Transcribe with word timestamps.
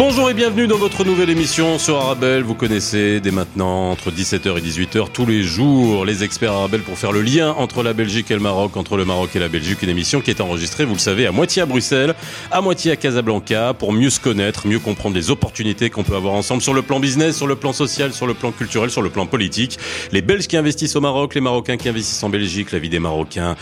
Bonjour 0.00 0.30
et 0.30 0.34
bienvenue 0.34 0.66
dans 0.66 0.78
votre 0.78 1.04
nouvelle 1.04 1.28
émission 1.28 1.78
sur 1.78 1.98
Arabelle. 1.98 2.42
Vous 2.42 2.54
connaissez 2.54 3.20
dès 3.20 3.30
maintenant 3.30 3.90
entre 3.90 4.10
17h 4.10 4.56
et 4.56 4.62
18h 4.62 5.12
tous 5.12 5.26
les 5.26 5.42
jours 5.42 6.06
les 6.06 6.24
experts 6.24 6.52
Arabelle 6.52 6.80
pour 6.80 6.96
faire 6.96 7.12
le 7.12 7.20
lien 7.20 7.50
entre 7.50 7.82
la 7.82 7.92
Belgique 7.92 8.30
et 8.30 8.34
le 8.34 8.40
Maroc, 8.40 8.78
entre 8.78 8.96
le 8.96 9.04
Maroc 9.04 9.36
et 9.36 9.38
la 9.38 9.48
Belgique. 9.48 9.82
Une 9.82 9.90
émission 9.90 10.22
qui 10.22 10.30
est 10.30 10.40
enregistrée, 10.40 10.86
vous 10.86 10.94
le 10.94 10.98
savez, 10.98 11.26
à 11.26 11.32
moitié 11.32 11.60
à 11.60 11.66
Bruxelles, 11.66 12.14
à 12.50 12.62
moitié 12.62 12.92
à 12.92 12.96
Casablanca 12.96 13.74
pour 13.74 13.92
mieux 13.92 14.08
se 14.08 14.20
connaître, 14.20 14.66
mieux 14.66 14.78
comprendre 14.78 15.16
les 15.16 15.30
opportunités 15.30 15.90
qu'on 15.90 16.02
peut 16.02 16.16
avoir 16.16 16.32
ensemble 16.32 16.62
sur 16.62 16.72
le 16.72 16.80
plan 16.80 16.98
business, 16.98 17.36
sur 17.36 17.46
le 17.46 17.56
plan 17.56 17.74
social, 17.74 18.14
sur 18.14 18.26
le 18.26 18.32
plan 18.32 18.52
culturel, 18.52 18.90
sur 18.90 19.02
le 19.02 19.10
plan 19.10 19.26
politique. 19.26 19.78
Les 20.12 20.22
Belges 20.22 20.46
qui 20.46 20.56
investissent 20.56 20.96
au 20.96 21.02
Maroc, 21.02 21.34
les 21.34 21.42
Marocains 21.42 21.76
qui 21.76 21.90
investissent 21.90 22.22
en 22.22 22.30
Belgique, 22.30 22.72
la 22.72 22.78
vie 22.78 22.88
des 22.88 23.00
Marocains 23.00 23.54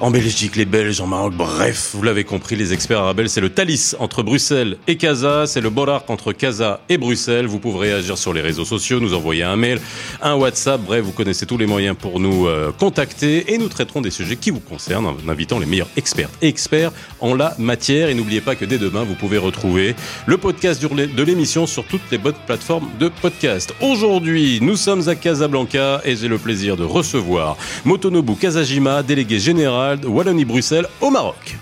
en 0.00 0.10
Belgique, 0.10 0.56
les 0.56 0.64
Belges, 0.64 1.00
en 1.00 1.06
Maroc, 1.06 1.34
bref, 1.34 1.90
vous 1.94 2.02
l'avez 2.02 2.24
compris, 2.24 2.56
les 2.56 2.72
experts 2.72 2.98
arabes, 2.98 3.26
c'est 3.26 3.40
le 3.40 3.50
Thalys 3.50 3.94
entre 4.00 4.22
Bruxelles 4.22 4.76
et 4.88 4.96
Casa, 4.96 5.46
c'est 5.46 5.60
le 5.60 5.70
Bolarc 5.74 6.08
entre 6.08 6.32
Casa 6.32 6.80
et 6.88 6.96
Bruxelles. 6.96 7.46
Vous 7.46 7.58
pouvez 7.58 7.90
réagir 7.90 8.16
sur 8.16 8.32
les 8.32 8.40
réseaux 8.40 8.64
sociaux, 8.64 9.00
nous 9.00 9.12
envoyer 9.12 9.42
un 9.42 9.56
mail, 9.56 9.80
un 10.22 10.34
WhatsApp, 10.34 10.80
bref, 10.80 11.04
vous 11.04 11.12
connaissez 11.12 11.44
tous 11.44 11.58
les 11.58 11.66
moyens 11.66 11.96
pour 12.00 12.20
nous 12.20 12.46
euh, 12.46 12.72
contacter 12.72 13.52
et 13.52 13.58
nous 13.58 13.68
traiterons 13.68 14.00
des 14.00 14.10
sujets 14.10 14.36
qui 14.36 14.50
vous 14.50 14.60
concernent 14.60 15.06
en 15.06 15.28
invitant 15.28 15.58
les 15.58 15.66
meilleurs 15.66 15.90
experts 15.96 16.30
et 16.40 16.48
experts 16.48 16.92
en 17.20 17.34
la 17.34 17.54
matière. 17.58 18.08
Et 18.08 18.14
n'oubliez 18.14 18.40
pas 18.40 18.54
que 18.54 18.64
dès 18.64 18.78
demain, 18.78 19.04
vous 19.04 19.14
pouvez 19.14 19.38
retrouver 19.38 19.94
le 20.26 20.36
podcast 20.38 20.80
de 20.82 21.22
l'émission 21.22 21.66
sur 21.66 21.84
toutes 21.84 22.10
les 22.10 22.18
bonnes 22.18 22.34
plateformes 22.46 22.88
de 22.98 23.08
podcast. 23.08 23.74
Aujourd'hui, 23.80 24.60
nous 24.62 24.76
sommes 24.76 25.08
à 25.08 25.16
Casablanca 25.16 26.00
et 26.04 26.16
j'ai 26.16 26.28
le 26.28 26.38
plaisir 26.38 26.76
de 26.76 26.84
recevoir 26.84 27.56
Motonobu 27.84 28.36
Kazajima, 28.36 29.02
délégué 29.02 29.38
général 29.38 29.98
Wallonie-Bruxelles 30.06 30.86
au 31.00 31.10
Maroc. 31.10 31.56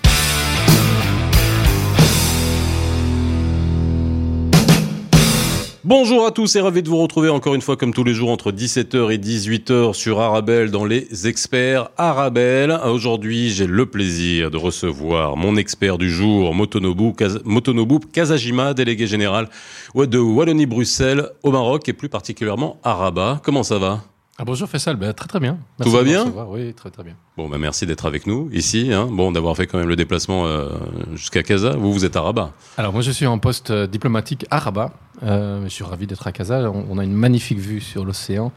Bonjour 5.94 6.24
à 6.24 6.30
tous 6.30 6.56
et 6.56 6.60
ravi 6.62 6.82
de 6.82 6.88
vous 6.88 6.96
retrouver 6.96 7.28
encore 7.28 7.54
une 7.54 7.60
fois 7.60 7.76
comme 7.76 7.92
tous 7.92 8.02
les 8.02 8.14
jours 8.14 8.30
entre 8.30 8.50
17h 8.50 9.12
et 9.12 9.18
18h 9.18 9.92
sur 9.92 10.20
Arabelle 10.20 10.70
dans 10.70 10.86
les 10.86 11.28
experts 11.28 11.90
Arabelle. 11.98 12.80
Aujourd'hui, 12.86 13.50
j'ai 13.50 13.66
le 13.66 13.84
plaisir 13.84 14.50
de 14.50 14.56
recevoir 14.56 15.36
mon 15.36 15.54
expert 15.56 15.98
du 15.98 16.10
jour, 16.10 16.54
Motonobu, 16.54 17.12
Motonobu 17.44 17.98
Kazajima, 18.10 18.72
délégué 18.72 19.06
général 19.06 19.50
de 19.94 20.18
Wallonie-Bruxelles 20.18 21.28
au 21.42 21.50
Maroc 21.50 21.86
et 21.90 21.92
plus 21.92 22.08
particulièrement 22.08 22.78
à 22.82 22.94
Rabat. 22.94 23.42
Comment 23.44 23.62
ça 23.62 23.76
va? 23.76 24.00
Ah, 24.42 24.44
bonjour 24.44 24.68
Faisal, 24.68 24.96
ben, 24.96 25.12
très 25.12 25.28
très 25.28 25.38
bien. 25.38 25.56
Tout 25.80 25.90
va 25.92 26.02
bien 26.02 26.24
Oui, 26.48 26.74
très 26.74 26.90
très 26.90 27.04
bien. 27.04 27.14
Bon, 27.36 27.48
ben, 27.48 27.58
merci 27.58 27.86
d'être 27.86 28.06
avec 28.06 28.26
nous 28.26 28.50
ici, 28.52 28.92
hein. 28.92 29.06
bon, 29.08 29.30
d'avoir 29.30 29.56
fait 29.56 29.68
quand 29.68 29.78
même 29.78 29.88
le 29.88 29.94
déplacement 29.94 30.46
euh, 30.46 30.68
jusqu'à 31.14 31.44
Casa. 31.44 31.76
Vous, 31.76 31.92
vous 31.92 32.04
êtes 32.04 32.16
à 32.16 32.22
Rabat 32.22 32.50
Alors 32.76 32.92
moi 32.92 33.02
je 33.02 33.12
suis 33.12 33.24
en 33.24 33.38
poste 33.38 33.70
euh, 33.70 33.86
diplomatique 33.86 34.44
à 34.50 34.58
Rabat. 34.58 34.90
Euh, 35.22 35.62
je 35.62 35.68
suis 35.68 35.84
ravi 35.84 36.08
d'être 36.08 36.26
à 36.26 36.32
Casa. 36.32 36.72
On, 36.72 36.98
a 36.98 37.04
une 37.04 37.12
magnifique 37.12 37.60
vue 37.60 37.80
sur 37.80 38.04
l'océan. 38.04 38.50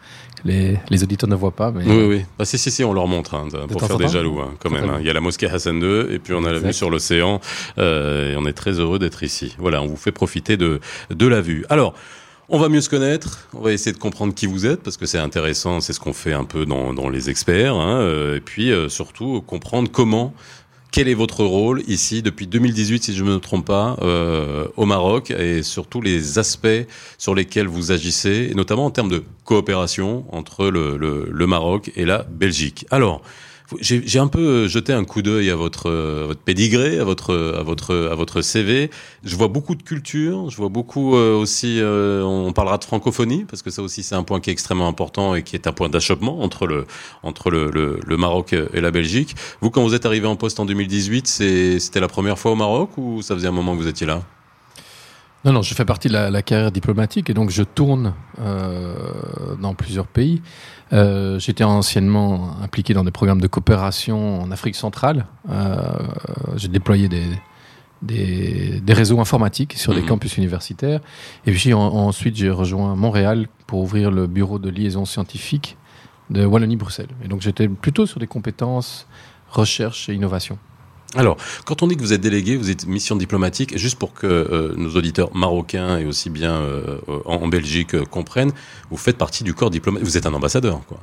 Les, 0.44 0.80
les, 0.90 1.04
auditeurs 1.04 1.30
ne 1.30 1.36
voient 1.36 1.56
pas. 1.56 1.70
Mais... 1.70 1.84
Oui, 1.86 2.06
oui. 2.06 2.26
Bah, 2.40 2.46
si, 2.46 2.58
si, 2.58 2.72
si, 2.72 2.84
on 2.84 2.92
leur 2.92 3.06
montre 3.06 3.36
hein, 3.36 3.48
pour 3.68 3.80
faire 3.86 4.00
des 4.00 4.08
jaloux 4.08 4.40
hein, 4.40 4.56
quand 4.58 4.72
même. 4.72 4.92
Il 5.02 5.06
y 5.06 5.10
a 5.12 5.14
la 5.14 5.22
mosquée 5.22 5.48
Hassan 5.48 5.80
II 5.80 6.12
et 6.12 6.18
puis 6.18 6.34
on 6.34 6.44
a 6.46 6.52
la 6.52 6.58
vue 6.58 6.74
sur 6.74 6.90
l'océan. 6.90 7.40
et 7.78 8.34
on 8.36 8.46
est 8.48 8.58
très 8.58 8.80
heureux 8.80 8.98
d'être 8.98 9.22
ici. 9.22 9.56
Voilà, 9.60 9.84
on 9.84 9.86
vous 9.86 9.98
fait 9.98 10.12
profiter 10.12 10.58
de, 10.58 10.80
de 11.12 11.28
la 11.28 11.42
vue. 11.42 11.64
Alors, 11.70 11.94
on 12.50 12.60
va 12.60 12.70
mieux 12.70 12.82
se 12.82 12.90
connaître, 12.90 13.48
on 13.54 13.62
va 13.62 13.72
essayer 13.72 13.92
de 13.92 13.98
comprendre 13.98 14.34
qui 14.34 14.46
vous 14.46 14.66
êtes, 14.66 14.82
parce 14.84 14.98
que 14.98 15.06
c'est 15.06 15.18
intéressant, 15.18 15.82
c'est 15.82 15.94
ce 15.94 16.00
qu'on 16.00 16.14
fait 16.14 16.34
un 16.34 16.44
peu 16.44 16.66
dans, 16.66 16.94
dans 16.94 17.10
les 17.10 17.30
experts, 17.30 17.76
hein, 17.76 18.00
euh, 18.02 18.38
et 18.38 18.40
puis 18.40 18.72
euh, 18.72 18.88
surtout 18.90 19.42
comprendre 19.42 19.90
comment, 19.92 20.34
quel 20.92 21.08
est 21.08 21.16
votre 21.16 21.44
rôle 21.44 21.82
ici 21.88 22.22
depuis 22.22 22.48
2018, 22.48 23.04
si 23.04 23.16
je 23.16 23.24
ne 23.24 23.32
me 23.32 23.40
trompe 23.40 23.66
pas, 23.66 23.98
euh, 24.02 24.68
au 24.78 24.86
Maroc, 24.86 25.32
et 25.32 25.64
surtout 25.64 26.02
les 26.02 26.38
aspects 26.38 26.68
sur 27.18 27.34
lesquels 27.34 27.68
vous 27.68 27.92
agissez, 27.92 28.50
et 28.52 28.54
notamment 28.54 28.86
en 28.86 28.92
termes 28.92 29.10
de 29.10 29.24
coopération 29.44 30.26
entre 30.32 30.68
le, 30.68 30.98
le, 30.98 31.28
le 31.32 31.48
Maroc 31.48 31.92
et 31.96 32.06
la 32.06 32.24
Belgique. 32.24 32.86
Alors, 32.92 33.22
j'ai 33.80 34.20
un 34.20 34.28
peu 34.28 34.40
euh, 34.40 34.68
jeté 34.68 34.94
un 34.94 35.04
coup 35.06 35.22
d'œil 35.22 35.50
à 35.50 35.56
votre, 35.56 35.90
euh, 35.90 36.26
votre 36.28 36.42
pédigré, 36.42 37.00
à 37.00 37.04
votre, 37.04 37.56
à 37.58 37.64
votre, 37.64 38.10
à 38.12 38.16
votre 38.16 38.42
CV. 38.42 38.90
Je 39.24 39.36
vois 39.36 39.48
beaucoup 39.48 39.76
de 39.76 39.84
culture. 39.84 40.50
Je 40.50 40.58
vois 40.58 40.70
beaucoup 40.70 41.16
euh, 41.16 41.36
aussi. 41.36 41.80
on 41.84 42.54
parlera 42.54 42.78
de 42.78 42.84
francophonie 42.84 43.46
parce 43.46 43.62
que 43.62 43.70
ça 43.70 43.82
aussi 43.82 44.04
c'est 44.04 44.16
un 44.16 44.24
point 44.24 44.40
qui 44.40 44.50
est 44.50 44.54
extrêmement 44.54 44.88
important 44.88 45.36
et 45.36 45.44
qui 45.44 45.56
est 45.56 45.68
un 45.68 45.74
point 45.74 45.90
d'achoppement 45.90 46.42
entre 46.42 46.68
le 46.68 46.86
entre 47.24 47.50
le, 47.50 47.72
le, 47.72 48.00
le, 48.06 48.18
Maroc 48.18 48.54
et 48.54 48.82
la 48.82 48.92
Belgique. 48.92 49.36
Vous, 49.62 49.70
quand 49.70 49.84
vous 49.84 49.96
êtes 49.96 50.06
arrivé 50.06 50.28
en 50.28 50.36
poste 50.36 50.60
en 50.60 50.66
2018, 50.66 51.28
c'était 51.28 52.00
la 52.00 52.08
première 52.08 52.38
fois 52.40 52.52
au 52.52 52.56
Maroc 52.56 52.98
ou 52.98 53.22
ça 53.22 53.36
faisait 53.36 53.48
un 53.48 53.52
moment 53.52 53.74
que 53.76 53.82
vous 53.82 53.88
étiez 53.88 54.08
là? 54.08 54.22
Non, 55.46 55.54
non, 55.54 55.62
je 55.62 55.76
fais 55.76 55.86
partie 55.86 56.08
de 56.08 56.14
la, 56.14 56.32
la, 56.32 56.42
carrière 56.42 56.72
diplomatique 56.72 57.30
et 57.30 57.36
donc 57.36 57.52
je 57.52 57.62
tourne 57.62 58.16
euh, 58.42 58.96
dans 59.62 59.76
plusieurs 59.76 60.08
pays. 60.08 60.42
Euh, 60.92 61.38
J'étais 61.38 61.64
anciennement 61.64 62.58
impliqué 62.64 62.96
dans 62.96 63.04
des 63.04 63.12
programmes 63.12 63.42
de 63.42 63.46
coopération 63.46 64.42
en 64.42 64.50
Afrique 64.50 64.76
centrale. 64.76 65.28
Euh, 65.50 65.76
j'ai 66.56 66.68
déployé 66.68 67.10
des, 67.10 67.28
des, 68.02 68.82
des, 68.82 68.94
réseaux 68.94 69.20
informatiques 69.20 69.74
sur 69.74 69.94
des 69.94 70.02
mmh. 70.02 70.08
campus 70.08 70.38
universitaires. 70.38 71.02
Et 71.46 71.52
puis 71.52 71.76
ensuite, 71.76 72.36
j'ai 72.36 72.50
rejoint 72.50 72.96
Montréal 72.96 73.48
pour 73.68 73.82
ouvrir 73.82 74.10
le 74.10 74.26
bureau 74.26 74.58
de 74.58 74.72
liaison 74.72 75.06
scientifique 75.06 75.78
de 76.32 76.44
Wallonie-Bruxelles. 76.44 77.14
Et 77.24 77.28
donc 77.28 77.42
j'étais 77.42 77.68
plutôt 77.68 78.08
sur 78.08 78.20
des 78.20 78.28
compétences 78.28 79.06
recherche 79.52 80.10
et 80.10 80.14
innovation. 80.14 80.58
Alors, 81.16 81.38
quand 81.66 81.84
on 81.84 81.88
dit 81.88 81.96
que 81.96 82.02
vous 82.02 82.14
êtes 82.14 82.22
délégué, 82.22 82.58
vous 82.58 82.70
êtes 82.70 82.88
mission 82.88 83.16
diplomatique, 83.16 83.78
juste 83.78 83.98
pour 83.98 84.14
que 84.14 84.28
euh, 84.28 84.74
nos 84.78 84.92
auditeurs 84.92 85.36
marocains 85.36 85.98
et 85.98 86.06
aussi 86.06 86.30
bien 86.30 86.54
euh, 86.54 87.00
en, 87.26 87.48
Belgique 87.48 87.96
euh, 87.96 88.04
comprennent, 88.06 88.52
vous 88.90 88.98
faites 88.98 89.18
partie 89.18 89.44
du 89.44 89.54
corps 89.54 89.70
diplomatique. 89.70 90.06
Vous 90.06 90.18
êtes 90.18 90.26
un 90.26 90.34
ambassadeur, 90.34 90.82
quoi. 90.88 91.00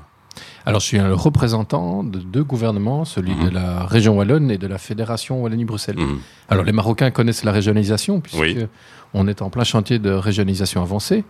Alors, 0.65 0.81
je 0.81 0.87
suis 0.87 0.99
un 0.99 1.13
représentant 1.13 2.05
de 2.05 2.21
deux 2.21 2.45
gouvernements, 2.45 3.05
celui 3.05 3.35
de 3.35 3.49
mhm. 3.49 3.53
la 3.53 3.85
région 3.85 4.17
wallonne 4.17 4.51
et 4.51 4.59
de 4.59 4.67
la 4.67 4.79
fédération 4.79 5.43
Wallonie-Bruxelles. 5.43 5.99
Mhm. 5.99 6.21
Alors, 6.49 6.65
les 6.65 6.73
Marocains 6.73 7.11
connaissent 7.11 7.45
la 7.45 7.53
régionalisation, 7.53 8.21
puisque 8.21 8.67
on 9.13 9.27
est 9.29 9.43
en 9.43 9.51
plein 9.51 9.65
chantier 9.65 9.99
de 9.99 10.11
régionalisation 10.11 10.81
avancée. 10.81 11.25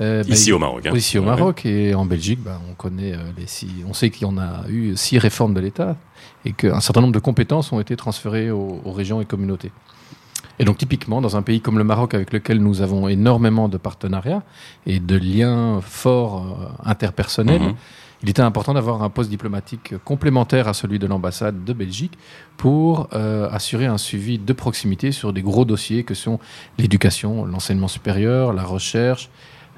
Euh, 0.00 0.22
bah, 0.22 0.28
ici 0.30 0.52
au 0.52 0.58
Maroc. 0.58 0.86
Hein. 0.86 0.92
Ici 0.94 1.18
au 1.18 1.22
Maroc 1.22 1.66
et 1.66 1.94
en 1.94 2.06
Belgique, 2.06 2.40
bah, 2.42 2.60
on 2.70 2.74
connaît 2.74 3.12
euh, 3.12 3.18
les 3.36 3.46
six, 3.46 3.68
on 3.86 3.92
sait 3.92 4.10
qu'il 4.10 4.26
y 4.26 4.30
en 4.30 4.38
a 4.38 4.66
eu 4.68 4.96
six 4.96 5.18
réformes 5.18 5.52
de 5.52 5.60
l'État 5.60 5.96
et 6.44 6.52
qu'un 6.52 6.80
certain 6.80 7.02
nombre 7.02 7.12
de 7.12 7.18
compétences 7.18 7.72
ont 7.72 7.80
été 7.80 7.96
transférées 7.96 8.50
aux, 8.50 8.80
régions 8.86 9.20
et 9.20 9.26
communautés. 9.26 9.72
Et 10.58 10.64
donc 10.64 10.78
typiquement, 10.78 11.20
dans 11.20 11.36
un 11.36 11.42
pays 11.42 11.60
comme 11.60 11.78
le 11.78 11.84
Maroc, 11.84 12.14
avec 12.14 12.32
lequel 12.32 12.58
nous 12.58 12.80
avons 12.80 13.08
énormément 13.08 13.68
de 13.68 13.76
partenariats 13.76 14.42
et 14.86 15.00
de 15.00 15.16
liens 15.16 15.80
forts 15.82 16.46
euh, 16.60 16.88
interpersonnels, 16.88 17.60
mhm. 17.60 17.74
il 18.22 18.30
était 18.30 18.42
important 18.42 18.72
d'avoir 18.72 19.02
un 19.02 19.10
poste 19.10 19.28
diplomatique 19.28 19.94
complémentaire 20.04 20.66
à 20.66 20.72
celui 20.72 20.98
de 20.98 21.06
l'ambassade 21.06 21.62
de 21.64 21.72
Belgique 21.74 22.18
pour 22.56 23.08
assurer 23.14 23.86
un 23.86 23.96
suivi 23.96 24.38
de 24.38 24.52
proximité 24.52 25.12
sur 25.12 25.32
des 25.32 25.40
gros 25.40 25.64
dossiers 25.64 26.04
que 26.04 26.12
sont 26.12 26.38
l'éducation, 26.76 27.46
l'enseignement 27.46 27.88
supérieur, 27.88 28.52
la 28.52 28.64
recherche, 28.64 29.30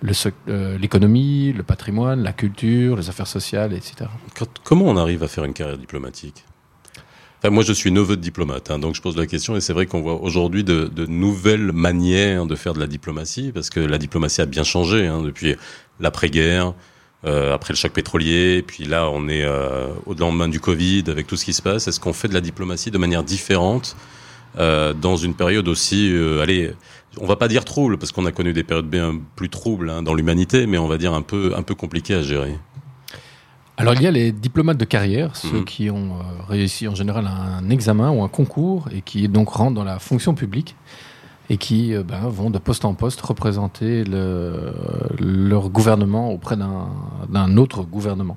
l'économie, 0.03 1.53
le, 1.53 1.63
patrimoine, 1.63 2.23
la 2.23 2.33
culture, 2.33 2.97
les 2.97 3.09
affaires 3.09 3.27
sociales, 3.27 3.73
etc. 3.73 4.11
comment 4.65 4.87
on 4.87 4.97
arrive 4.97 5.23
à 5.23 5.29
faire 5.29 5.45
une 5.45 5.55
carrière 5.55 5.79
diplomatique? 5.79 6.45
Moi, 7.51 7.65
je 7.65 7.73
suis 7.73 7.91
neveu 7.91 8.17
de 8.17 8.21
diplomate, 8.21 8.71
hein, 8.71 8.79
donc 8.79 8.95
je 8.95 9.03
pose 9.03 9.17
la 9.17 9.27
question, 9.27 9.57
et 9.57 9.61
c'est 9.61 9.73
vrai 9.73 9.87
qu'on 9.87 10.01
voit 10.01 10.21
aujourd'hui 10.23 10.62
de, 10.62 11.07
nouvelles 11.07 11.73
manières 11.73 12.47
de 12.47 12.55
faire 12.55 12.73
de 12.73 12.79
la 12.79 12.87
diplomatie, 12.87 13.51
parce 13.53 13.69
que 13.69 13.81
la 13.81 13.99
diplomatie 13.99 14.41
a 14.43 14.47
bien 14.47 14.62
changé 14.62 15.09
hein, 15.09 15.23
depuis 15.23 15.57
l'après-guerre, 15.99 16.73
euh, 17.25 17.53
après 17.53 17.73
le 17.73 17.77
choc 17.77 17.93
pétrolier, 17.93 18.62
puis 18.65 18.85
là, 18.85 19.09
on 19.11 19.29
est 19.29 19.43
euh, 19.43 19.89
au 20.07 20.15
lendemain 20.15 20.49
du 20.49 20.61
Covid, 20.61 21.05
avec 21.09 21.26
tout 21.26 21.37
ce 21.37 21.44
qui 21.44 21.53
se 21.53 21.62
passe. 21.62 21.88
Est-ce 21.88 21.99
qu'on 21.99 22.12
fait 22.12 22.29
de 22.29 22.35
la 22.35 22.41
diplomatie 22.41 22.93
de 22.93 22.99
manière 22.99 23.25
différente? 23.25 23.97
Dans 24.56 25.16
une 25.16 25.34
période 25.34 25.69
aussi, 25.69 26.12
allez, 26.43 26.72
on 27.20 27.26
va 27.26 27.37
pas 27.37 27.49
dire 27.49 27.64
trouble 27.64 27.99
parce 27.99 28.12
qu'on 28.12 28.26
a 28.26 28.32
connu 28.32 28.52
des 28.52 28.64
périodes 28.64 28.88
bien 28.88 29.19
plus 29.37 29.49
troubles 29.49 29.90
hein, 29.90 30.02
dans 30.02 30.14
l'humanité, 30.14 30.66
mais 30.66 30.78
on 30.78 30.88
va 30.88 30.99
dire 30.99 31.12
un 31.12 31.22
peu 31.22 31.52
un 31.56 31.62
peu 31.62 31.75
compliqué 31.75 32.14
à 32.14 32.22
gérer. 32.22 32.58
Alors 33.76 33.94
il 33.94 34.02
y 34.02 34.06
a 34.06 34.10
les 34.10 34.32
diplomates 34.32 34.76
de 34.76 34.84
carrière, 34.84 35.34
ceux 35.34 35.58
mhm. 35.58 35.64
qui 35.64 35.90
ont 35.90 36.12
euh, 36.12 36.43
réussi 36.49 36.88
en 36.88 36.94
général 36.94 37.26
un 37.26 37.69
examen 37.70 38.10
ou 38.10 38.22
un 38.22 38.28
concours 38.28 38.88
et 38.93 39.00
qui 39.00 39.28
donc 39.28 39.49
rentrent 39.49 39.75
dans 39.75 39.84
la 39.84 39.99
fonction 39.99 40.34
publique 40.34 40.76
et 41.50 41.56
qui 41.56 41.94
euh, 41.94 42.02
ben, 42.02 42.28
vont 42.28 42.50
de 42.50 42.58
poste 42.58 42.84
en 42.84 42.94
poste 42.94 43.20
représenter 43.22 44.04
leur 45.19 45.70
gouvernement 45.70 46.31
auprès 46.32 46.56
d'un 46.56 47.56
autre 47.56 47.82
gouvernement. 47.82 48.37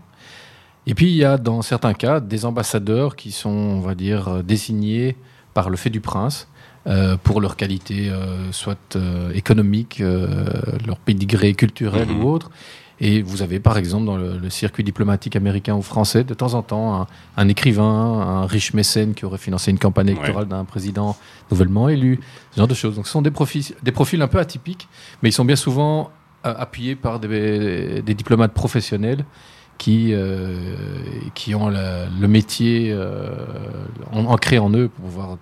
Et 0.87 0.93
puis 0.93 1.11
il 1.11 1.17
y 1.17 1.25
a 1.25 1.37
dans 1.37 1.61
certains 1.61 1.93
cas 1.93 2.19
des 2.19 2.45
ambassadeurs 2.45 3.15
qui 3.15 3.31
sont, 3.31 3.49
on 3.49 3.81
va 3.81 3.95
dire, 3.95 4.43
désignés 4.43 5.17
par 5.55 5.71
le 5.71 5.77
fait 5.77 5.89
du 5.89 6.01
prince 6.01 6.47
euh, 6.87 7.17
pour 7.17 7.41
leur 7.41 7.55
qualité, 7.55 8.09
euh, 8.09 8.51
soit 8.51 8.95
euh, 8.95 9.31
économique, 9.33 10.03
leur 10.85 10.97
pédigré 10.97 11.55
culturel 11.55 12.11
ou 12.11 12.19
mhm. 12.19 12.25
autre, 12.25 12.51
Et 12.99 13.23
vous 13.23 13.41
avez 13.41 13.59
par 13.59 13.79
exemple 13.79 14.05
dans 14.05 14.17
le, 14.17 14.49
circuit 14.51 14.83
diplomatique 14.83 15.35
américain 15.35 15.73
ou 15.73 15.81
français 15.81 16.23
de 16.23 16.35
temps 16.35 16.53
en 16.53 16.61
temps 16.61 17.07
un, 17.37 17.47
écrivain, 17.47 17.83
un 17.83 18.45
riche 18.45 18.75
mécène 18.75 19.15
qui 19.15 19.25
aurait 19.25 19.39
financé 19.39 19.71
une 19.71 19.79
campagne 19.79 20.09
électorale 20.09 20.47
d'un 20.47 20.63
président 20.63 21.17
nouvellement 21.49 21.89
élu, 21.89 22.19
ce 22.51 22.57
genre 22.57 22.67
de 22.67 22.75
choses. 22.75 22.95
Donc 22.95 23.07
ce 23.07 23.13
sont 23.13 23.23
des 23.23 23.31
profils, 23.31 23.65
des 23.81 23.91
profils 23.91 24.21
un 24.21 24.27
peu 24.27 24.37
atypiques, 24.37 24.87
mais 25.23 25.29
ils 25.29 25.33
sont 25.33 25.45
bien 25.45 25.55
souvent 25.55 26.11
appuyés 26.43 26.95
par 26.95 27.19
des, 27.19 28.03
diplomates 28.03 28.53
professionnels 28.53 29.25
qui, 29.79 30.13
qui 31.33 31.55
ont 31.55 31.69
le 31.69 32.27
métier 32.27 32.95
ancré 34.13 34.59
en 34.59 34.69
eux 34.69 34.91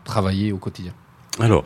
travailler 0.04 0.52
au 0.52 0.58
quotidien. 0.58 0.94
Alors, 1.40 1.64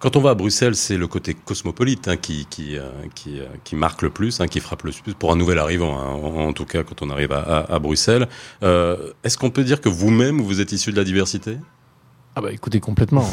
quand 0.00 0.16
on 0.16 0.20
va 0.20 0.30
à 0.30 0.34
Bruxelles, 0.34 0.74
c'est 0.74 0.96
le 0.96 1.06
côté 1.06 1.34
cosmopolite 1.34 2.08
hein, 2.08 2.16
qui, 2.16 2.46
qui, 2.50 2.76
euh, 2.76 2.90
qui, 3.14 3.40
euh, 3.40 3.46
qui, 3.62 3.76
marque 3.76 4.02
le 4.02 4.10
plus, 4.10 4.40
hein, 4.40 4.48
qui 4.48 4.60
frappe 4.60 4.82
le 4.82 4.90
plus 4.90 5.14
pour 5.14 5.32
un 5.32 5.36
nouvel 5.36 5.58
arrivant, 5.58 5.98
hein, 5.98 6.12
en, 6.12 6.52
tout 6.52 6.64
cas 6.64 6.82
quand 6.82 7.02
on 7.02 7.10
arrive 7.10 7.32
à, 7.32 7.66
à, 7.68 7.78
Bruxelles. 7.78 8.28
Euh, 8.62 9.12
Est-ce 9.22 9.38
qu'on 9.38 9.50
peut 9.50 9.64
dire 9.64 9.80
que 9.80 9.88
vous-même, 9.88 10.40
vous 10.40 10.60
êtes 10.60 10.72
issu 10.72 10.90
de 10.90 10.96
la 10.96 11.04
diversité? 11.04 11.56
Ah 12.34 12.40
bah 12.40 12.52
écoutez, 12.52 12.80
complètement. 12.80 13.26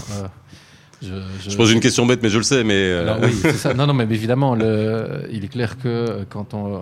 Euh, 1.03 1.21
je, 1.47 1.55
pose 1.55 1.71
une 1.71 1.79
question 1.79 2.05
bête, 2.05 2.21
mais 2.23 2.29
je 2.29 2.37
le 2.37 2.43
sais. 2.43 2.63
Mais 2.63 2.75
euh, 2.75 3.15
oui, 3.21 3.33
c'est 3.41 3.53
ça. 3.53 3.73
Non, 3.73 3.87
non, 3.87 3.93
mais 3.93 4.03
évidemment, 4.03 4.55
le, 4.55 5.27
il 5.31 5.43
est 5.43 5.49
clair 5.49 5.77
que 5.77 6.25
quand 6.29 6.53
on, 6.53 6.81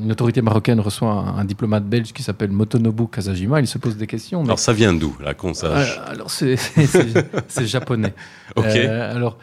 une 0.00 0.10
autorité 0.12 0.42
marocaine 0.42 0.80
reçoit 0.80 1.12
un, 1.36 1.44
diplomate 1.44 1.84
belge 1.84 2.12
qui 2.12 2.22
s'appelle 2.22 2.50
Motonobu 2.50 3.06
Kazajima, 3.08 3.60
il 3.60 3.66
se 3.66 3.78
pose 3.78 3.96
des 3.96 4.06
questions. 4.06 4.44
Alors 4.44 4.58
ça 4.58 4.72
vient 4.72 4.92
d'où, 4.92 5.16
là, 5.22 5.34
qu'on 5.34 5.54
sache 5.54 6.00
Alors 6.06 6.30
c'est 6.30 6.56
japonais. 7.66 8.14
ok. 8.56 8.64
alors 8.64 9.38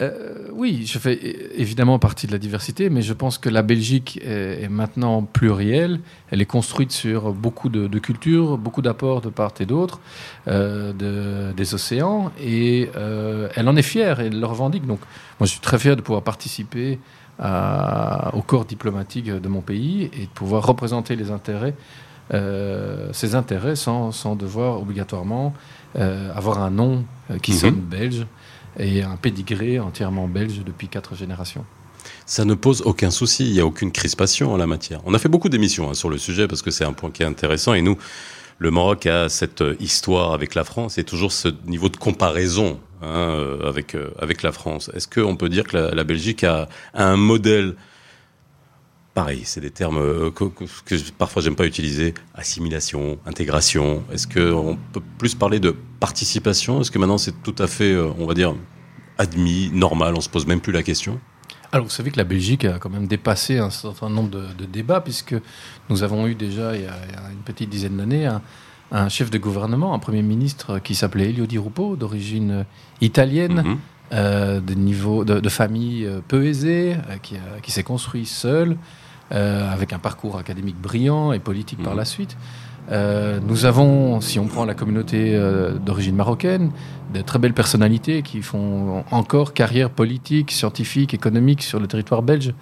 euh, 0.00 0.48
oui, 0.52 0.84
je 0.86 0.98
fais 0.98 1.14
évidemment 1.56 1.98
partie 1.98 2.26
de 2.26 2.32
la 2.32 2.38
diversité, 2.38 2.90
mais 2.90 3.02
je 3.02 3.12
pense 3.12 3.38
que 3.38 3.48
la 3.48 3.62
Belgique 3.62 4.20
est, 4.22 4.68
maintenant 4.68 5.22
plurielle. 5.22 6.00
Elle 6.30 6.42
est 6.42 6.46
construite 6.46 6.92
sur 6.92 7.32
beaucoup 7.32 7.68
de, 7.68 7.98
cultures, 7.98 8.58
beaucoup 8.58 8.82
d'apports 8.82 9.20
de 9.20 9.30
part 9.30 9.52
et 9.60 9.66
d'autre 9.66 10.00
euh, 10.46 11.52
des 11.52 11.74
océans, 11.74 12.30
et 12.40 12.90
euh, 12.96 13.48
elle 13.54 13.68
en 13.68 13.76
est 13.76 13.82
fière 13.82 14.20
et 14.20 14.26
elle 14.26 14.38
le 14.38 14.46
revendique. 14.46 14.86
Donc, 14.86 15.00
moi, 15.40 15.46
je 15.46 15.52
suis 15.52 15.60
très 15.60 15.78
fier 15.78 15.96
de 15.96 16.02
pouvoir 16.02 16.22
participer 16.22 16.98
au 17.40 18.42
corps 18.42 18.64
diplomatique 18.64 19.26
de 19.26 19.48
mon 19.48 19.60
pays 19.60 20.10
et 20.12 20.22
de 20.22 20.30
pouvoir 20.34 20.66
représenter 20.66 21.14
les 21.14 21.30
intérêts, 21.30 21.74
ces 22.32 23.34
intérêts, 23.36 23.76
sans, 23.76 24.34
devoir 24.36 24.82
obligatoirement 24.82 25.54
avoir 25.94 26.60
un 26.60 26.70
nom 26.70 27.04
qui 27.40 27.52
mhm. 27.52 27.58
sonne 27.58 27.76
belge 27.76 28.26
et 28.78 29.02
un 29.02 29.16
pédigré 29.16 29.78
entièrement 29.78 30.28
belge 30.28 30.62
depuis 30.64 30.88
quatre 30.88 31.14
générations. 31.14 31.64
Ça 32.26 32.44
ne 32.44 32.54
pose 32.54 32.82
aucun 32.82 33.10
souci, 33.10 33.46
il 33.46 33.52
n'y 33.52 33.60
a 33.60 33.66
aucune 33.66 33.92
crispation 33.92 34.52
en 34.52 34.56
la 34.56 34.66
matière. 34.66 35.00
On 35.04 35.14
a 35.14 35.18
fait 35.18 35.28
beaucoup 35.28 35.48
d'émissions 35.48 35.90
hein, 35.90 35.94
sur 35.94 36.10
le 36.10 36.18
sujet 36.18 36.46
parce 36.46 36.62
que 36.62 36.70
c'est 36.70 36.84
un 36.84 36.92
point 36.92 37.10
qui 37.10 37.22
est 37.22 37.26
intéressant 37.26 37.74
et 37.74 37.82
nous, 37.82 37.96
le 38.58 38.70
Maroc 38.70 39.06
a 39.06 39.28
cette 39.28 39.62
euh, 39.62 39.76
histoire 39.78 40.32
avec 40.32 40.54
la 40.54 40.64
France 40.64 40.98
et 40.98 41.04
toujours 41.04 41.32
ce 41.32 41.48
niveau 41.66 41.88
de 41.88 41.96
comparaison 41.96 42.80
hein, 43.02 43.06
euh, 43.06 43.68
avec, 43.68 43.94
euh, 43.94 44.10
avec 44.18 44.42
la 44.42 44.52
France. 44.52 44.90
Est-ce 44.94 45.06
qu'on 45.06 45.36
peut 45.36 45.48
dire 45.48 45.64
que 45.64 45.76
la, 45.76 46.04
Belgique 46.04 46.44
a, 46.44 46.68
un 46.92 47.16
modèle 47.16 47.76
pareil, 49.18 49.42
c'est 49.44 49.60
des 49.60 49.72
termes 49.72 50.30
que, 50.30 50.44
que 50.84 50.94
parfois 51.18 51.42
j'aime 51.42 51.56
pas 51.56 51.66
utiliser, 51.66 52.14
assimilation, 52.34 53.18
intégration. 53.26 54.04
Est-ce 54.12 54.28
qu'on 54.28 54.78
peut 54.92 55.02
plus 55.18 55.34
parler 55.34 55.58
de 55.58 55.74
participation? 55.98 56.80
Est-ce 56.80 56.92
que 56.92 57.00
maintenant 57.00 57.18
c'est 57.18 57.42
tout 57.42 57.56
à 57.58 57.66
fait, 57.66 57.96
on 57.96 58.26
va 58.26 58.34
dire, 58.34 58.54
admis, 59.18 59.70
normal, 59.72 60.14
on 60.16 60.20
se 60.20 60.28
pose 60.28 60.46
même 60.46 60.60
plus 60.60 60.72
la 60.72 60.84
question? 60.84 61.18
Alors, 61.70 61.86
vous 61.86 61.92
savez 61.92 62.10
que 62.10 62.16
la 62.16 62.24
Belgique 62.24 62.64
a 62.64 62.78
quand 62.78 62.88
même 62.88 63.06
dépassé 63.06 63.58
un 63.58 63.70
certain 63.70 64.08
nombre 64.08 64.30
de, 64.30 64.64
débats, 64.64 65.02
puisque 65.02 65.34
nous 65.90 66.02
avons 66.02 66.26
eu 66.26 66.34
déjà, 66.34 66.74
il 66.74 66.82
y 66.82 66.86
a, 66.86 66.94
une 67.30 67.42
petite 67.44 67.68
dizaine 67.68 67.98
d'années, 67.98 68.30
un, 68.90 69.08
chef 69.10 69.30
de 69.30 69.36
gouvernement, 69.36 69.92
un 69.92 69.98
premier 69.98 70.22
ministre 70.22 70.78
qui 70.78 70.94
s'appelait 70.94 71.28
Elio 71.28 71.44
Di 71.44 71.58
Rupo, 71.58 71.96
d'origine 71.96 72.64
italienne, 73.02 73.62
mhm. 73.62 73.78
euh, 74.12 74.60
de, 74.60 74.72
niveau, 74.72 75.24
de, 75.24 75.48
famille 75.50 76.06
euh, 76.06 76.20
peu 76.26 76.46
aisée, 76.46 76.94
euh, 77.10 77.16
qui, 77.22 77.36
qui 77.62 77.70
s'est 77.70 77.82
construit 77.82 78.24
seul, 78.24 78.78
avec 79.30 79.92
un 79.92 79.98
parcours 79.98 80.38
académique 80.38 80.80
brillant 80.80 81.32
et 81.32 81.38
politique 81.38 81.82
par 81.82 81.92
mhm. 81.92 81.98
la 81.98 82.04
suite. 82.04 82.36
Euh, 82.90 83.38
nous 83.42 83.66
avons, 83.66 84.20
si 84.20 84.38
on 84.38 84.46
prend 84.46 84.64
la 84.64 84.74
communauté 84.74 85.34
euh, 85.34 85.72
d'origine 85.72 86.16
marocaine, 86.16 86.70
de 87.12 87.20
très 87.20 87.38
belles 87.38 87.54
personnalités 87.54 88.22
qui 88.22 88.40
font 88.42 89.04
encore 89.10 89.52
carrière 89.52 89.90
politique, 89.90 90.52
scientifique, 90.52 91.12
économique 91.12 91.62
sur 91.62 91.80
le 91.80 91.86
territoire 91.86 92.22
belge. 92.22 92.54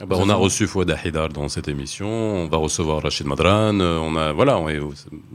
Ah 0.00 0.06
bah, 0.06 0.16
on 0.18 0.28
a 0.28 0.34
reçu 0.34 0.66
Fouad 0.66 0.90
Ahidar 0.90 1.28
dans 1.28 1.48
cette 1.48 1.68
émission, 1.68 2.08
on 2.08 2.48
va 2.48 2.56
recevoir 2.56 3.02
Rachid 3.02 3.26
Madran, 3.26 3.78
euh, 3.78 3.98
on 3.98 4.16
a, 4.16 4.32
voilà, 4.32 4.58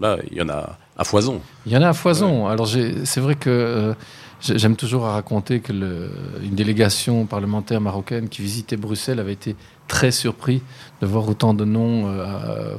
là, 0.01 0.17
il 0.31 0.37
y 0.37 0.41
en 0.41 0.49
a 0.49 0.77
à 0.97 1.03
foison. 1.03 1.41
Il 1.65 1.71
y 1.71 1.77
en 1.77 1.81
a 1.81 1.89
à 1.89 1.93
foison. 1.93 2.47
Alors 2.47 2.67
c'est 2.67 3.21
vrai 3.21 3.35
que 3.35 3.93
j'aime 4.41 4.75
toujours 4.75 5.05
à 5.05 5.13
raconter 5.13 5.59
que 5.59 5.73
le, 5.73 6.09
une 6.43 6.55
délégation 6.55 7.25
parlementaire 7.25 7.81
marocaine 7.81 8.29
qui 8.29 8.41
visitait 8.41 8.77
Bruxelles 8.77 9.19
avait 9.19 9.33
été 9.33 9.55
très 9.87 10.11
surpris 10.11 10.61
de 11.01 11.07
voir 11.07 11.27
autant 11.27 11.53
de 11.53 11.65
noms 11.65 12.05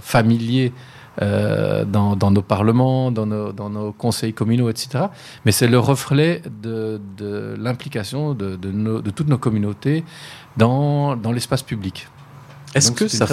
familiers 0.00 0.72
euh, 1.22 1.84
dans, 1.84 2.30
nos 2.30 2.40
parlements, 2.40 3.10
dans 3.10 3.26
nos, 3.26 3.92
conseils 3.92 4.32
communaux, 4.32 4.70
etc. 4.70 5.06
Mais 5.44 5.52
c'est 5.52 5.66
le 5.66 5.78
reflet 5.78 6.40
de, 6.62 7.00
l'implication 7.58 8.32
de, 8.32 8.56
toutes 9.10 9.28
nos 9.28 9.36
communautés 9.36 10.04
dans, 10.56 11.16
l'espace 11.32 11.62
public. 11.62 12.08
Est-ce 12.74 12.92
que, 12.92 13.08
ça, 13.08 13.26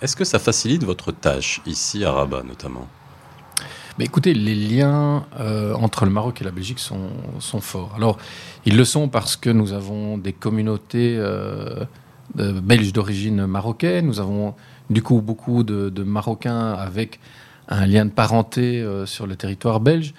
est 0.00 0.16
que 0.16 0.24
ça 0.24 0.38
facilite 0.38 0.82
votre 0.82 1.12
tâche 1.12 1.60
ici 1.66 2.04
à 2.04 2.12
Rabat 2.12 2.42
notamment? 2.42 2.88
Mais 4.00 4.06
écoutez, 4.06 4.32
les 4.32 4.54
liens 4.54 5.26
euh, 5.40 5.74
entre 5.74 6.06
le 6.06 6.10
Maroc 6.10 6.40
et 6.40 6.44
la 6.44 6.52
Belgique 6.52 6.78
sont, 6.78 7.10
forts. 7.60 7.92
Alors, 7.94 8.16
ils 8.64 8.74
le 8.74 8.84
sont 8.86 9.08
parce 9.08 9.36
que 9.36 9.50
nous 9.50 9.74
avons 9.74 10.16
des 10.16 10.32
communautés 10.32 11.16
euh, 11.18 11.84
belges 12.34 12.94
d'origine 12.94 13.44
marocaine, 13.44 14.06
nous 14.06 14.18
avons 14.18 14.54
du 14.88 15.02
coup 15.02 15.20
beaucoup 15.20 15.64
de, 15.64 16.02
Marocains 16.02 16.72
avec 16.72 17.20
un 17.68 17.84
lien 17.84 18.06
de 18.06 18.10
parenté 18.10 18.80
euh, 18.80 19.04
sur 19.04 19.26
le 19.26 19.36
territoire 19.36 19.80
belge. 19.80 20.14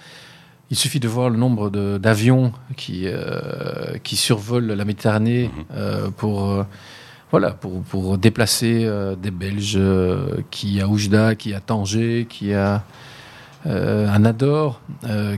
Il 0.70 0.76
suffit 0.76 1.00
de 1.00 1.08
voir 1.08 1.28
le 1.28 1.36
nombre 1.36 1.68
d'avions 1.98 2.52
qui, 2.76 3.06
qui 4.04 4.14
survolent 4.14 4.72
la 4.72 4.84
Méditerranée 4.84 5.50
mhm. 5.70 6.12
pour, 6.12 6.64
voilà, 7.32 7.50
pour, 7.50 7.82
pour 7.82 8.16
déplacer 8.16 8.88
des 9.20 9.30
Belges 9.30 9.78
qui 10.50 10.80
à 10.80 10.88
Oujda, 10.88 11.34
qui 11.34 11.52
à 11.52 11.60
Tanger, 11.60 12.26
qui 12.26 12.54
à, 12.54 12.84
à 13.64 14.18
Nador, 14.18 14.80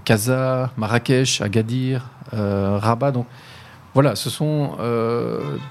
Casa, 0.05 0.73
Marrakech, 0.77 1.41
Agadir, 1.41 2.09
Rabat. 2.33 3.13
Donc 3.13 3.27
voilà, 3.93 4.17
ce 4.17 4.31
sont 4.31 4.77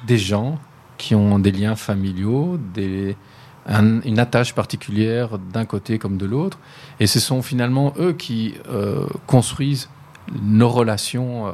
des 0.06 0.18
gens 0.18 0.60
qui 0.98 1.16
ont 1.16 1.40
des 1.40 1.52
liens 1.52 1.76
familiaux, 1.76 2.58
une 3.68 4.20
attache 4.20 4.54
particulière 4.54 5.38
d'un 5.38 5.66
côté 5.66 6.00
comme 6.00 6.18
de 6.18 6.26
l'autre. 6.26 6.60
Et 7.00 7.08
ce 7.08 7.20
sont 7.20 7.42
finalement 7.42 7.94
eux 8.00 8.14
qui 8.14 8.56
euh, 8.70 9.08
construisent 9.28 9.90
nos 10.42 10.70
relations 10.70 11.48
euh, 11.48 11.52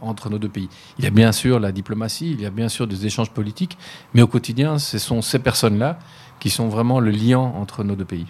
entre 0.00 0.30
nos 0.30 0.38
deux 0.38 0.48
pays. 0.48 0.68
Il 0.98 1.04
y 1.04 1.08
a 1.08 1.10
bien 1.10 1.32
sûr 1.32 1.58
la 1.58 1.72
diplomatie, 1.72 2.30
il 2.30 2.40
y 2.40 2.46
a 2.46 2.50
bien 2.50 2.68
sûr 2.68 2.86
des 2.86 3.06
échanges 3.06 3.30
politiques, 3.30 3.76
mais 4.14 4.22
au 4.22 4.28
quotidien, 4.28 4.78
ce 4.78 4.98
sont 4.98 5.22
ces 5.22 5.40
personnes-là 5.40 5.98
qui 6.38 6.50
sont 6.50 6.68
vraiment 6.68 7.00
le 7.00 7.10
lien 7.10 7.40
entre 7.40 7.82
nos 7.84 7.96
deux 7.96 8.04
pays. 8.04 8.26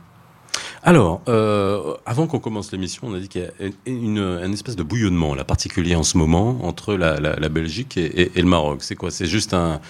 Alors, 0.85 1.23
euh, 1.29 1.95
avant 2.07 2.27
qu'on 2.27 2.41
commence 2.41 2.73
l'émission, 2.73 3.07
on 3.07 3.15
a 3.15 3.21
dit 3.21 3.29
qu'il 3.29 3.43
y 3.43 3.45
a 3.45 3.71
une, 3.87 4.53
espèce 4.53 4.75
de 4.75 4.83
bouillonnement, 4.83 5.35
là, 5.35 5.45
particulier 5.45 5.95
en 5.95 6.03
ce 6.03 6.19
moment, 6.19 6.59
entre 6.65 6.95
la, 6.95 7.49
Belgique 7.49 7.97
et 7.97 8.31
le 8.35 8.49
Maroc. 8.49 8.83
C'est 8.83 8.97
quoi? 8.97 9.13
C'est 9.13 9.27
juste 9.27 9.55
un, 9.55 9.81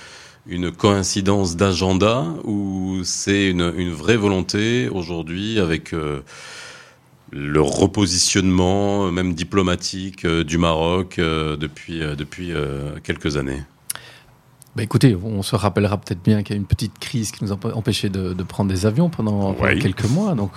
une 0.46 0.72
coïncidence 0.72 1.56
d'agenda 1.56 2.26
ou 2.44 3.00
c'est 3.04 3.48
une, 3.48 3.90
vraie 3.90 4.16
volonté 4.16 4.88
aujourd'hui 4.88 5.60
avec 5.60 5.94
euh, 5.94 6.20
le 7.30 7.60
repositionnement, 7.60 9.10
même 9.12 9.34
diplomatique, 9.34 10.24
euh, 10.24 10.42
du 10.44 10.58
Maroc 10.58 11.18
euh, 11.18 11.56
depuis, 11.56 12.00
depuis 12.16 12.52
quelques 13.04 13.36
années? 13.36 13.62
Bah 14.74 14.82
écoutez, 14.82 15.16
on 15.22 15.42
se 15.42 15.54
rappellera 15.54 15.98
peut-être 15.98 16.22
bien 16.22 16.42
qu'il 16.42 16.54
y 16.54 16.58
a 16.58 16.60
une 16.60 16.66
petite 16.66 16.98
crise 16.98 17.30
qui 17.30 17.44
nous 17.44 17.52
a 17.52 17.58
empêché 17.74 18.08
de, 18.08 18.42
prendre 18.42 18.70
des 18.70 18.86
avions 18.86 19.10
pendant 19.10 19.52
quelques 19.54 20.08
mois. 20.08 20.34
Donc, 20.34 20.52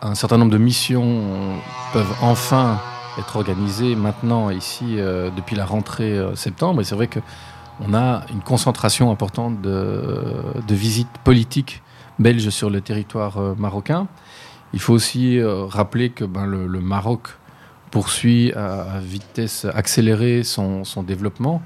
un 0.00 0.14
certain 0.14 0.38
nombre 0.38 0.52
de 0.52 0.58
missions 0.58 1.60
peuvent 1.92 2.14
enfin 2.22 2.80
être 3.18 3.36
organisées 3.36 3.94
maintenant 3.94 4.48
ici 4.48 4.96
depuis 5.36 5.54
la 5.54 5.66
rentrée 5.66 6.18
septembre. 6.34 6.80
Et 6.80 6.84
c'est 6.84 6.94
vrai 6.94 7.08
que 7.08 7.20
on 7.80 7.94
a 7.94 8.24
une 8.30 8.40
concentration 8.40 9.10
importante 9.10 9.60
de, 9.62 10.24
visites 10.68 11.08
politiques 11.24 11.82
belges 12.18 12.50
sur 12.50 12.70
le 12.70 12.80
territoire 12.80 13.38
euh, 13.38 13.54
marocain. 13.56 14.06
Il 14.74 14.80
faut 14.80 14.92
aussi 14.92 15.38
euh, 15.38 15.64
rappeler 15.64 16.10
que 16.10 16.24
ben, 16.24 16.46
le, 16.46 16.68
Maroc 16.80 17.28
poursuit 17.90 18.52
à, 18.52 19.00
vitesse 19.00 19.66
accélérée 19.74 20.42
son, 20.44 20.84
développement. 21.06 21.62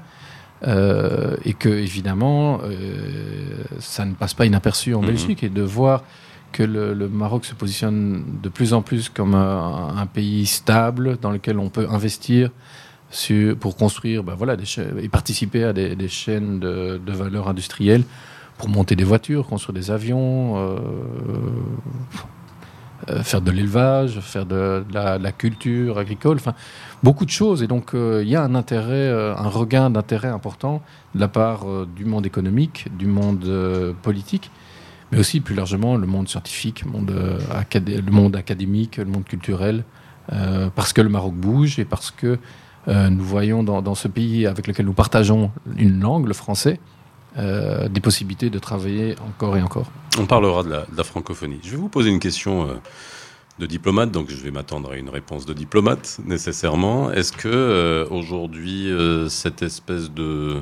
Euh, 0.67 1.35
et 1.45 1.53
que 1.53 1.69
évidemment, 1.69 2.59
euh, 2.63 3.63
ça 3.79 4.03
ne 4.05 4.13
passe 4.13 4.33
pas 4.33 4.45
inaperçu 4.45 4.93
en 4.95 5.01
Mhm. 5.01 5.07
Belgique 5.07 5.43
et 5.43 5.49
de 5.49 5.61
voir 5.61 6.03
que 6.51 6.63
le, 6.63 6.93
le 6.93 7.07
Maroc 7.07 7.45
se 7.45 7.53
positionne 7.53 8.23
de 8.41 8.49
plus 8.49 8.73
en 8.73 8.81
plus 8.81 9.09
comme 9.09 9.35
un, 9.35 9.93
un 9.97 10.05
pays 10.07 10.45
stable 10.45 11.17
dans 11.21 11.29
lequel 11.31 11.59
on 11.59 11.69
peut 11.69 11.85
investir 11.89 12.49
sur, 13.11 13.55
pour 13.57 13.75
construire 13.75 14.23
ben 14.23 14.33
voilà, 14.35 14.55
des 14.55 14.63
et 15.01 15.09
participer 15.09 15.63
à 15.65 15.73
des, 15.73 15.95
des 15.95 16.07
chaînes 16.07 16.59
de, 16.59 16.99
de 17.05 17.11
valeur 17.11 17.47
industrielle 17.47 18.03
pour 18.57 18.69
monter 18.69 18.95
des 18.95 19.03
voitures, 19.03 19.45
construire 19.45 19.73
des 19.75 19.91
avions, 19.91 20.57
euh, 20.57 20.77
faire 23.23 23.41
de 23.41 23.51
l'élevage, 23.51 24.19
faire 24.19 24.45
de, 24.45 24.83
la, 24.91 25.31
culture 25.31 25.97
agricole, 25.97 26.37
enfin 26.37 26.55
beaucoup 27.03 27.25
de 27.25 27.31
choses. 27.31 27.63
Et 27.63 27.67
donc 27.67 27.93
euh, 27.93 28.21
il 28.23 28.29
y 28.29 28.35
a 28.35 28.43
un 28.43 28.55
intérêt, 28.55 28.93
euh, 28.93 29.35
un 29.35 29.49
regain 29.49 29.89
d'intérêt 29.89 30.29
important 30.29 30.81
de 31.13 31.19
la 31.19 31.27
part 31.27 31.67
euh, 31.67 31.87
du 31.95 32.05
monde 32.05 32.25
économique, 32.25 32.87
du 32.97 33.07
monde 33.07 33.45
euh, 33.45 33.93
politique, 34.01 34.51
mais 35.11 35.19
aussi 35.19 35.39
plus 35.39 35.55
largement 35.55 35.97
le 35.97 36.07
monde 36.07 36.27
scientifique, 36.27 36.83
le 36.85 36.91
monde, 36.91 37.11
euh, 37.11 37.39
le 37.75 38.11
monde 38.11 38.35
académique, 38.35 38.97
le 38.97 39.05
monde 39.05 39.25
culturel, 39.25 39.83
euh, 40.33 40.69
parce 40.75 40.93
que 40.93 41.01
le 41.01 41.09
Maroc 41.09 41.33
bouge 41.33 41.79
et 41.79 41.85
parce 41.85 42.11
que 42.11 42.39
euh, 42.87 43.09
nous 43.09 43.23
voyons 43.23 43.63
dans 43.63 43.95
ce 43.95 44.07
pays 44.07 44.45
avec 44.45 44.67
lequel 44.67 44.85
nous 44.85 44.93
partageons 44.93 45.51
une 45.77 45.99
langue, 45.99 46.27
le 46.27 46.33
français, 46.33 46.79
euh, 47.37 47.89
des 47.89 47.99
possibilités 47.99 48.49
de 48.49 48.59
travailler 48.59 49.15
encore 49.19 49.57
et 49.57 49.61
encore. 49.61 49.91
On 50.17 50.25
parlera 50.25 50.63
de 50.63 50.69
la, 50.69 51.03
francophonie. 51.03 51.59
Je 51.63 51.71
vais 51.71 51.77
vous 51.77 51.89
poser 51.89 52.09
une 52.09 52.21
question 52.21 52.69
euh, 52.69 52.75
de 53.59 53.65
diplomate, 53.65 54.09
donc 54.11 54.29
je 54.29 54.37
vais 54.37 54.51
m'attendre 54.51 54.91
à 54.93 54.95
une 54.95 55.09
réponse 55.09 55.45
de 55.45 55.51
diplomate 55.51 56.19
nécessairement. 56.23 57.11
Est-ce 57.11 57.33
que 57.33 57.49
euh, 57.49 58.07
aujourd'hui 58.09 58.89
cette 59.29 59.61
espèce 59.61 60.11
de 60.11 60.61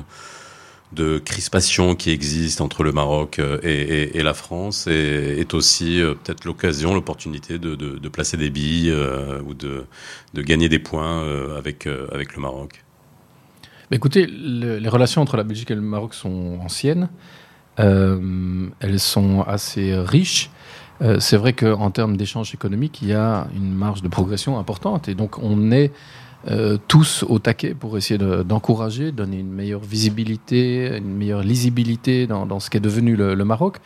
de 0.92 1.18
crispation 1.18 1.96
qui 1.96 2.10
existe 2.10 2.60
entre 2.60 2.84
le 2.84 2.92
Maroc 2.92 3.40
et, 3.64 4.22
la 4.22 4.32
France 4.32 4.86
est, 4.86 5.52
aussi 5.52 6.00
peut-être 6.00 6.44
l'occasion, 6.44 6.94
l'opportunité 6.94 7.58
de, 7.58 8.08
placer 8.08 8.36
des 8.36 8.48
billes 8.48 8.94
ou 9.44 9.54
de, 9.54 9.86
gagner 10.36 10.68
des 10.68 10.78
points 10.78 11.24
avec, 11.56 11.88
avec 12.12 12.36
le 12.36 12.42
Maroc? 12.42 12.84
Écoutez, 13.94 14.26
le- 14.26 14.78
les 14.78 14.88
relations 14.88 15.22
entre 15.22 15.36
la 15.36 15.44
Belgique 15.44 15.70
et 15.70 15.74
le 15.74 15.80
Maroc 15.80 16.14
sont 16.14 16.58
anciennes. 16.62 17.08
Euh, 17.80 18.68
elles 18.80 19.00
sont 19.00 19.42
assez 19.42 19.94
riches. 19.96 20.50
Euh, 21.02 21.18
c'est 21.18 21.36
vrai 21.36 21.52
qu'en 21.54 21.90
termes 21.90 22.16
d'échanges 22.16 22.54
économiques, 22.54 23.00
il 23.02 23.08
y 23.08 23.12
a 23.14 23.48
une 23.56 23.72
marge 23.74 24.02
de 24.02 24.08
progression 24.08 24.58
importante. 24.58 25.08
Et 25.08 25.14
donc, 25.14 25.38
on 25.42 25.70
est 25.72 25.92
euh, 26.50 26.76
tous 26.88 27.24
au 27.26 27.38
taquet 27.38 27.72
pour 27.74 27.96
essayer 27.96 28.18
de- 28.18 28.42
d'encourager, 28.42 29.12
donner 29.12 29.38
une 29.38 29.50
meilleure 29.50 29.80
visibilité, 29.80 30.94
une 30.98 31.16
meilleure 31.16 31.40
lisibilité 31.42 32.26
dans, 32.26 32.60
ce 32.60 32.68
qu'est 32.68 32.80
devenu 32.80 33.16
le, 33.16 33.34
Maroc. 33.44 33.78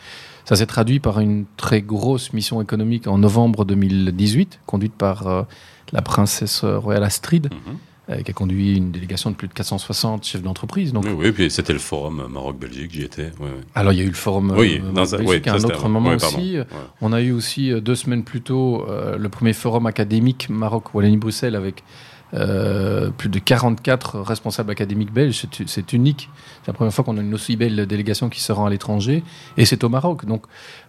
Ça 0.43 0.55
s'est 0.57 0.65
traduit 0.65 0.99
par 0.99 1.19
une 1.21 1.45
très 1.55 1.81
grosse 1.81 2.33
mission 2.33 2.61
économique 2.61 3.07
en 3.07 3.17
novembre 3.17 3.63
2018, 3.63 4.59
conduite 4.65 4.93
par 4.93 5.45
la 5.93 6.01
princesse 6.01 6.63
royale 6.65 7.03
Astrid, 7.05 7.49
Mhm. 7.51 7.77
Euh, 8.09 8.21
qui 8.21 8.31
a 8.31 8.33
conduit 8.33 8.75
une 8.77 8.91
délégation 8.91 9.29
de 9.31 9.35
plus 9.35 9.47
de 9.47 9.53
460 9.53 10.25
chefs 10.25 10.41
d'entreprise. 10.41 10.93
Donc, 10.93 11.05
Oui, 11.05 11.11
oui, 11.17 11.31
puis 11.31 11.51
c'était 11.51 11.73
le 11.73 11.79
forum 11.79 12.27
Maroc-Belgique, 12.29 12.91
j'y 12.91 13.03
étais. 13.03 13.31
ouais, 13.39 13.45
ouais. 13.45 13.49
alors 13.75 13.93
il 13.93 13.99
y 13.99 14.01
a 14.01 14.05
eu 14.05 14.07
le 14.09 14.13
forum 14.13 14.53
Oui, 14.57 14.81
euh, 14.83 15.05
ça- 15.05 15.17
Belgique 15.17 15.43
oui, 15.45 15.49
à 15.51 15.53
un 15.55 15.63
autre 15.63 15.87
moment 15.89 16.09
aussi. 16.15 16.57
Ouais. 16.57 16.65
On 17.01 17.13
a 17.13 17.21
eu 17.21 17.31
aussi 17.31 17.71
euh, 17.71 17.81
deux 17.81 17.95
semaines 17.95 18.23
plus 18.23 18.41
tôt 18.41 18.85
euh, 18.89 19.17
le 19.17 19.29
premier 19.29 19.53
forum 19.53 19.85
académique 19.85 20.49
Maroc-Wallonie-Bruxelles 20.49 21.55
avec 21.55 21.83
euh, 22.35 23.09
plus 23.09 23.29
de 23.29 23.39
44 23.39 24.19
responsables 24.19 24.69
académiques 24.71 25.11
belges. 25.11 25.45
C'est 25.65 25.93
unique. 25.93 26.29
C'est 26.61 26.67
la 26.67 26.73
première 26.73 26.93
fois 26.93 27.03
qu'on 27.03 27.17
a 27.17 27.21
une 27.21 27.33
aussi 27.33 27.55
belle 27.55 27.85
délégation 27.87 28.29
qui 28.29 28.39
se 28.39 28.51
rend 28.51 28.65
à 28.67 28.69
l'étranger 28.69 29.23
et 29.57 29.65
c'est 29.65 29.83
au 29.83 29.89
Maroc. 29.89 30.25
Donc 30.25 30.43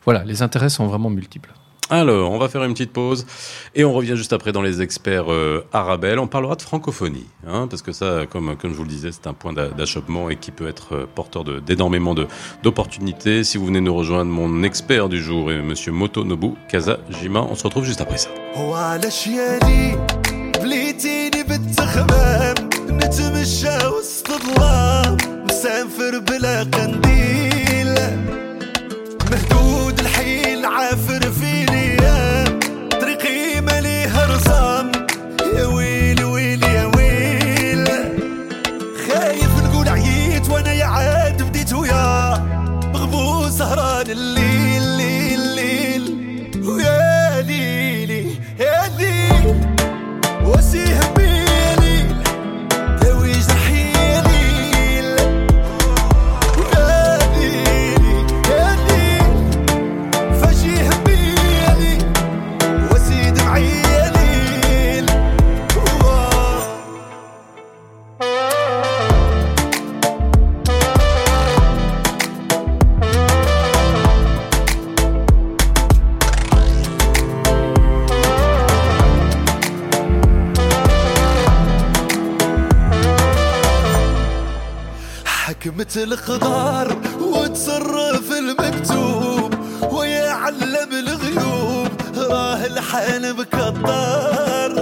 voilà, 0.04 0.22
les 0.24 0.42
intérêts 0.42 0.68
sont 0.68 0.86
vraiment 0.86 1.08
multiples. 1.10 1.52
Alors, 1.90 2.30
on 2.30 2.38
va 2.38 2.48
faire 2.48 2.62
une 2.62 2.72
petite 2.72 2.92
pause 2.92 3.26
et 3.74 3.84
on 3.84 3.92
revient 3.92 4.14
juste 4.16 4.32
après 4.32 4.52
dans 4.52 4.62
les 4.62 4.80
experts 4.80 5.32
euh, 5.32 5.64
Arabelle. 5.72 6.18
On 6.20 6.28
parlera 6.28 6.54
de 6.54 6.62
francophonie, 6.62 7.26
hein, 7.46 7.66
parce 7.68 7.82
que 7.82 7.90
ça, 7.92 8.26
comme, 8.30 8.56
comme 8.56 8.70
je 8.70 8.76
vous 8.76 8.84
le 8.84 8.88
disais, 8.88 9.10
c'est 9.10 9.26
un 9.26 9.32
point 9.32 9.52
d'a- 9.52 9.68
d'achoppement 9.70 10.30
et 10.30 10.36
qui 10.36 10.52
peut 10.52 10.68
être 10.68 10.94
euh, 10.94 11.06
porteur 11.12 11.42
d'énormément 11.44 12.14
d'opportunités. 12.62 13.42
Si 13.42 13.58
vous 13.58 13.66
venez 13.66 13.80
nous 13.80 13.94
rejoindre, 13.94 14.30
mon 14.30 14.62
expert 14.62 15.08
du 15.08 15.20
jour 15.20 15.50
est 15.50 15.60
Monsieur 15.62 15.90
Motonobu 15.92 16.52
Kazajima. 16.68 17.40
On 17.40 17.54
se 17.56 17.64
retrouve 17.64 17.84
juste 17.84 18.00
après 18.00 18.18
ça. 18.18 18.30
حكمت 85.70 85.96
القدر 85.96 86.96
وتصرف 87.20 88.32
المكتوب 88.32 89.54
ويا 89.92 90.30
علم 90.30 90.92
الغيوب 90.92 91.88
راه 92.16 92.66
الحال 92.66 93.34
بكدار 93.34 94.72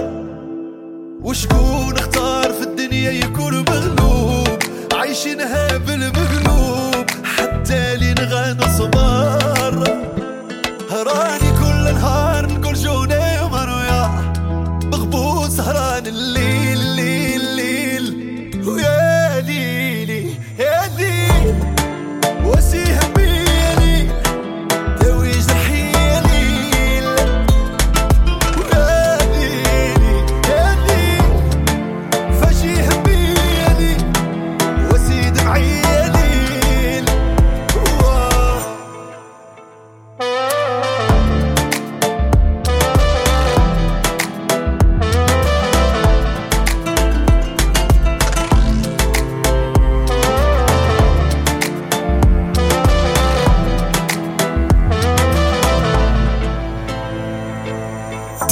وشكون 1.21 1.97
اختار 1.97 2.53
في 2.53 2.63
الدنيا 2.63 3.11
يكون 3.11 3.65
مغلوب؟ 3.69 4.59
عايشينها 4.93 5.77
بالمقلوب 5.77 6.58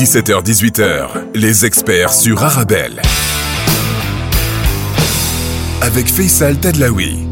17h-18h, 0.07 1.35
les 1.35 1.65
experts 1.65 2.13
sur 2.13 2.41
Arabelle. 2.41 3.01
Avec 5.81 6.07
Faisal 6.07 6.57
Tadlaoui. 6.57 7.26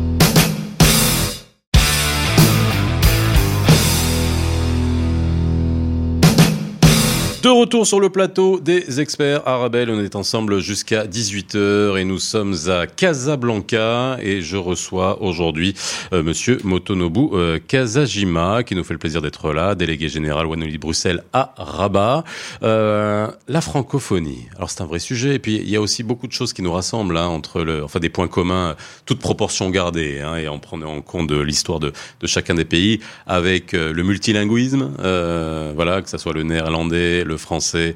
De 7.45 7.51
retour 7.51 7.85
sur 7.85 7.99
le 7.99 8.09
plateau 8.09 8.59
des 8.59 8.99
experts 8.99 9.47
Arabelle, 9.47 9.91
on 9.91 10.03
est 10.03 10.15
ensemble 10.15 10.61
jusqu'à 10.61 11.05
18h 11.05 11.95
et 11.95 12.03
nous 12.03 12.17
sommes 12.17 12.55
à 12.67 12.87
Casablanca 12.87 14.17
et 14.19 14.41
je 14.41 14.57
reçois 14.57 15.21
aujourd'hui 15.21 15.75
euh, 16.11 16.23
monsieur 16.23 16.57
Motonobu 16.63 17.27
euh, 17.33 17.59
Kazajima 17.59 18.63
qui 18.63 18.73
nous 18.73 18.83
fait 18.83 18.95
le 18.95 18.97
plaisir 18.97 19.21
d'être 19.21 19.53
là, 19.53 19.75
délégué 19.75 20.09
général 20.09 20.47
Wanoli 20.47 20.79
Bruxelles 20.79 21.21
à 21.33 21.53
Rabat. 21.55 22.23
Euh, 22.63 23.27
la 23.47 23.61
francophonie, 23.61 24.47
alors 24.55 24.71
c'est 24.71 24.81
un 24.81 24.87
vrai 24.87 24.97
sujet 24.97 25.35
et 25.35 25.39
puis 25.39 25.57
il 25.57 25.69
y 25.69 25.75
a 25.75 25.81
aussi 25.81 26.01
beaucoup 26.01 26.25
de 26.25 26.31
choses 26.33 26.51
qui 26.51 26.63
nous 26.63 26.71
rassemblent 26.71 27.15
hein, 27.15 27.27
entre 27.27 27.63
enfin 27.83 27.99
des 27.99 28.09
points 28.09 28.27
communs, 28.27 28.75
toute 29.05 29.19
proportion 29.19 29.69
gardée 29.69 30.19
hein, 30.19 30.35
et 30.37 30.47
en 30.47 30.57
prenant 30.57 30.95
en 30.95 31.01
compte 31.01 31.31
l'histoire 31.31 31.79
de, 31.79 31.93
chacun 32.23 32.55
des 32.55 32.65
pays 32.65 33.01
avec 33.27 33.75
euh, 33.75 33.93
le 33.93 34.01
multilinguisme, 34.01 34.93
euh, 34.99 35.73
voilà 35.75 36.01
que 36.01 36.09
ça 36.09 36.17
soit 36.17 36.33
le 36.33 36.41
néerlandais, 36.41 37.23
le 37.23 37.34
français, 37.37 37.95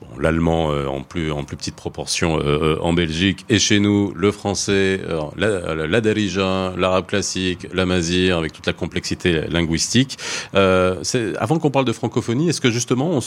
bon, 0.00 0.08
l'allemand 0.18 0.70
euh, 0.70 0.86
en 0.86 1.02
plus 1.02 1.30
en 1.32 1.44
plus 1.44 1.56
petite 1.56 1.76
proportion 1.76 2.38
euh, 2.38 2.42
euh, 2.42 2.78
en 2.80 2.92
Belgique. 2.92 3.44
Et 3.48 3.58
chez 3.58 3.80
nous 3.80 4.12
le 4.14 4.30
français, 4.32 5.00
la, 5.36 5.74
la, 5.74 5.86
la 5.86 6.00
darija, 6.00 6.72
l'arabe 6.76 7.06
classique, 7.06 7.66
l'amazir 7.72 8.38
avec 8.38 8.52
toute 8.52 8.66
la 8.66 8.72
complexité 8.72 9.42
linguistique. 9.48 10.18
Avant 10.54 11.58
qu'on 11.58 11.70
parle 11.70 11.84
de 11.86 11.92
francophonie, 11.92 12.48
est-ce 12.48 12.60
que 12.60 12.70
justement 12.70 13.20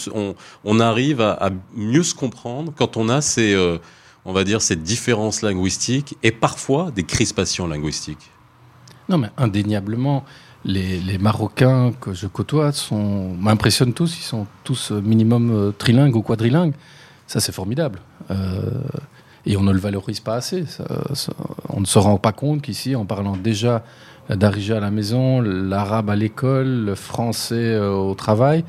on, 0.64 0.80
arrive 0.80 1.22
à, 1.22 1.32
à 1.34 1.50
mieux 1.76 2.04
se 2.04 2.16
comprendre 2.16 2.74
quand 2.76 2.98
on 2.98 3.10
a 3.10 3.22
ces 3.22 3.56
on 4.26 4.34
va 4.34 4.44
dire 4.44 4.62
ces 4.62 4.76
différences 4.76 5.42
linguistiques 5.42 6.16
et 6.24 6.32
parfois 6.32 6.92
des 6.92 7.04
crispations 7.04 7.68
linguistiques? 7.68 8.32
Non, 9.10 9.18
mais 9.18 9.30
indéniablement, 9.38 10.24
les, 10.66 11.18
Marocains 11.18 11.92
que 12.00 12.14
je 12.14 12.28
côtoie 12.28 12.72
sont 12.72 13.36
m'impressionnent 13.40 13.94
tous. 13.94 14.18
Ils 14.18 14.24
sont 14.24 14.48
tous 14.64 14.92
euh, 14.92 15.02
minimum 15.02 15.52
euh, 15.52 15.72
trilingues 15.72 16.16
ou 16.16 16.22
quadrilingues. 16.22 16.74
Ça, 17.28 17.40
c'est 17.40 17.52
formidable. 17.52 18.00
Euh, 18.30 18.82
et 19.46 19.58
on 19.58 19.64
ne 19.64 19.72
le 19.72 19.80
valorise 19.80 20.20
pas 20.20 20.36
assez. 20.36 20.66
On 21.70 21.80
ne 21.80 21.86
se 21.86 21.98
rend 21.98 22.18
pas 22.18 22.32
compte 22.32 22.62
qu'ici, 22.62 22.96
en 22.96 23.06
parlant 23.06 23.36
déjà 23.36 23.84
d'Arija 24.30 24.78
à 24.78 24.80
la 24.80 24.92
maison, 24.92 25.42
l'arabe 25.42 26.12
à 26.12 26.16
l'école, 26.16 26.86
le 26.86 26.96
français 26.96 27.76
au 27.80 28.14
travail, 28.14 28.64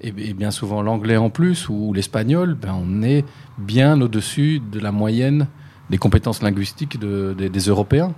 et, 0.00 0.10
bien 0.12 0.50
souvent 0.50 0.80
l'anglais 0.80 1.18
en 1.18 1.28
plus, 1.28 1.68
ou 1.68 1.92
l'espagnol, 1.92 2.54
ben, 2.54 2.74
on 2.74 3.02
est 3.02 3.24
bien 3.58 4.00
au-dessus 4.00 4.60
de 4.60 4.80
la 4.80 4.92
moyenne 4.92 5.46
des 5.90 5.98
compétences 5.98 6.40
linguistiques 6.42 6.98
de- 6.98 7.34
des- 7.36 7.50
des 7.50 7.60
Européens. 7.68 8.14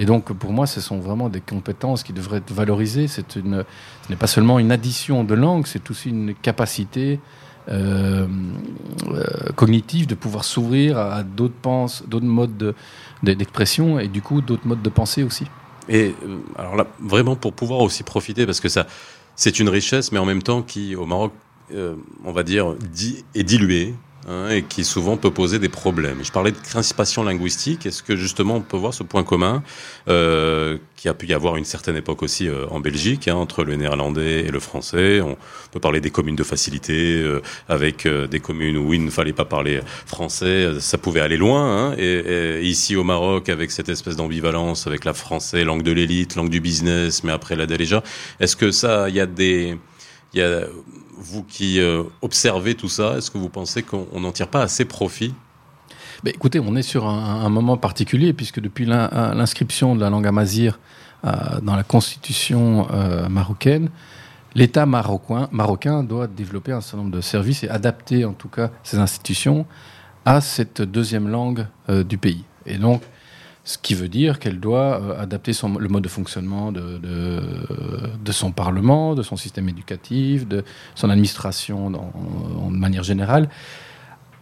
Et 0.00 0.06
donc, 0.06 0.32
pour 0.32 0.50
moi, 0.52 0.66
ce 0.66 0.80
sont 0.80 0.98
vraiment 0.98 1.28
des 1.28 1.42
compétences 1.42 2.02
qui 2.02 2.14
devraient 2.14 2.38
être 2.38 2.52
valorisées. 2.54 3.06
C'est 3.06 3.36
une, 3.36 3.64
ce 4.06 4.08
n'est 4.10 4.16
pas 4.16 4.26
seulement 4.26 4.58
une 4.58 4.72
addition 4.72 5.24
de 5.24 5.34
langues, 5.34 5.66
c'est 5.66 5.90
aussi 5.90 6.08
une 6.08 6.34
capacité 6.34 7.20
euh, 7.68 8.26
euh, 9.10 9.24
cognitive 9.56 10.06
de 10.06 10.14
pouvoir 10.14 10.44
s'ouvrir 10.44 10.96
à, 10.96 11.22
d'autres 11.22 11.60
penses, 11.60 12.02
d'autres 12.08 12.24
modes 12.24 12.56
de- 12.56 12.74
de- 13.22 13.34
d'expression 13.34 13.98
et 13.98 14.08
du 14.08 14.22
coup 14.22 14.40
d'autres 14.40 14.66
modes 14.66 14.80
de 14.80 14.88
pensée 14.88 15.22
aussi. 15.22 15.44
Et 15.90 16.14
euh, 16.26 16.38
alors 16.56 16.76
là, 16.76 16.86
vraiment 16.98 17.36
pour 17.36 17.52
pouvoir 17.52 17.80
aussi 17.80 18.02
profiter, 18.02 18.46
parce 18.46 18.60
que 18.60 18.70
ça, 18.70 18.86
c'est 19.36 19.60
une 19.60 19.68
richesse, 19.68 20.12
mais 20.12 20.18
en 20.18 20.24
même 20.24 20.42
temps 20.42 20.62
qui, 20.62 20.96
au 20.96 21.04
Maroc, 21.04 21.32
on 22.24 22.32
va 22.32 22.42
dire, 22.42 22.74
di- 22.74 23.22
est 23.34 23.44
diluée. 23.44 23.94
Hein, 24.28 24.50
et 24.50 24.62
qui 24.62 24.84
souvent 24.84 25.16
peut 25.16 25.30
poser 25.30 25.58
des 25.58 25.68
problèmes. 25.68 26.18
Je 26.22 26.30
parlais 26.30 26.52
de 26.52 26.58
crispation 26.58 27.22
linguistique. 27.22 27.86
Est-ce 27.86 28.02
que 28.02 28.16
justement 28.16 28.56
on 28.56 28.60
peut 28.60 28.76
voir 28.76 28.94
ce 28.94 29.02
point 29.02 29.24
commun 29.24 29.62
euh, 30.08 30.78
qui 30.96 31.08
a 31.08 31.14
pu 31.14 31.26
y 31.26 31.34
avoir 31.34 31.56
une 31.56 31.64
certaine 31.64 31.96
époque 31.96 32.22
aussi 32.22 32.48
euh, 32.48 32.66
en 32.68 32.80
Belgique 32.80 33.28
hein, 33.28 33.34
entre 33.34 33.64
le 33.64 33.76
néerlandais 33.76 34.40
et 34.40 34.50
le 34.50 34.60
français? 34.60 35.20
On 35.20 35.36
peut 35.72 35.80
parler 35.80 36.00
des 36.00 36.10
communes 36.10 36.36
de 36.36 36.44
facilité 36.44 37.22
euh, 37.22 37.40
avec 37.68 38.04
euh, 38.04 38.26
des 38.26 38.40
communes 38.40 38.76
où 38.76 38.92
il 38.92 39.04
ne 39.04 39.10
fallait 39.10 39.32
pas 39.32 39.46
parler 39.46 39.80
français. 40.06 40.68
Ça 40.80 40.98
pouvait 40.98 41.20
aller 41.20 41.38
loin. 41.38 41.90
Hein, 41.90 41.94
et, 41.96 42.60
et 42.60 42.62
ici 42.62 42.96
au 42.96 43.04
Maroc 43.04 43.48
avec 43.48 43.70
cette 43.70 43.88
espèce 43.88 44.16
d'ambivalence 44.16 44.86
avec 44.86 45.04
la 45.04 45.14
français, 45.14 45.64
langue 45.64 45.82
de 45.82 45.92
l'élite, 45.92 46.36
langue 46.36 46.50
du 46.50 46.60
business, 46.60 47.24
mais 47.24 47.32
après 47.32 47.56
la 47.56 47.66
déjà. 47.80 48.02
Est-ce 48.40 48.56
que 48.56 48.70
ça, 48.70 49.08
il 49.08 49.14
y 49.14 49.20
a 49.20 49.26
des, 49.26 49.76
il 50.34 50.40
y 50.40 50.42
a 50.42 50.66
vous 51.20 51.42
qui 51.42 51.80
euh, 51.80 52.02
observez 52.22 52.74
tout 52.74 52.88
ça, 52.88 53.16
est-ce 53.16 53.30
que 53.30 53.38
vous 53.38 53.48
pensez 53.48 53.82
qu'on 53.82 54.06
on 54.12 54.20
n'en 54.20 54.32
tire 54.32 54.48
pas 54.48 54.62
assez 54.62 54.84
profit? 54.84 55.34
Mais 56.24 56.30
écoutez, 56.30 56.60
on 56.60 56.76
est 56.76 56.82
sur 56.82 57.06
un, 57.06 57.48
moment 57.48 57.76
particulier 57.76 58.32
puisque 58.32 58.60
depuis 58.60 58.84
l'in- 58.84 59.34
l'inscription 59.34 59.94
de 59.94 60.00
la 60.00 60.10
langue 60.10 60.26
amazigh 60.26 60.72
euh, 61.24 61.60
dans 61.62 61.76
la 61.76 61.82
constitution 61.82 62.88
euh, 62.92 63.28
marocaine, 63.28 63.88
l'État 64.54 64.84
marocain, 64.84 65.48
marocain 65.52 66.02
doit 66.02 66.26
développer 66.26 66.72
un 66.72 66.80
certain 66.80 66.98
nombre 66.98 67.16
de 67.16 67.20
services 67.20 67.64
et 67.64 67.68
adapter 67.68 68.24
en 68.24 68.32
tout 68.32 68.48
cas 68.48 68.70
ses 68.82 68.98
institutions 68.98 69.66
à 70.24 70.40
cette 70.40 70.82
deuxième 70.82 71.28
langue 71.28 71.66
du 71.88 72.18
pays. 72.18 72.44
Et 72.66 72.76
donc, 72.76 73.02
ce 73.72 73.78
qui 73.78 73.94
veut 73.94 74.08
dire 74.08 74.38
qu'elle 74.40 74.58
doit 74.58 75.00
euh, 75.00 75.22
adapter 75.26 75.52
son, 75.52 75.68
le 75.78 75.88
mode 75.88 76.02
de 76.02 76.08
fonctionnement 76.18 76.72
de, 76.72 76.98
de, 76.98 77.40
de 78.28 78.32
son 78.32 78.50
Parlement, 78.52 79.14
de 79.14 79.22
son 79.22 79.36
système 79.36 79.68
éducatif, 79.68 80.36
de 80.54 80.64
son 80.94 81.08
administration 81.10 81.90
dans- 81.90 82.12
en, 82.64 82.70
manière 82.70 83.04
générale, 83.04 83.48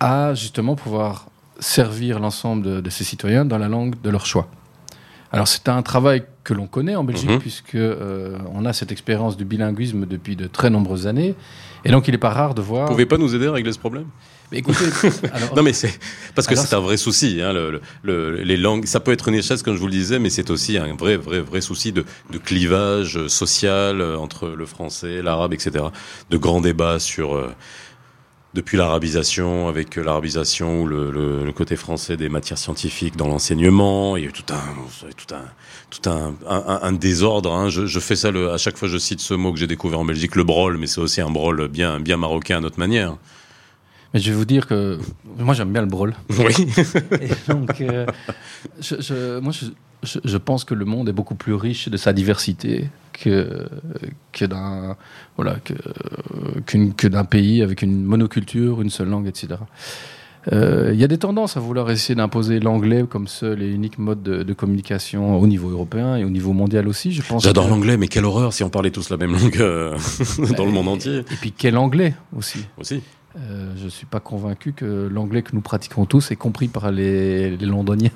à 0.01 0.33
justement 0.35 0.75
pouvoir 0.77 1.27
servir 1.61 2.21
l'ensemble 2.21 2.62
de, 2.62 2.81
de 2.81 2.91
ses 2.91 3.05
citoyens 3.05 3.45
dans 3.45 3.59
la 3.59 3.69
langue 3.69 3.95
de 4.03 4.11
leur 4.11 4.25
choix. 4.25 4.47
Alors 5.31 5.47
c'est 5.49 5.69
un 5.69 5.83
travail 5.83 6.23
que 6.45 6.55
l'on 6.55 6.67
connaît 6.67 6.97
en 6.97 7.05
Belgique 7.05 7.29
Mhm. 7.31 7.38
puisque 7.38 7.75
euh, 7.75 8.38
on 8.55 8.64
a 8.64 8.73
cette 8.73 8.93
expérience 8.93 9.37
du 9.37 9.45
bilinguisme 9.45 10.07
depuis 10.07 10.37
de 10.37 10.47
très 10.47 10.71
nombreuses 10.71 11.07
années 11.07 11.35
et 11.85 11.91
donc 11.91 12.09
il 12.09 12.12
n'est 12.12 12.19
pas 12.29 12.31
rare 12.31 12.55
de 12.55 12.62
voir. 12.62 12.87
Vous 12.87 12.93
pouvez 12.93 13.05
pas 13.14 13.19
nous 13.19 13.35
aider 13.35 13.47
à 13.47 13.53
régler 13.53 13.73
ce 13.73 13.79
problème? 13.79 14.07
Mais 14.51 14.59
écoutez, 14.59 14.85
alors, 15.33 15.55
Non 15.57 15.63
mais 15.63 15.73
c'est 15.75 15.99
parce 16.35 16.47
que 16.49 16.55
c'est 16.57 16.75
un 16.75 16.81
vrai 16.81 16.97
souci. 16.97 17.41
Hein, 17.43 17.53
le, 17.53 17.71
le- 17.71 17.81
le- 18.03 18.43
les 18.43 18.57
langues, 18.57 18.87
ça 18.87 18.99
peut 19.01 19.13
être 19.13 19.29
une 19.29 19.35
richesse 19.35 19.63
comme 19.63 19.75
je 19.75 19.81
vous 19.81 19.87
le 19.87 19.93
disais, 19.93 20.19
mais 20.19 20.31
c'est 20.31 20.51
aussi 20.51 20.79
un 20.79 20.95
vrai, 20.95 21.17
vrai, 21.17 21.41
vrai 21.41 21.61
souci 21.61 21.93
de, 21.93 22.05
de 22.31 22.39
clivage 22.39 23.27
social 23.29 24.01
euh, 24.01 24.17
entre 24.17 24.49
le 24.49 24.65
français, 24.67 25.21
l'arabe, 25.23 25.53
etc. 25.53 25.85
De 26.31 26.37
grands 26.39 26.63
débats 26.63 26.99
sur 26.99 27.35
euh, 27.37 27.53
depuis 28.55 28.79
l'arabisation, 28.79 29.69
avec 29.69 29.97
l'arabisation 29.97 30.81
ou 30.83 30.87
le, 30.87 31.11
le- 31.11 31.45
le 31.45 31.53
côté 31.53 31.77
français 31.77 32.17
des 32.17 32.31
matières 32.31 32.57
scientifiques 32.59 33.17
dans 33.17 33.29
l'enseignement. 33.29 34.17
Il 34.17 34.23
y 34.23 34.27
a 34.27 34.31
eu 34.31 34.33
tout 34.33 34.51
un, 34.51 34.63
tout 35.15 35.35
un, 35.35 35.45
tout 35.91 36.09
un, 36.09 36.35
un, 36.49 36.81
un 36.83 36.93
désordre. 36.93 37.53
Hein. 37.53 37.69
Je, 37.69 37.85
je 37.85 38.01
fais 38.01 38.17
ça 38.17 38.31
le, 38.31 38.51
à 38.51 38.57
chaque 38.57 38.79
fois, 38.79 38.89
je 38.89 38.97
cite 38.97 39.21
ce 39.21 39.35
mot 39.35 39.53
que 39.53 39.59
j'ai 39.59 39.67
découvert 39.67 40.01
en 40.01 40.07
Belgique, 40.07 40.35
le 40.37 40.45
brol, 40.45 40.79
mais 40.79 40.87
c'est 40.87 41.01
aussi 41.03 41.21
un 41.21 41.29
brol 41.31 41.69
bien, 41.69 42.01
bien 42.01 42.17
marocain 42.17 42.57
à 42.57 42.61
notre 42.61 42.79
manière. 42.79 43.17
Mais 44.14 44.21
je 44.21 44.31
vais 44.31 44.37
vous 44.37 44.44
dire 44.44 44.66
que 44.66 44.99
moi 45.38 45.55
j'aime 45.55 45.73
bien 45.73 45.83
le 45.83 45.88
brol. 45.88 46.14
Oui. 46.38 46.55
Et 47.21 47.53
donc, 47.53 47.81
euh, 47.81 48.07
je, 48.81 48.97
je- 49.01 49.38
moi, 49.40 49.53
je, 49.53 49.66
je- 50.25 50.37
pense 50.38 50.64
que 50.64 50.75
le 50.75 50.85
monde 50.85 51.09
est 51.09 51.12
beaucoup 51.12 51.35
plus 51.35 51.55
riche 51.55 51.88
de 51.88 51.97
sa 51.97 52.12
diversité 52.12 52.88
que, 53.12 53.68
que 54.33 54.44
d'un 54.44 54.97
voilà, 55.37 55.57
que, 55.64 55.75
que 56.97 57.09
d'un 57.09 57.25
pays 57.25 57.62
avec 57.62 57.83
une 57.83 58.05
monoculture, 58.05 58.81
une 58.81 58.90
seule 58.90 59.09
langue, 59.09 59.27
etc. 59.27 59.49
Euh, 60.53 60.92
Il 60.94 61.01
y 61.01 61.05
a 61.05 61.09
des 61.09 61.18
tendances 61.18 61.57
à 61.57 61.61
vouloir 61.61 61.90
essayer 61.90 62.14
d'imposer 62.14 62.61
l'anglais 62.61 63.05
comme 63.09 63.27
seul 63.27 63.61
et 63.61 63.68
unique 63.68 63.99
mode 63.99 64.23
de, 64.23 64.42
de 64.44 64.53
communication 64.55 65.38
au 65.38 65.47
niveau 65.47 65.68
européen 65.68 66.16
et 66.16 66.25
au 66.25 66.31
niveau 66.31 66.53
mondial 66.53 66.87
aussi. 66.88 67.12
Je 67.12 67.21
pense. 67.23 67.42
J'adore 67.42 67.66
que- 67.66 67.71
l'anglais, 67.71 67.97
mais 67.97 68.09
quelle 68.09 68.25
horreur 68.25 68.53
si 68.53 68.62
on 68.64 68.71
parlait 68.71 68.90
tous 68.92 69.11
la 69.11 69.16
même 69.16 69.33
langue 69.33 69.61
euh, 69.61 69.99
dans 70.57 70.64
le 70.64 70.71
monde 70.73 70.87
Et- 70.87 70.90
entier 70.90 71.16
Et 71.18 71.37
puis 71.40 71.53
quel 71.53 71.77
anglais 71.77 72.14
aussi. 72.35 72.61
aussi. 72.79 73.03
Euh, 73.37 73.73
je 73.77 73.85
ne 73.85 73.88
suis 73.91 74.07
pas 74.07 74.21
convaincu 74.21 74.73
que 74.73 75.07
l'anglais 75.12 75.43
que 75.43 75.55
nous 75.55 75.61
pratiquons 75.61 76.07
tous 76.07 76.31
est 76.31 76.37
compris 76.37 76.67
par 76.69 76.91
les, 76.91 77.57
les 77.57 77.67
londoniens. 77.67 78.11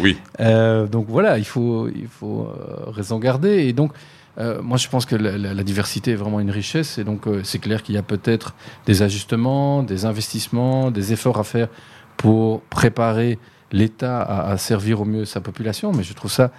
Oui. 0.00 0.18
Euh, 0.40 0.86
donc 0.86 1.06
voilà, 1.08 1.36
il 1.38 1.44
faut, 1.44 1.88
il 1.88 2.06
faut 2.06 2.42
euh, 2.46 2.90
raison 2.90 3.18
garder. 3.18 3.64
Et 3.66 3.72
donc, 3.72 3.92
euh, 4.38 4.62
moi, 4.62 4.76
je 4.76 4.88
pense 4.88 5.04
que 5.04 5.16
la, 5.16 5.36
la- 5.36 5.52
la 5.54 5.62
diversité 5.64 6.12
est 6.12 6.16
vraiment 6.16 6.38
une 6.38 6.50
richesse. 6.52 6.98
Et 6.98 7.04
donc, 7.04 7.22
c'est 7.42 7.58
clair 7.58 7.82
qu'il 7.82 7.94
y 7.96 7.98
a 7.98 8.02
peut-être 8.02 8.54
des 8.86 9.02
ajustements, 9.02 9.82
des 9.82 10.04
investissements, 10.04 10.90
des 10.92 11.12
efforts 11.12 11.38
à 11.40 11.44
faire 11.44 11.68
pour 12.16 12.60
préparer 12.62 13.38
l'État 13.72 14.20
à, 14.22 14.50
à 14.50 14.56
servir 14.58 15.00
au 15.00 15.04
mieux 15.04 15.24
sa 15.24 15.40
population. 15.40 15.90
Mais 15.92 16.04
je 16.04 16.12
trouve 16.12 16.30
ça 16.30 16.52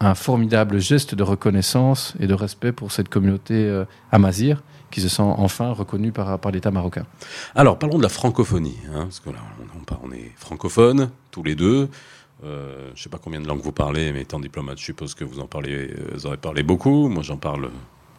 un 0.00 0.14
formidable 0.14 0.78
geste 0.80 1.14
de 1.14 1.22
reconnaissance 1.22 2.14
et 2.20 2.26
de 2.26 2.34
respect 2.34 2.72
pour 2.72 2.92
cette 2.92 3.08
communauté 3.08 3.82
amazigh 4.10 4.56
qui 4.92 5.00
se 5.00 5.08
sent 5.08 5.22
enfin 5.22 5.72
reconnue 5.72 6.12
par, 6.12 6.38
par 6.38 6.52
l'État 6.52 6.70
marocain. 6.70 7.04
Alors, 7.56 7.78
parlons 7.78 7.98
de 7.98 8.02
la 8.02 8.08
francophonie, 8.08 8.76
hein, 8.94 9.04
parce 9.04 9.18
que 9.18 9.30
là, 9.30 9.38
on, 10.04 10.12
est 10.12 10.30
francophones, 10.36 11.10
tous 11.32 11.42
les 11.42 11.56
deux. 11.56 11.88
Euh, 12.44 12.90
je 12.94 13.02
sais 13.02 13.08
pas 13.08 13.18
combien 13.18 13.40
de 13.40 13.48
langues 13.48 13.60
vous 13.62 13.72
parlez, 13.72 14.12
mais 14.12 14.22
étant 14.22 14.38
diplomate, 14.38 14.78
je 14.78 14.84
suppose 14.84 15.14
que 15.14 15.24
vous 15.24 15.40
en 15.40 15.46
parlez, 15.46 15.72
euh, 15.72 16.10
vous 16.14 16.26
avez 16.26 16.36
parlé 16.36 16.62
beaucoup. 16.62 17.08
Moi, 17.08 17.22
j'en 17.22 17.38
parle. 17.38 17.70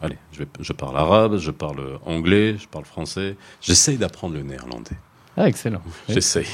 Allez, 0.01 0.17
je, 0.33 0.39
vais- 0.39 0.47
je 0.59 0.73
parle 0.73 0.97
arabe, 0.97 1.37
je 1.37 1.51
parle 1.51 1.99
anglais, 2.05 2.57
je 2.57 2.67
parle 2.67 2.85
français. 2.85 3.37
J'essaye 3.61 3.97
d'apprendre 3.97 4.33
le 4.33 4.41
néerlandais. 4.41 4.97
Ah, 5.37 5.47
excellent. 5.47 5.81
J'essaye. 6.09 6.47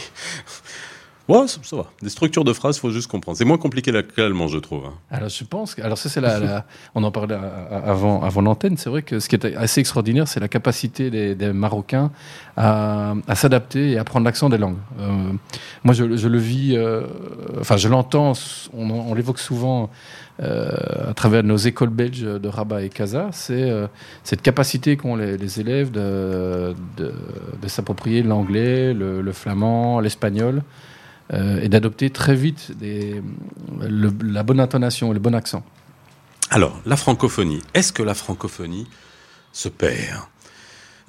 Ouais, 1.30 1.46
ça, 1.48 1.76
va. 1.76 1.86
Des 2.02 2.10
structures 2.10 2.44
de 2.44 2.54
phrases, 2.54 2.80
faut 2.80 2.90
juste 2.90 3.06
comprendre. 3.08 3.38
C'est 3.38 3.46
moins 3.46 3.60
compliqué 3.60 3.92
l'allemand, 4.18 4.48
je 4.48 4.58
trouve. 4.58 4.86
hein. 4.88 4.94
Alors 5.12 5.30
je 5.30 5.44
pense, 5.44 5.76
que- 5.76 5.82
alors 5.84 6.00
ça 6.00 6.10
c'est 6.10 6.22
la, 6.22 6.66
on 6.96 7.04
en 7.04 7.12
parlait 7.12 7.36
à- 7.36 7.84
avant, 7.86 8.24
avant 8.24 8.42
l'antenne. 8.42 8.78
C'est 8.78 8.90
vrai 8.90 9.04
que 9.04 9.20
ce 9.20 9.30
qui 9.30 9.36
est 9.36 9.46
assez 9.56 9.80
extraordinaire, 9.80 10.28
c'est 10.28 10.40
la 10.40 10.48
capacité 10.48 11.12
des, 11.12 11.54
Marocains 11.54 12.10
à, 12.58 13.14
s'adapter 13.36 13.92
et 13.92 14.00
à 14.00 14.04
prendre 14.04 14.26
l'accent 14.26 14.50
des 14.50 14.58
langues. 14.58 14.80
Euh, 15.00 15.32
moi, 15.84 15.94
je, 15.94 16.04
le 16.04 16.38
vis, 16.40 16.76
euh, 16.76 17.04
enfin 17.60 17.78
je 17.78 17.90
l'entends, 17.90 18.34
on, 18.74 19.14
l'évoque 19.14 19.38
souvent 19.40 19.92
euh, 20.42 20.72
à 21.10 21.14
travers 21.14 21.44
nos 21.44 21.58
écoles 21.58 21.90
belges 21.90 22.22
de 22.24 22.48
Rabat 22.48 22.82
et 22.82 22.90
Casa. 22.90 23.30
C'est 23.34 23.70
euh, 23.70 23.86
cette 24.24 24.42
capacité 24.42 24.98
qu'ont 24.98 25.16
les, 25.16 25.60
élèves 25.60 25.92
de, 25.92 26.74
s'approprier 27.68 28.24
l'anglais, 28.24 28.96
le 28.96 29.32
flamand, 29.32 30.00
l'espagnol. 30.00 30.64
Euh, 31.32 31.62
et 31.62 31.70
d'adopter 31.70 32.10
très 32.10 32.34
vite 32.34 32.72
la 33.82 34.44
bonne 34.44 34.60
intonation, 34.60 35.14
le 35.14 35.20
bon 35.20 35.36
accent. 35.36 35.64
Alors, 36.50 36.82
la 36.88 36.98
francophonie. 36.98 37.62
Est-ce 37.76 37.94
que 37.94 38.02
la 38.02 38.16
francophonie 38.16 38.88
se 39.54 39.70
perd? 39.70 40.24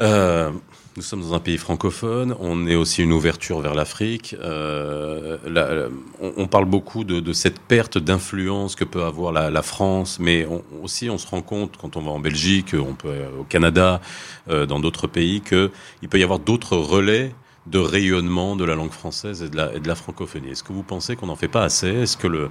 Euh, 0.03 0.51
Nous 0.97 1.03
sommes 1.03 1.23
dans 1.23 1.33
un 1.33 1.39
pays 1.39 1.57
francophone. 1.57 2.37
On 2.39 2.67
est 2.67 2.75
aussi 2.75 3.03
une 3.03 3.13
ouverture 3.13 3.61
vers 3.61 3.75
l'Afrique. 3.75 4.37
Euh, 4.39 5.89
on, 6.21 6.47
parle 6.47 6.67
beaucoup 6.67 7.05
de, 7.05 7.33
cette 7.33 7.59
perte 7.59 7.97
d'influence 7.97 8.75
que 8.75 8.85
peut 8.85 9.05
avoir 9.05 9.33
la, 9.33 9.63
France, 9.63 10.19
mais 10.21 10.47
aussi 10.83 11.09
on 11.09 11.17
se 11.17 11.27
rend 11.27 11.41
compte 11.41 11.79
quand 11.79 11.97
on 11.97 12.03
va 12.03 12.11
en 12.11 12.21
Belgique, 12.21 12.75
au 12.75 13.45
Canada, 13.45 14.03
dans 14.47 14.81
d'autres 14.81 15.07
pays, 15.07 15.41
que 15.41 15.71
il 16.03 16.11
peut 16.11 16.19
y 16.19 16.25
avoir 16.25 16.41
d'autres 16.41 16.77
relais 16.77 17.33
de 17.67 17.79
rayonnement 17.79 18.57
de 18.57 18.65
la 18.65 18.75
langue 18.75 18.91
française 18.91 19.43
et 19.43 19.49
de 19.49 19.87
la, 19.87 19.95
francophonie. 19.95 20.49
Est-ce 20.51 20.65
que 20.65 20.73
vous 20.73 20.83
pensez 20.83 21.17
qu'on 21.17 21.27
n'en 21.27 21.37
fait 21.37 21.49
pas 21.49 21.65
assez? 21.65 21.89
Est-ce 21.89 22.17
que 22.17 22.27
le, 22.27 22.51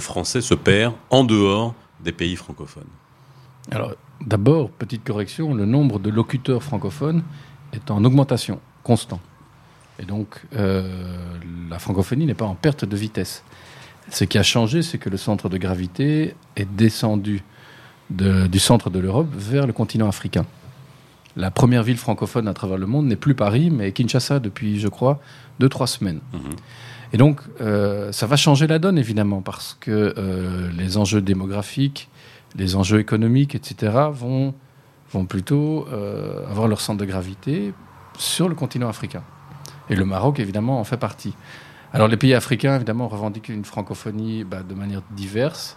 français 0.00 0.40
se 0.40 0.54
perd 0.54 0.94
en 1.10 1.24
dehors 1.24 1.74
des 2.00 2.12
pays 2.12 2.36
francophones? 2.36 2.84
Alors, 3.70 3.94
d'abord, 4.24 4.70
petite 4.70 5.04
correction, 5.04 5.54
le 5.54 5.66
nombre 5.66 5.98
de 5.98 6.10
locuteurs 6.10 6.62
francophones 6.62 7.22
est 7.72 7.90
en 7.90 8.04
augmentation, 8.04 8.60
constant. 8.82 9.20
Et 9.98 10.04
donc, 10.04 10.40
euh, 10.54 11.36
la 11.68 11.78
francophonie 11.78 12.26
n'est 12.26 12.34
pas 12.34 12.46
en 12.46 12.54
perte 12.54 12.84
de 12.84 12.96
vitesse. 12.96 13.44
Ce 14.10 14.24
qui 14.24 14.38
a 14.38 14.42
changé, 14.42 14.82
c'est 14.82 14.98
que 14.98 15.10
le 15.10 15.18
centre 15.18 15.48
de 15.48 15.58
gravité 15.58 16.34
est 16.56 16.64
descendu 16.64 17.42
de- 18.08 18.46
du 18.46 18.58
centre 18.58 18.88
de 18.88 18.98
l'Europe 18.98 19.28
vers 19.32 19.66
le 19.66 19.72
continent 19.72 20.08
africain. 20.08 20.46
La 21.36 21.50
première 21.50 21.82
ville 21.82 21.96
francophone 21.96 22.48
à 22.48 22.54
travers 22.54 22.78
le 22.78 22.86
monde 22.86 23.06
n'est 23.06 23.16
plus 23.16 23.34
Paris, 23.34 23.70
mais 23.70 23.92
Kinshasa 23.92 24.40
depuis, 24.40 24.80
je 24.80 24.88
crois, 24.88 25.20
deux, 25.58 25.68
trois 25.68 25.86
semaines. 25.86 26.20
Mhm. 26.32 26.40
Et 27.12 27.16
donc, 27.16 27.40
euh, 27.60 28.12
ça 28.12 28.26
va 28.26 28.36
changer 28.36 28.66
la 28.66 28.78
donne, 28.78 28.98
évidemment, 28.98 29.42
parce 29.42 29.76
que 29.80 30.14
euh, 30.16 30.70
les 30.76 30.96
enjeux 30.96 31.20
démographiques, 31.20 32.08
les 32.56 32.76
enjeux 32.76 33.00
économiques, 33.00 33.54
etc., 33.54 33.92
vont, 34.12 34.54
vont 35.12 35.24
plutôt 35.24 35.86
euh, 35.92 36.48
avoir 36.48 36.68
leur 36.68 36.80
centre 36.80 37.00
de 37.00 37.04
gravité 37.04 37.72
sur 38.16 38.48
le 38.48 38.54
continent 38.54 38.88
africain. 38.88 39.22
Et 39.88 39.96
le 39.96 40.04
Maroc, 40.04 40.38
évidemment, 40.38 40.78
en 40.78 40.84
fait 40.84 40.98
partie. 40.98 41.34
Alors, 41.92 42.06
les 42.06 42.16
pays 42.16 42.34
africains, 42.34 42.76
évidemment, 42.76 43.08
revendiquent 43.08 43.48
une 43.48 43.64
francophonie 43.64 44.44
bah, 44.44 44.62
de 44.62 44.74
manière 44.74 45.02
diverse, 45.10 45.76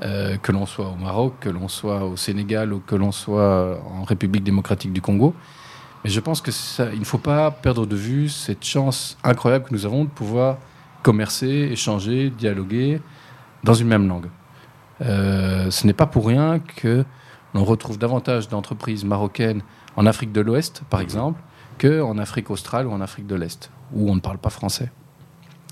euh, 0.00 0.36
que 0.38 0.52
l'on 0.52 0.66
soit 0.66 0.88
au 0.88 0.96
Maroc, 0.96 1.34
que 1.40 1.48
l'on 1.48 1.68
soit 1.68 2.04
au 2.04 2.16
Sénégal 2.16 2.72
ou 2.72 2.80
que 2.80 2.94
l'on 2.94 3.12
soit 3.12 3.80
en 3.94 4.04
République 4.04 4.42
démocratique 4.42 4.92
du 4.92 5.00
Congo. 5.00 5.34
Mais 6.04 6.10
je 6.10 6.20
pense 6.20 6.40
que 6.40 6.50
ça, 6.50 6.88
il 6.92 7.00
ne 7.00 7.04
faut 7.04 7.18
pas 7.18 7.50
perdre 7.50 7.86
de 7.86 7.94
vue 7.94 8.28
cette 8.28 8.64
chance 8.64 9.16
incroyable 9.22 9.66
que 9.66 9.74
nous 9.74 9.86
avons 9.86 10.04
de 10.04 10.10
pouvoir 10.10 10.58
commercer, 11.02 11.68
échanger, 11.70 12.30
dialoguer 12.30 13.00
dans 13.62 13.74
une 13.74 13.88
même 13.88 14.08
langue. 14.08 14.28
Euh, 15.00 15.70
ce 15.70 15.86
n'est 15.86 15.92
pas 15.92 16.06
pour 16.06 16.26
rien 16.26 16.58
que 16.58 17.04
l'on 17.54 17.64
retrouve 17.64 17.98
davantage 17.98 18.48
d'entreprises 18.48 19.04
marocaines 19.04 19.62
en 19.96 20.06
Afrique 20.06 20.32
de 20.32 20.40
l'Ouest, 20.40 20.82
par 20.90 21.00
exemple, 21.00 21.40
qu'en 21.78 22.18
Afrique 22.18 22.50
australe 22.50 22.86
ou 22.86 22.92
en 22.92 23.00
Afrique 23.00 23.26
de 23.26 23.34
l'Est, 23.34 23.70
où 23.92 24.10
on 24.10 24.14
ne 24.14 24.20
parle 24.20 24.38
pas 24.38 24.50
français. 24.50 24.90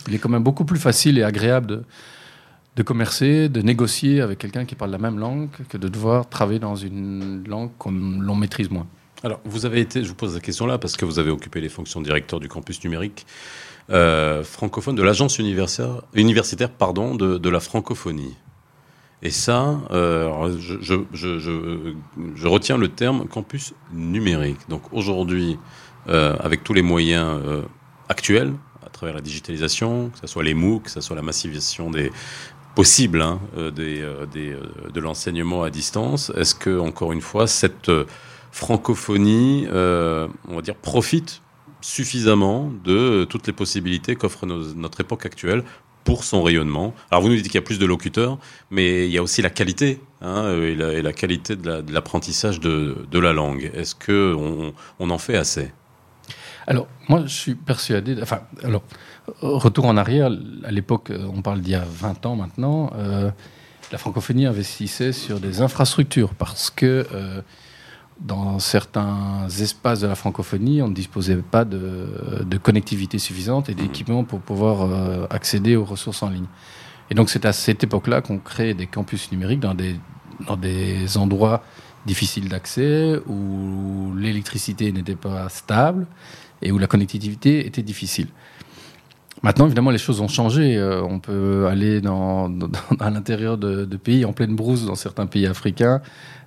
Il 0.08 0.14
est 0.14 0.18
quand 0.18 0.28
même 0.28 0.42
beaucoup 0.42 0.64
plus 0.64 0.78
facile 0.78 1.18
et 1.18 1.22
agréable 1.22 1.66
de, 1.66 1.84
de 2.76 2.82
commercer, 2.82 3.48
de 3.48 3.62
négocier 3.62 4.20
avec 4.20 4.38
quelqu'un 4.38 4.64
qui 4.64 4.74
parle 4.74 4.90
la 4.90 4.98
même 4.98 5.18
langue 5.18 5.48
que 5.68 5.76
de 5.76 5.88
devoir 5.88 6.28
travailler 6.28 6.60
dans 6.60 6.76
une 6.76 7.44
langue 7.46 7.70
qu'on 7.78 7.90
l'on 7.90 8.34
maîtrise 8.34 8.70
moins. 8.70 8.86
Alors, 9.22 9.40
vous 9.44 9.66
avez 9.66 9.80
été, 9.80 10.02
je 10.02 10.08
vous 10.08 10.14
pose 10.14 10.34
la 10.34 10.40
question 10.40 10.66
là 10.66 10.78
parce 10.78 10.96
que 10.96 11.04
vous 11.04 11.18
avez 11.18 11.30
occupé 11.30 11.60
les 11.60 11.68
fonctions 11.68 12.00
de 12.00 12.06
directeur 12.06 12.40
du 12.40 12.48
campus 12.48 12.82
numérique 12.84 13.26
euh, 13.90 14.44
francophone 14.44 14.94
de 14.94 15.02
l'agence 15.02 15.38
universitaire, 15.38 16.70
pardon, 16.70 17.16
de, 17.16 17.38
de 17.38 17.48
la 17.48 17.58
francophonie. 17.58 18.36
Et 19.22 19.30
ça, 19.30 19.80
euh, 19.90 20.56
je, 20.58 22.46
retiens 22.46 22.78
le 22.78 22.88
terme 22.88 23.26
campus 23.26 23.74
numérique. 23.92 24.60
Donc 24.68 24.82
aujourd'hui, 24.92 25.58
euh, 26.08 26.36
avec 26.38 26.62
tous 26.62 26.72
les 26.72 26.82
moyens 26.82 27.40
actuels, 28.08 28.54
à 28.86 28.90
travers 28.90 29.16
la 29.16 29.20
digitalisation, 29.20 30.10
que 30.10 30.20
ce 30.20 30.26
soit 30.28 30.44
les 30.44 30.54
MOOC, 30.54 30.84
que 30.84 30.90
ce 30.90 31.00
soit 31.00 31.16
la 31.16 31.22
massification 31.22 31.90
des 31.90 32.12
possibles 32.80 33.20
hein, 33.20 33.40
euh, 33.58 33.70
des, 33.70 34.00
euh, 34.00 34.24
euh, 34.36 34.90
de 34.90 35.00
l'enseignement 35.00 35.62
à 35.62 35.68
distance, 35.68 36.32
est-ce 36.34 36.54
que 36.54 36.78
encore 36.78 37.12
une 37.12 37.20
fois 37.20 37.46
cette 37.46 37.90
francophonie, 38.52 39.66
profite 40.80 41.42
suffisamment 41.82 42.72
de 42.82 43.24
toutes 43.28 43.46
les 43.46 43.52
possibilités 43.52 44.16
qu'offre 44.16 44.46
notre 44.46 45.02
époque 45.02 45.26
actuelle 45.26 45.62
pour 46.04 46.24
son 46.24 46.42
rayonnement? 46.42 46.94
Alors 47.10 47.20
vous 47.22 47.28
nous 47.28 47.36
dites 47.36 47.48
qu'il 47.48 47.56
y 47.56 47.58
a 47.58 47.68
plus 47.70 47.78
de 47.78 47.84
locuteurs, 47.84 48.38
mais 48.70 49.04
il 49.06 49.12
y 49.12 49.18
a 49.18 49.22
aussi 49.22 49.42
la 49.42 49.50
qualité 49.50 50.00
hein, 50.22 50.50
et, 50.62 51.02
la, 51.02 51.12
qualité 51.12 51.56
de 51.56 51.66
la- 51.68 51.82
de 51.82 51.92
l'apprentissage 51.92 52.60
de, 52.60 53.18
la 53.18 53.34
langue. 53.34 53.70
Est-ce 53.74 53.94
que 53.94 54.34
on, 54.34 54.72
on 55.00 55.10
en 55.10 55.18
fait 55.18 55.36
assez? 55.36 55.70
Alors, 56.70 56.86
moi, 57.08 57.22
je 57.26 57.34
suis 57.34 57.56
persuadé. 57.56 58.16
Enfin, 58.22 58.42
alors, 58.62 58.84
retour 59.42 59.86
en 59.86 59.96
arrière, 59.96 60.30
à 60.62 60.70
l'époque, 60.70 61.10
euh, 61.10 61.26
on 61.34 61.42
parle 61.42 61.62
d'il 61.62 61.72
y 61.72 61.74
a 61.74 61.84
20 61.84 62.26
ans 62.26 62.36
maintenant, 62.36 62.92
euh, 62.94 63.28
la 63.90 63.98
francophonie 63.98 64.46
investissait 64.46 65.10
sur 65.10 65.40
des 65.40 65.62
infrastructures 65.62 66.32
parce 66.32 66.70
que 66.70 67.08
euh, 67.12 67.42
dans 68.20 68.60
certains 68.60 69.48
espaces 69.48 69.98
de 69.98 70.06
la 70.06 70.14
francophonie, 70.14 70.80
on 70.80 70.86
ne 70.86 70.94
disposait 70.94 71.38
pas 71.38 71.64
de, 71.64 72.44
de 72.44 72.56
connectivité 72.56 73.18
suffisante 73.18 73.68
et 73.68 73.74
d'équipements 73.74 74.22
pour 74.22 74.38
pouvoir 74.38 75.26
accéder 75.30 75.74
aux 75.74 75.84
ressources 75.84 76.22
en 76.22 76.28
ligne. 76.28 76.46
Et 77.10 77.14
donc, 77.14 77.30
c'est 77.30 77.46
à 77.46 77.52
cette 77.52 77.82
époque-là 77.82 78.20
qu'on 78.20 78.38
crée 78.38 78.74
des 78.74 78.86
campus 78.86 79.32
numériques 79.32 79.60
dans 79.60 79.74
dans 80.46 80.56
des 80.56 81.16
endroits 81.16 81.62
difficiles 82.06 82.48
d'accès, 82.48 83.18
où 83.26 84.14
l'électricité 84.16 84.92
n'était 84.92 85.16
pas 85.16 85.48
stable 85.48 86.06
et 86.62 86.72
où 86.72 86.78
la 86.78 86.86
connectivité 86.86 87.66
était 87.66 87.82
difficile. 87.82 88.28
Maintenant, 89.42 89.64
évidemment, 89.64 89.90
les 89.90 89.98
choses 89.98 90.20
ont 90.20 90.28
changé. 90.28 90.76
Euh, 90.76 91.02
on 91.02 91.18
peut 91.18 91.66
aller 91.66 92.00
dans, 92.00 92.50
à 93.00 93.10
l'intérieur 93.10 93.56
de, 93.56 93.84
pays 93.96 94.24
en 94.24 94.32
pleine 94.32 94.54
brousse 94.54 94.84
dans 94.84 94.94
certains 94.94 95.26
pays 95.26 95.46
africains 95.46 96.02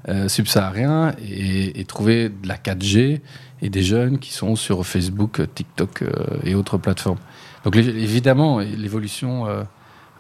euh, 0.10 0.28
subsahariens 0.28 1.14
et, 1.28 1.84
trouver 1.86 2.30
de 2.30 2.48
la 2.48 2.56
4G 2.56 3.22
et 3.62 3.70
des 3.70 3.82
jeunes 3.82 4.20
qui 4.20 4.32
sont 4.32 4.56
sur 4.56 4.86
Facebook, 4.86 5.42
TikTok 5.56 6.04
euh, 6.04 6.12
et 6.44 6.54
autres 6.54 6.78
plateformes. 6.78 7.20
Donc, 7.64 7.76
évidemment, 7.78 8.60
l'évolution 8.60 9.46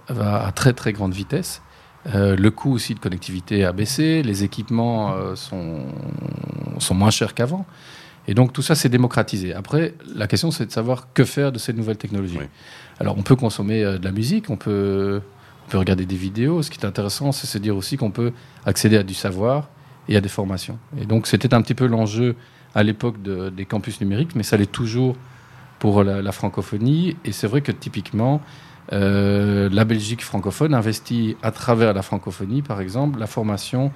va 0.07 0.45
à 0.45 0.51
très 0.53 0.71
très 0.71 0.93
grande 0.93 1.13
vitesse. 1.13 1.61
Le 2.05 2.49
coût 2.49 2.71
aussi 2.71 2.95
de 2.95 2.99
connectivité 2.99 3.65
a 3.65 3.73
baissé, 3.73 4.23
les 4.23 4.45
équipements 4.45 5.13
sont, 5.35 5.81
sont 6.79 6.95
moins 6.95 7.09
chers 7.09 7.33
qu'avant. 7.33 7.65
Et 8.27 8.33
donc 8.33 8.53
tout 8.53 8.61
ça, 8.61 8.75
c'est 8.75 8.89
démocratisé. 8.89 9.53
Après, 9.53 9.93
la 10.15 10.27
question, 10.27 10.49
c'est 10.51 10.65
de 10.65 10.71
savoir 10.71 11.11
que 11.13 11.25
faire 11.25 11.51
de 11.51 11.59
ces 11.59 11.73
nouvelles 11.73 11.97
technologies. 11.97 12.37
Oui. 12.39 12.45
Alors, 12.99 13.17
on 13.17 13.21
peut 13.23 13.35
consommer 13.35 13.83
euh, 13.83 13.97
de 13.97 14.05
la 14.05 14.11
musique, 14.11 14.49
on 14.49 14.55
peut, 14.55 15.21
on 15.67 15.71
peut 15.71 15.77
regarder 15.77 16.05
des 16.05 16.15
vidéos. 16.15 16.61
Ce 16.61 16.69
qui 16.71 16.79
est 16.79 16.85
intéressant, 16.85 17.31
c'est 17.31 17.47
se 17.47 17.57
dire 17.57 17.75
aussi 17.75 17.97
qu'on 17.97 18.11
peut 18.11 18.31
accéder 18.65 18.97
à 18.97 19.03
du 19.03 19.13
savoir 19.13 19.69
et 20.07 20.15
à 20.15 20.21
des 20.21 20.29
formations. 20.29 20.77
Et 20.99 21.05
donc, 21.05 21.27
c'était 21.27 21.53
un 21.53 21.61
petit 21.61 21.73
peu 21.73 21.85
l'enjeu 21.85 22.35
à 22.75 22.83
l'époque 22.83 23.21
de- 23.21 23.49
des 23.49 23.65
campus 23.65 23.99
numériques, 24.01 24.35
mais 24.35 24.43
ça 24.43 24.57
l'est 24.57 24.71
toujours 24.71 25.15
pour 25.79 26.03
la, 26.03 26.21
la 26.21 26.31
francophonie. 26.31 27.17
Et 27.25 27.31
c'est 27.33 27.47
vrai 27.47 27.61
que 27.61 27.71
typiquement, 27.71 28.41
euh, 28.93 29.69
la 29.71 29.85
Belgique 29.85 30.23
francophone 30.23 30.73
investit 30.73 31.35
à 31.41 31.51
travers 31.51 31.93
la 31.93 32.01
francophonie, 32.01 32.61
par 32.61 32.79
exemple, 32.79 33.19
la 33.19 33.27
formation 33.27 33.91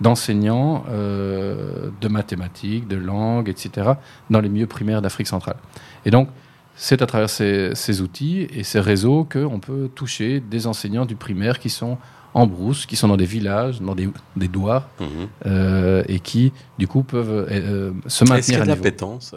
d'enseignants 0.00 0.84
euh, 0.90 1.90
de 2.00 2.08
mathématiques, 2.08 2.86
de 2.88 2.96
langues, 2.96 3.48
etc., 3.48 3.92
dans 4.30 4.40
les 4.40 4.48
milieux 4.48 4.66
primaires 4.66 5.02
d'Afrique 5.02 5.26
centrale. 5.26 5.56
Et 6.04 6.10
donc, 6.10 6.28
c'est 6.76 7.02
à 7.02 7.06
travers 7.06 7.28
ces, 7.30 7.72
ces 7.74 8.00
outils 8.00 8.46
et 8.54 8.62
ces 8.62 8.78
réseaux 8.80 9.26
qu'on 9.30 9.58
peut 9.58 9.90
toucher 9.94 10.40
des 10.40 10.66
enseignants 10.68 11.06
du 11.06 11.16
primaire 11.16 11.58
qui 11.58 11.70
sont 11.70 11.98
en 12.34 12.46
brousse, 12.46 12.86
qui 12.86 12.94
sont 12.94 13.08
dans 13.08 13.16
des 13.16 13.24
villages, 13.24 13.80
dans 13.80 13.94
des, 13.96 14.08
des 14.36 14.48
douars, 14.48 14.86
Mhm. 15.00 15.06
euh, 15.46 16.04
et 16.06 16.20
qui, 16.20 16.52
du 16.78 16.86
coup, 16.86 17.02
peuvent 17.02 17.48
euh, 17.50 17.90
se 18.06 18.22
Est-ce 18.22 18.46
qu'il 18.46 18.54
y 18.54 18.58
maintenir 18.58 18.60
a 18.60 18.64
de 18.64 18.68
la 18.68 18.76
pétence 18.76 19.34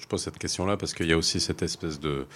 Je 0.00 0.06
pose 0.06 0.22
cette 0.22 0.38
question-là 0.38 0.76
parce 0.76 0.94
qu'il 0.94 1.06
y 1.08 1.12
a 1.12 1.16
aussi 1.16 1.40
cette 1.40 1.62
espèce 1.62 1.98
de 1.98 2.26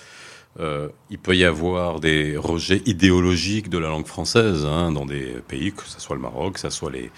euh, 0.61 0.89
il 1.11 1.19
peut 1.19 1.37
y 1.37 1.45
avoir 1.45 2.01
des 2.01 2.37
rejets 2.37 2.83
idéologiques 2.87 3.69
de 3.71 3.79
la 3.79 3.89
langue 3.89 4.07
française 4.07 4.65
hein, 4.67 4.93
dans 4.93 5.07
des 5.07 5.37
pays, 5.47 5.73
que 5.73 5.83
ce 5.87 6.01
soit 6.01 6.17
le 6.17 6.23
Maroc, 6.23 6.55
que 6.55 6.61
ce 6.61 6.71
soit 6.71 6.91
les, 6.91 7.11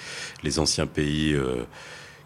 les 0.43 0.59
anciens 0.59 0.87
pays 0.87 1.33
euh, 1.33 1.65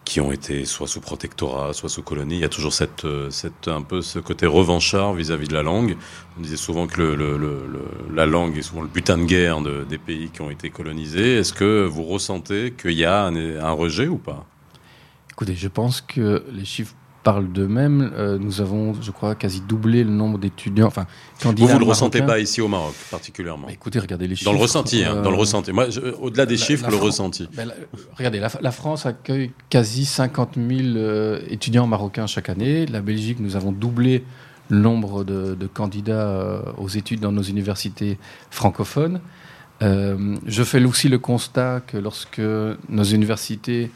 qui 0.05 0.21
ont 0.21 0.33
été 0.33 0.67
soit 0.67 0.87
sous 0.87 1.01
protectorat, 1.01 1.73
soit 1.73 1.89
sous 1.89 2.03
colonie. 2.03 2.35
Il 2.35 2.41
y 2.41 2.45
a 2.45 2.49
toujours 2.51 2.75
cette, 2.75 3.07
euh, 3.07 3.31
cette, 3.31 3.69
un 3.69 3.81
peu 3.81 4.03
ce 4.03 4.19
côté 4.19 4.45
revanchard 4.45 5.15
vis-à-vis 5.15 5.49
de 5.49 5.55
la 5.55 5.63
langue. 5.63 5.97
On 6.37 6.43
disait 6.43 6.57
souvent 6.59 6.87
que 6.87 7.01
la 8.15 8.27
langue 8.27 8.59
est 8.59 8.63
souvent 8.63 8.83
le 8.83 8.89
butin 8.89 9.17
de 9.17 9.25
guerre 9.25 9.63
de- 9.63 9.85
des 9.85 9.97
pays 9.99 10.29
qui 10.31 10.43
ont 10.43 10.51
été 10.51 10.69
colonisés. 10.69 11.37
Est-ce 11.39 11.53
que 11.55 11.87
vous 11.87 12.05
ressentez 12.05 12.73
qu'il 12.73 12.93
y 12.93 13.05
a 13.07 13.25
un 13.27 13.73
rejet 13.73 14.07
ou 14.09 14.19
pas? 14.19 14.45
Écoutez, 15.31 15.55
je 15.55 15.69
pense 15.69 16.01
que 16.03 16.45
les 16.53 16.65
chiffres 16.67 16.95
parlent 17.25 17.51
d'eux-mêmes. 17.51 18.13
Euh, 18.17 18.39
nous 18.39 18.61
avons, 18.61 18.95
je 19.03 19.11
crois, 19.11 19.35
quasi 19.35 19.61
doublé 19.63 20.05
le 20.05 20.11
nombre 20.11 20.39
d'étudiants, 20.39 20.87
enfin, 20.87 21.07
Vous, 21.41 21.49
candidats 21.49 21.67
vous 21.73 21.75
ne 21.75 21.85
le 21.85 21.89
ressentez 21.91 22.23
pas 22.23 22.39
ici 22.39 22.61
au 22.61 22.69
Maroc, 22.69 22.95
particulièrement 23.11 23.67
Bah, 23.67 23.73
Écoutez, 23.73 23.99
regardez 23.99 24.29
les 24.29 24.37
chiffres. 24.37 24.51
Dans 24.51 24.57
le 24.57 24.63
ressenti, 24.63 25.03
hein, 25.03 25.23
dans 25.23 25.31
le 25.31 25.37
Euh, 25.37 25.41
ressenti. 25.41 25.73
Moi, 25.73 25.87
au-delà 26.21 26.47
des 26.47 26.57
la- 26.57 26.65
chiffres, 26.65 26.85
la 26.85 26.91
le 26.91 26.97
ressenti. 26.97 27.49
Ben, 27.57 27.67
la- 27.67 27.75
regardez, 28.17 28.39
la, 28.39 28.71
France 28.71 29.07
accueille 29.07 29.51
quasi 29.71 30.05
50 30.05 30.55
000 30.57 30.97
euh, 30.97 31.41
étudiants 31.49 31.87
marocains 31.89 32.27
chaque 32.29 32.49
année. 32.51 32.87
La 32.87 33.01
Belgique, 33.01 33.41
nous 33.41 33.57
avons 33.57 33.73
doublé 33.73 34.23
le 34.69 34.79
nombre 34.79 35.25
de, 35.25 35.55
de 35.55 35.67
candidats 35.67 36.63
aux 36.79 36.89
études 36.89 37.21
dans 37.21 37.33
nos 37.33 37.43
universités 37.43 38.19
francophones. 38.51 39.21
Je 39.83 40.63
fais 40.65 40.83
aussi 40.85 41.09
le 41.09 41.19
constat 41.19 41.81
que 41.87 41.99
lorsque 41.99 42.41
nos 42.89 43.03
universités 43.05 43.91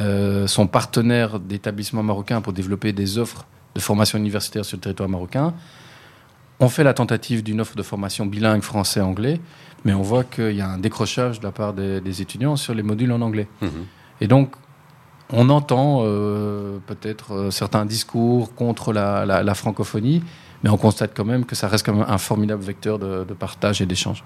euh, 0.00 0.46
sont 0.46 0.66
partenaires 0.66 1.38
d'établissements 1.38 2.02
marocains 2.02 2.40
pour 2.40 2.52
développer 2.52 2.92
des 2.92 3.18
offres 3.18 3.44
de 3.74 3.80
formation 3.80 4.18
universitaire 4.18 4.64
sur 4.64 4.76
le 4.76 4.80
territoire 4.82 5.08
marocain, 5.08 5.54
on 6.60 6.68
fait 6.68 6.84
la 6.84 6.94
tentative 6.94 7.42
d'une 7.42 7.60
offre 7.60 7.74
de 7.76 7.82
formation 7.82 8.26
bilingue 8.26 8.62
français-anglais, 8.62 9.40
mais 9.84 9.92
on 9.92 10.02
voit 10.02 10.24
qu'il 10.24 10.52
y 10.54 10.60
a 10.60 10.68
un 10.68 10.78
décrochage 10.78 11.40
de 11.40 11.44
la 11.44 11.52
part 11.52 11.72
des, 11.74 12.00
des 12.00 12.22
étudiants 12.22 12.56
sur 12.56 12.74
les 12.74 12.82
modules 12.82 13.10
en 13.12 13.20
anglais. 13.20 13.48
Mhm. 13.60 13.70
Et 14.20 14.28
donc, 14.28 14.52
on 15.30 15.48
entend 15.50 16.02
euh, 16.04 16.78
peut-être 16.86 17.32
euh, 17.34 17.50
certains 17.50 17.84
discours 17.84 18.54
contre 18.54 18.92
la, 18.92 19.26
la- 19.26 19.42
la 19.42 19.54
francophonie, 19.54 20.22
mais 20.62 20.70
on 20.70 20.76
constate 20.76 21.12
quand 21.16 21.24
même 21.24 21.44
que 21.44 21.54
ça 21.56 21.66
reste 21.66 21.84
quand 21.84 21.94
même 21.94 22.06
un 22.08 22.18
formidable 22.18 22.62
vecteur 22.62 22.98
de, 22.98 23.24
de 23.24 23.34
partage 23.34 23.80
et 23.82 23.86
d'échange. 23.86 24.22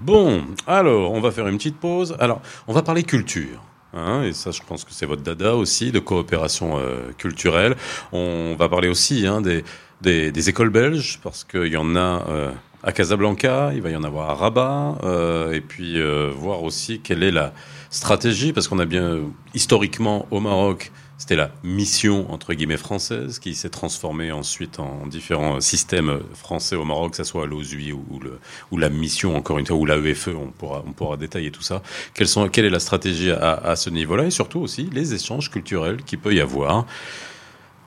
Bon, 0.00 0.42
alors, 0.66 1.12
on 1.12 1.20
va 1.20 1.30
faire 1.30 1.48
une 1.48 1.56
petite 1.56 1.78
pause. 1.78 2.14
Alors, 2.20 2.40
on 2.68 2.72
va 2.74 2.82
parler 2.82 3.02
culture. 3.04 3.62
Hein, 3.94 4.22
et 4.22 4.32
ça, 4.32 4.50
je 4.50 4.60
pense 4.66 4.84
que 4.84 4.92
c'est 4.92 5.06
votre 5.06 5.22
dada 5.22 5.54
aussi, 5.54 5.92
de 5.92 5.98
coopération 5.98 6.78
euh, 6.78 7.12
culturelle. 7.18 7.76
On 8.12 8.54
va 8.58 8.68
parler 8.68 8.88
aussi 8.88 9.26
hein, 9.26 9.40
des, 9.40 9.64
des, 10.00 10.32
des 10.32 10.48
écoles 10.48 10.70
belges, 10.70 11.20
parce 11.22 11.44
qu'il 11.44 11.72
y 11.72 11.76
en 11.76 11.96
a 11.96 12.24
euh, 12.28 12.50
à 12.82 12.92
Casablanca, 12.92 13.70
il 13.74 13.80
va 13.82 13.90
y 13.90 13.96
en 13.96 14.04
avoir 14.04 14.30
à 14.30 14.34
Rabat, 14.34 14.98
euh, 15.04 15.52
et 15.52 15.60
puis 15.60 16.00
euh, 16.00 16.30
voir 16.34 16.62
aussi 16.62 17.00
quelle 17.00 17.22
est 17.22 17.30
la 17.30 17.52
stratégie, 17.90 18.52
parce 18.52 18.68
qu'on 18.68 18.78
a 18.78 18.86
bien, 18.86 19.20
historiquement, 19.54 20.26
au 20.30 20.40
Maroc, 20.40 20.90
c'était 21.22 21.36
la 21.36 21.52
mission, 21.62 22.32
entre 22.32 22.52
guillemets, 22.52 22.76
française, 22.76 23.38
qui 23.38 23.54
s'est 23.54 23.70
transformée 23.70 24.32
ensuite 24.32 24.80
en 24.80 25.06
différents 25.06 25.60
systèmes 25.60 26.18
français 26.34 26.74
au 26.74 26.84
Maroc, 26.84 27.12
que 27.12 27.16
ce 27.16 27.22
soit 27.22 27.46
l'OSUI 27.46 27.92
ou, 27.92 28.76
la 28.76 28.88
mission, 28.88 29.36
encore 29.36 29.60
une 29.60 29.64
fois, 29.64 29.76
ou 29.76 29.86
l'AEFE, 29.86 30.30
on 30.34 30.48
pourra, 30.48 30.82
on 30.84 30.90
pourra 30.90 31.16
détailler 31.16 31.52
tout 31.52 31.62
ça. 31.62 31.80
Quelle 32.12 32.64
est 32.64 32.70
la 32.70 32.80
stratégie 32.80 33.30
à, 33.30 33.52
à 33.52 33.76
ce 33.76 33.88
niveau-là? 33.88 34.24
Et 34.24 34.32
surtout 34.32 34.58
aussi 34.58 34.90
les 34.92 35.14
échanges 35.14 35.48
culturels 35.48 36.02
qu'il 36.02 36.18
peut 36.18 36.34
y 36.34 36.40
avoir 36.40 36.86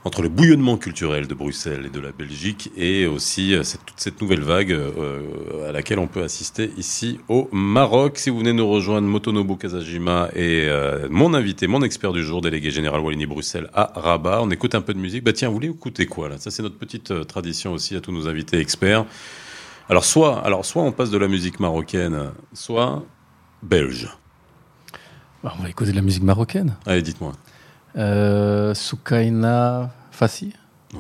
entre 0.06 0.22
le 0.22 0.30
bouillonnement 0.30 0.78
culturel 0.78 1.28
de 1.28 1.34
Bruxelles 1.34 1.88
et 1.88 1.90
de 1.90 2.00
la 2.00 2.12
Belgique 2.12 2.72
et 2.78 3.08
aussi 3.08 3.56
euh, 3.56 3.64
cette, 3.64 3.84
toute 3.86 4.00
cette 4.00 4.22
nouvelle 4.22 4.42
vague 4.42 4.72
euh, 4.72 5.68
à 5.68 5.72
laquelle 5.72 5.98
on 5.98 6.06
peut 6.06 6.22
assister 6.22 6.72
ici 6.78 7.20
au 7.28 7.50
Maroc. 7.52 8.20
Si 8.20 8.30
vous 8.30 8.38
venez 8.38 8.54
nous 8.54 8.70
rejoindre, 8.70 9.08
Motonobu 9.08 9.58
Kazajima 9.58 10.30
et 10.36 10.68
euh, 10.70 11.08
mon 11.10 11.34
invité, 11.34 11.66
mon 11.66 11.82
expert 11.82 12.14
du 12.14 12.24
jour, 12.24 12.42
délégué 12.42 12.70
général 12.70 13.02
Wallonie-Bruxelles 13.02 13.68
à 13.74 13.92
Rabat. 13.96 14.44
On 14.44 14.52
écoute 14.52 14.76
un 14.76 14.82
peu 14.82 14.94
de 14.94 15.00
musique. 15.00 15.24
Bah 15.24 15.34
tiens, 15.34 15.48
vous 15.48 15.56
voulez 15.56 15.70
écouter 15.70 16.06
quoi 16.06 16.30
là? 16.30 16.38
Ça 16.38 16.52
c'est 16.52 16.62
notre 16.62 16.78
petite 16.78 17.26
tradition 17.26 17.74
aussi 17.74 17.96
à 17.96 18.00
tous 18.00 18.12
nos 18.12 18.28
invités 18.28 18.60
experts. 18.60 19.06
Alors 19.90 20.06
soit, 20.06 20.40
alors 20.46 20.66
soit 20.66 20.84
on 20.84 20.92
passe 20.92 21.10
de 21.10 21.18
la 21.18 21.28
musique 21.28 21.60
marocaine, 21.60 22.30
soit 22.54 23.04
belge. 23.64 24.08
Bah, 25.44 25.54
on 25.58 25.64
va 25.64 25.70
écouter 25.70 25.92
de 25.92 25.96
la 25.96 26.04
musique 26.04 26.24
marocaine. 26.24 26.76
Allez, 26.86 27.02
dites-moi. 27.02 27.34
Euh, 27.98 28.74
Soukaina 28.74 29.92
Fassi 30.12 30.54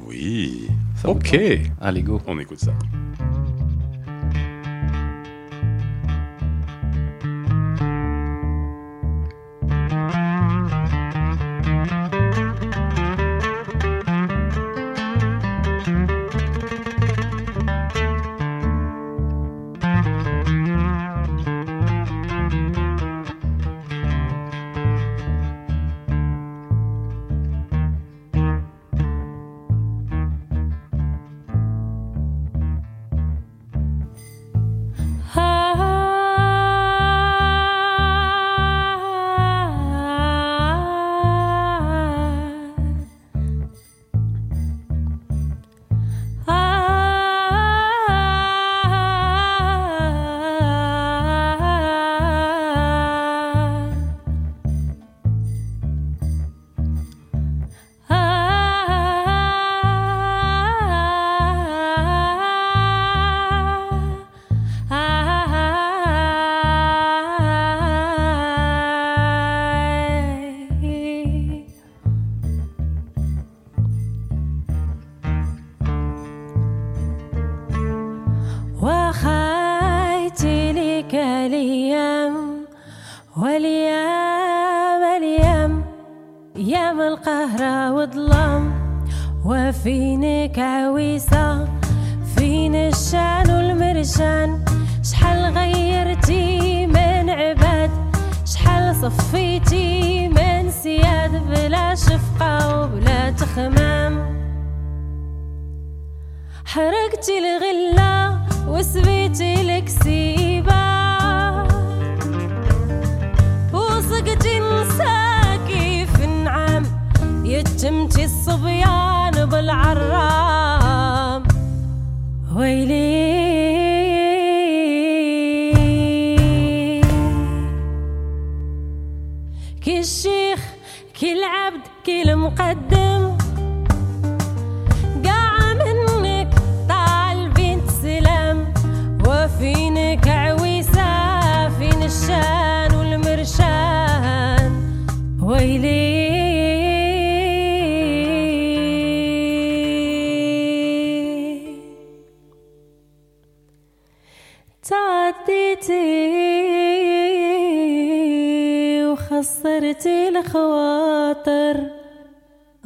Oui. 0.07 0.69
Ça 0.95 1.09
Ok. 1.09 1.37
Allez, 1.81 2.01
go. 2.03 2.21
On 2.27 2.39
écoute 2.39 2.59
ça. 2.59 2.71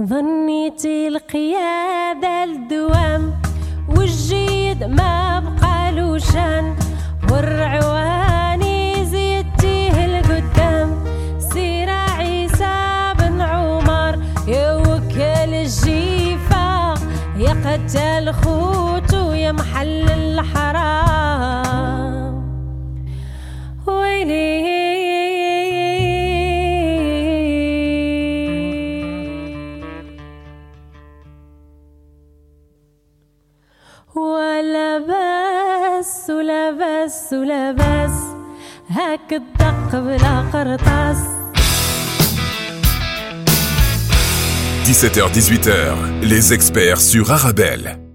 ظنيتي 0.04 1.08
القيادة 1.08 2.44
الدوام 2.44 3.34
والجيد 3.90 4.84
ما 4.84 5.19
بس 37.29 37.33
ولا 37.33 37.73
بس 37.73 38.19
هاك 38.91 39.33
الدق 39.33 39.99
بلا 39.99 40.41
قرطاس 40.53 41.17
17h-18h, 44.87 45.71
les 46.23 46.53
experts 46.53 47.01
sur 47.01 47.31
Arabelle. 47.31 48.08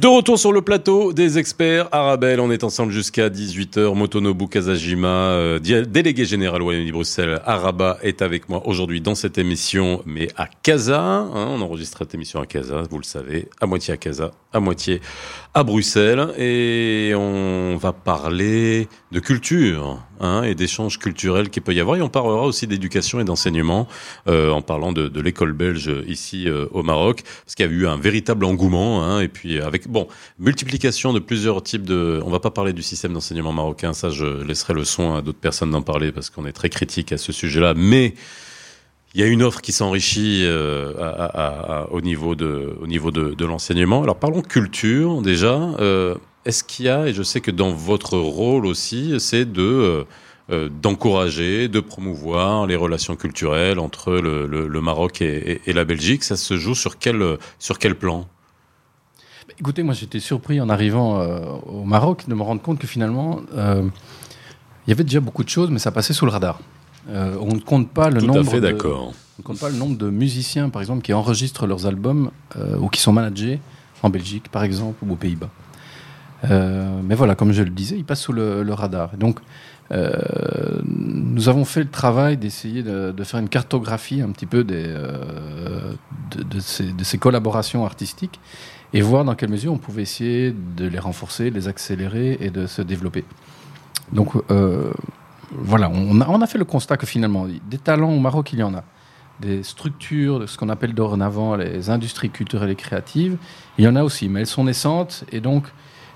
De 0.00 0.06
retour 0.06 0.38
sur 0.38 0.52
le 0.52 0.62
plateau 0.62 1.12
des 1.12 1.38
experts 1.38 1.88
Arabelle, 1.90 2.38
on 2.38 2.52
est 2.52 2.62
ensemble 2.62 2.92
jusqu'à 2.92 3.28
18h. 3.28 3.96
Motonobu 3.96 4.46
Kazajima, 4.46 5.08
euh, 5.08 5.58
délégué 5.58 6.24
général 6.24 6.62
Wallonie-Bruxelles, 6.62 7.40
Araba 7.44 7.98
est 8.02 8.22
avec 8.22 8.48
moi 8.48 8.62
aujourd'hui 8.64 9.00
dans 9.00 9.16
cette 9.16 9.38
émission, 9.38 10.00
mais 10.06 10.28
à 10.36 10.46
Casa. 10.46 11.00
hein, 11.02 11.28
on 11.34 11.60
enregistre 11.62 11.98
cette 11.98 12.14
émission 12.14 12.40
à 12.40 12.46
Casa, 12.46 12.82
vous 12.88 12.98
le 12.98 13.04
savez, 13.04 13.48
à 13.60 13.66
moitié 13.66 13.92
à 13.92 13.96
Casa, 13.96 14.30
à 14.52 14.60
moitié 14.60 15.00
à 15.58 15.64
Bruxelles. 15.64 16.34
Et 16.38 17.12
on 17.16 17.76
va 17.76 17.92
parler 17.92 18.88
de 19.10 19.18
culture 19.18 20.00
hein, 20.20 20.44
et 20.44 20.54
d'échanges 20.54 20.98
culturels 20.98 21.50
qu'il 21.50 21.62
peut 21.62 21.74
y 21.74 21.80
avoir. 21.80 21.96
Et 21.96 22.02
on 22.02 22.08
parlera 22.08 22.44
aussi 22.46 22.66
d'éducation 22.68 23.18
et 23.18 23.24
d'enseignement 23.24 23.88
euh, 24.28 24.50
en 24.50 24.62
parlant 24.62 24.92
de, 24.92 25.08
de 25.08 25.20
l'école 25.20 25.52
belge 25.52 25.90
ici 26.06 26.48
euh, 26.48 26.66
au 26.70 26.82
Maroc, 26.82 27.22
parce 27.44 27.56
qu'il 27.56 27.66
y 27.66 27.68
a 27.68 27.72
eu 27.72 27.86
un 27.88 27.96
véritable 27.96 28.44
engouement. 28.44 29.02
Hein, 29.02 29.20
et 29.20 29.28
puis 29.28 29.60
avec 29.60 29.88
bon 29.88 30.06
multiplication 30.38 31.12
de 31.12 31.18
plusieurs 31.18 31.62
types 31.62 31.84
de. 31.84 32.22
On 32.24 32.30
va 32.30 32.40
pas 32.40 32.50
parler 32.52 32.72
du 32.72 32.82
système 32.82 33.12
d'enseignement 33.12 33.52
marocain, 33.52 33.92
ça 33.92 34.10
je 34.10 34.42
laisserai 34.44 34.74
le 34.74 34.84
soin 34.84 35.18
à 35.18 35.22
d'autres 35.22 35.40
personnes 35.40 35.72
d'en 35.72 35.82
parler 35.82 36.12
parce 36.12 36.30
qu'on 36.30 36.46
est 36.46 36.52
très 36.52 36.68
critique 36.68 37.10
à 37.12 37.18
ce 37.18 37.32
sujet-là. 37.32 37.74
Mais 37.76 38.14
il 39.14 39.20
y 39.20 39.24
a 39.24 39.26
une 39.26 39.42
offre 39.42 39.60
qui 39.60 39.72
s'enrichit 39.72 40.42
euh, 40.44 41.84
au 41.90 42.00
niveau 42.00 42.34
de, 42.34 43.44
l'enseignement. 43.44 44.02
Alors 44.02 44.16
parlons 44.16 44.42
culture 44.42 45.22
déjà. 45.22 45.54
Euh, 45.80 46.14
Est-ce 46.44 46.62
qu'il 46.62 46.86
y 46.86 46.88
a, 46.88 47.06
et 47.06 47.14
je 47.14 47.22
sais 47.22 47.40
que 47.40 47.50
dans 47.50 47.70
votre 47.70 48.18
rôle 48.18 48.66
aussi, 48.66 49.18
c'est 49.18 49.46
euh, 49.58 50.04
d'encourager, 50.50 51.68
de 51.68 51.80
promouvoir 51.80 52.66
les 52.66 52.76
relations 52.76 53.16
culturelles 53.16 53.78
entre 53.78 54.12
le, 54.12 54.80
Maroc 54.80 55.22
et, 55.22 55.60
la 55.66 55.84
Belgique? 55.84 56.22
Ça 56.22 56.36
se 56.36 56.56
joue 56.56 56.74
sur 56.74 56.98
quel 56.98 57.38
sur 57.58 57.78
quel 57.78 57.94
plan? 57.94 58.26
Écoutez, 59.58 59.82
moi 59.82 59.94
j'étais 59.94 60.20
surpris 60.20 60.60
en 60.60 60.68
arrivant 60.68 61.20
au 61.66 61.84
Maroc 61.84 62.28
de 62.28 62.34
me 62.34 62.42
rendre 62.42 62.60
compte 62.60 62.78
que 62.78 62.86
finalement, 62.86 63.40
il 63.56 63.90
y 64.86 64.92
avait 64.92 65.04
déjà 65.04 65.20
beaucoup 65.20 65.44
de 65.44 65.48
choses, 65.48 65.70
mais 65.70 65.78
ça 65.78 65.92
passait 65.92 66.12
sous 66.12 66.26
le 66.26 66.30
radar. 66.30 66.60
Euh, 67.10 67.36
on 67.40 67.54
ne 67.54 67.60
compte 67.60 67.90
pas 67.90 68.10
le 68.10 68.20
Tout 68.20 68.26
nombre 68.26 68.40
à 68.40 68.44
fait 68.44 68.60
de- 68.60 68.66
d'accord. 68.72 69.12
On 69.38 69.40
ne 69.40 69.44
compte 69.44 69.60
pas 69.60 69.68
le 69.70 69.76
nombre 69.76 69.96
de 69.96 70.10
musiciens, 70.10 70.68
par 70.68 70.82
exemple, 70.82 71.02
qui 71.02 71.12
enregistrent 71.12 71.66
leurs 71.66 71.86
albums 71.86 72.30
euh, 72.56 72.76
ou 72.78 72.88
qui 72.88 73.00
sont 73.00 73.12
managés 73.12 73.60
en 74.02 74.10
Belgique, 74.10 74.48
par 74.50 74.64
exemple, 74.64 75.04
ou 75.06 75.12
aux 75.12 75.16
Pays-Bas. 75.16 75.48
Euh, 76.50 77.00
mais 77.04 77.14
voilà, 77.14 77.34
comme 77.34 77.52
je 77.52 77.62
le 77.62 77.70
disais, 77.70 77.96
ils 77.96 78.04
passent 78.04 78.22
sous 78.22 78.32
le, 78.32 78.62
le 78.62 78.72
radar. 78.74 79.10
Et 79.14 79.16
donc, 79.16 79.38
nous 80.84 81.48
avons 81.48 81.64
fait 81.64 81.80
le 81.80 81.88
travail 81.88 82.36
d'essayer 82.36 82.82
de, 82.82 83.10
de 83.12 83.24
faire 83.24 83.40
une 83.40 83.48
cartographie 83.48 84.20
un 84.20 84.30
petit 84.30 84.46
peu 84.46 84.62
des, 84.64 84.82
de, 84.84 86.42
de 86.42 86.60
ces, 86.60 86.92
de 86.92 87.04
ces 87.04 87.18
collaborations 87.18 87.84
artistiques 87.86 88.38
et 88.92 89.00
voir 89.00 89.24
dans 89.24 89.34
quelle 89.34 89.50
mesure 89.50 89.72
on 89.72 89.78
pouvait 89.78 90.02
essayer 90.02 90.54
de 90.76 90.86
les 90.86 90.98
renforcer, 90.98 91.50
les 91.50 91.68
accélérer 91.68 92.36
et 92.40 92.50
de 92.50 92.66
se 92.66 92.82
développer. 92.82 93.24
Donc, 94.12 94.32
euh, 94.50 94.92
voilà, 95.52 95.90
on 95.90 96.20
a, 96.20 96.28
on 96.28 96.40
a 96.40 96.46
fait 96.46 96.58
le 96.58 96.64
constat 96.64 96.96
que 96.96 97.06
finalement, 97.06 97.46
des 97.46 97.78
talents 97.78 98.12
au 98.12 98.18
Maroc, 98.18 98.52
il 98.52 98.58
y 98.58 98.62
en 98.62 98.74
a 98.74 98.84
des 99.40 99.62
structures, 99.62 100.48
ce 100.48 100.58
qu'on 100.58 100.68
appelle 100.68 100.94
dorénavant 100.94 101.54
les 101.56 101.90
industries 101.90 102.30
culturelles 102.30 102.70
et 102.70 102.76
créatives. 102.76 103.36
Il 103.78 103.84
y 103.84 103.88
en 103.88 103.96
a 103.96 104.02
aussi, 104.02 104.28
mais 104.28 104.40
elles 104.40 104.46
sont 104.46 104.64
naissantes 104.64 105.24
et 105.30 105.40
donc 105.40 105.64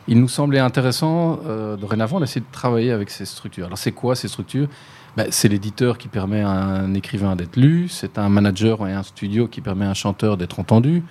il 0.09 0.19
nous 0.19 0.29
semblait 0.29 0.59
intéressant 0.59 1.39
euh, 1.47 1.77
dorénavant 1.77 2.19
d'essayer 2.19 2.41
de 2.41 2.53
travailler 2.53 2.91
avec 2.91 3.11
ces 3.11 3.25
structures. 3.25 3.67
Alors 3.67 3.79
c'est 3.79 3.93
quoi 3.93 4.17
ces 4.17 4.29
structures? 4.29 4.69
Ben, 5.17 5.29
C'est 5.31 5.49
l'éditeur 5.49 5.99
qui 5.99 6.09
permet 6.09 6.41
à 6.41 6.51
un 6.51 6.95
écrivain 6.95 7.37
d'être 7.37 7.57
lu, 7.57 7.89
c'est 7.89 8.19
un 8.19 8.29
manager 8.29 8.87
et 8.89 8.93
un 8.93 9.05
studio 9.05 9.47
qui 9.47 9.61
permet 9.61 9.85
à 9.85 9.91
un 9.91 9.95
chanteur 9.95 10.37
d'être 10.37 10.59
entendu, 10.59 11.05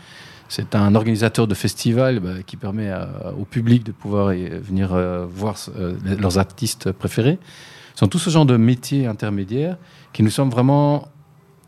c'est 0.50 0.76
un 0.76 0.96
organisateur 0.96 1.48
de 1.48 1.56
festival 1.56 2.20
ben, 2.20 2.44
qui 2.44 2.58
permet 2.58 2.92
au 3.40 3.46
public 3.46 3.86
de 3.86 3.94
pouvoir 3.94 4.28
venir 4.28 4.94
euh, 4.94 5.26
voir 5.26 5.56
euh, 5.78 5.96
leurs 6.20 6.38
artistes 6.40 6.92
préférés. 6.92 7.40
Sont 8.02 8.08
tout 8.08 8.18
ce 8.18 8.32
genre 8.32 8.48
de 8.48 8.58
métiers 8.58 9.06
intermédiaires 9.06 9.78
qui 10.12 10.24
nous 10.24 10.32
semblent 10.32 10.52
vraiment 10.52 11.08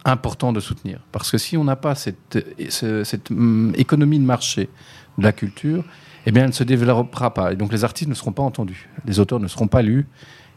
important 0.04 0.52
de 0.52 0.60
soutenir. 0.60 1.00
Parce 1.12 1.30
que 1.30 1.38
si 1.38 1.58
on 1.58 1.64
n'a 1.64 1.76
pas 1.76 1.94
cette, 1.94 2.44
ce- 2.70 3.04
cette 3.04 3.30
hum, 3.30 3.72
économie 3.78 4.18
de 4.18 4.26
marché 4.26 4.68
de 5.20 5.24
la 5.24 5.32
culture, 5.32 5.84
eh 6.26 6.32
bien, 6.32 6.42
elle 6.42 6.50
ne 6.50 6.54
se 6.54 6.64
développera 6.64 7.36
pas. 7.36 7.54
Et 7.54 7.56
donc, 7.56 7.72
les 7.72 7.84
artistes 7.84 8.10
ne 8.10 8.16
seront 8.16 8.32
pas 8.32 8.42
entendus, 8.42 8.90
les 9.06 9.20
auteurs 9.20 9.40
ne 9.40 9.48
seront 9.48 9.68
pas 9.68 9.84
lus, 9.84 10.08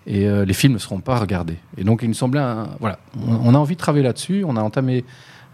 et 0.07 0.27
euh, 0.27 0.47
les 0.47 0.55
films 0.55 0.73
ne 0.73 0.79
seront 0.79 1.01
pas 1.01 1.19
regardés. 1.19 1.59
Et 1.77 1.85
donc, 1.85 2.01
il 2.03 2.09
nous 2.09 2.15
semblait, 2.15 2.41
voilà, 2.81 2.99
on, 3.29 3.55
a 3.55 3.59
envie 3.59 3.75
de 3.75 3.81
travailler 3.81 4.05
là-dessus. 4.05 4.45
On 4.49 4.57
a 4.57 4.63
entamé 4.63 5.05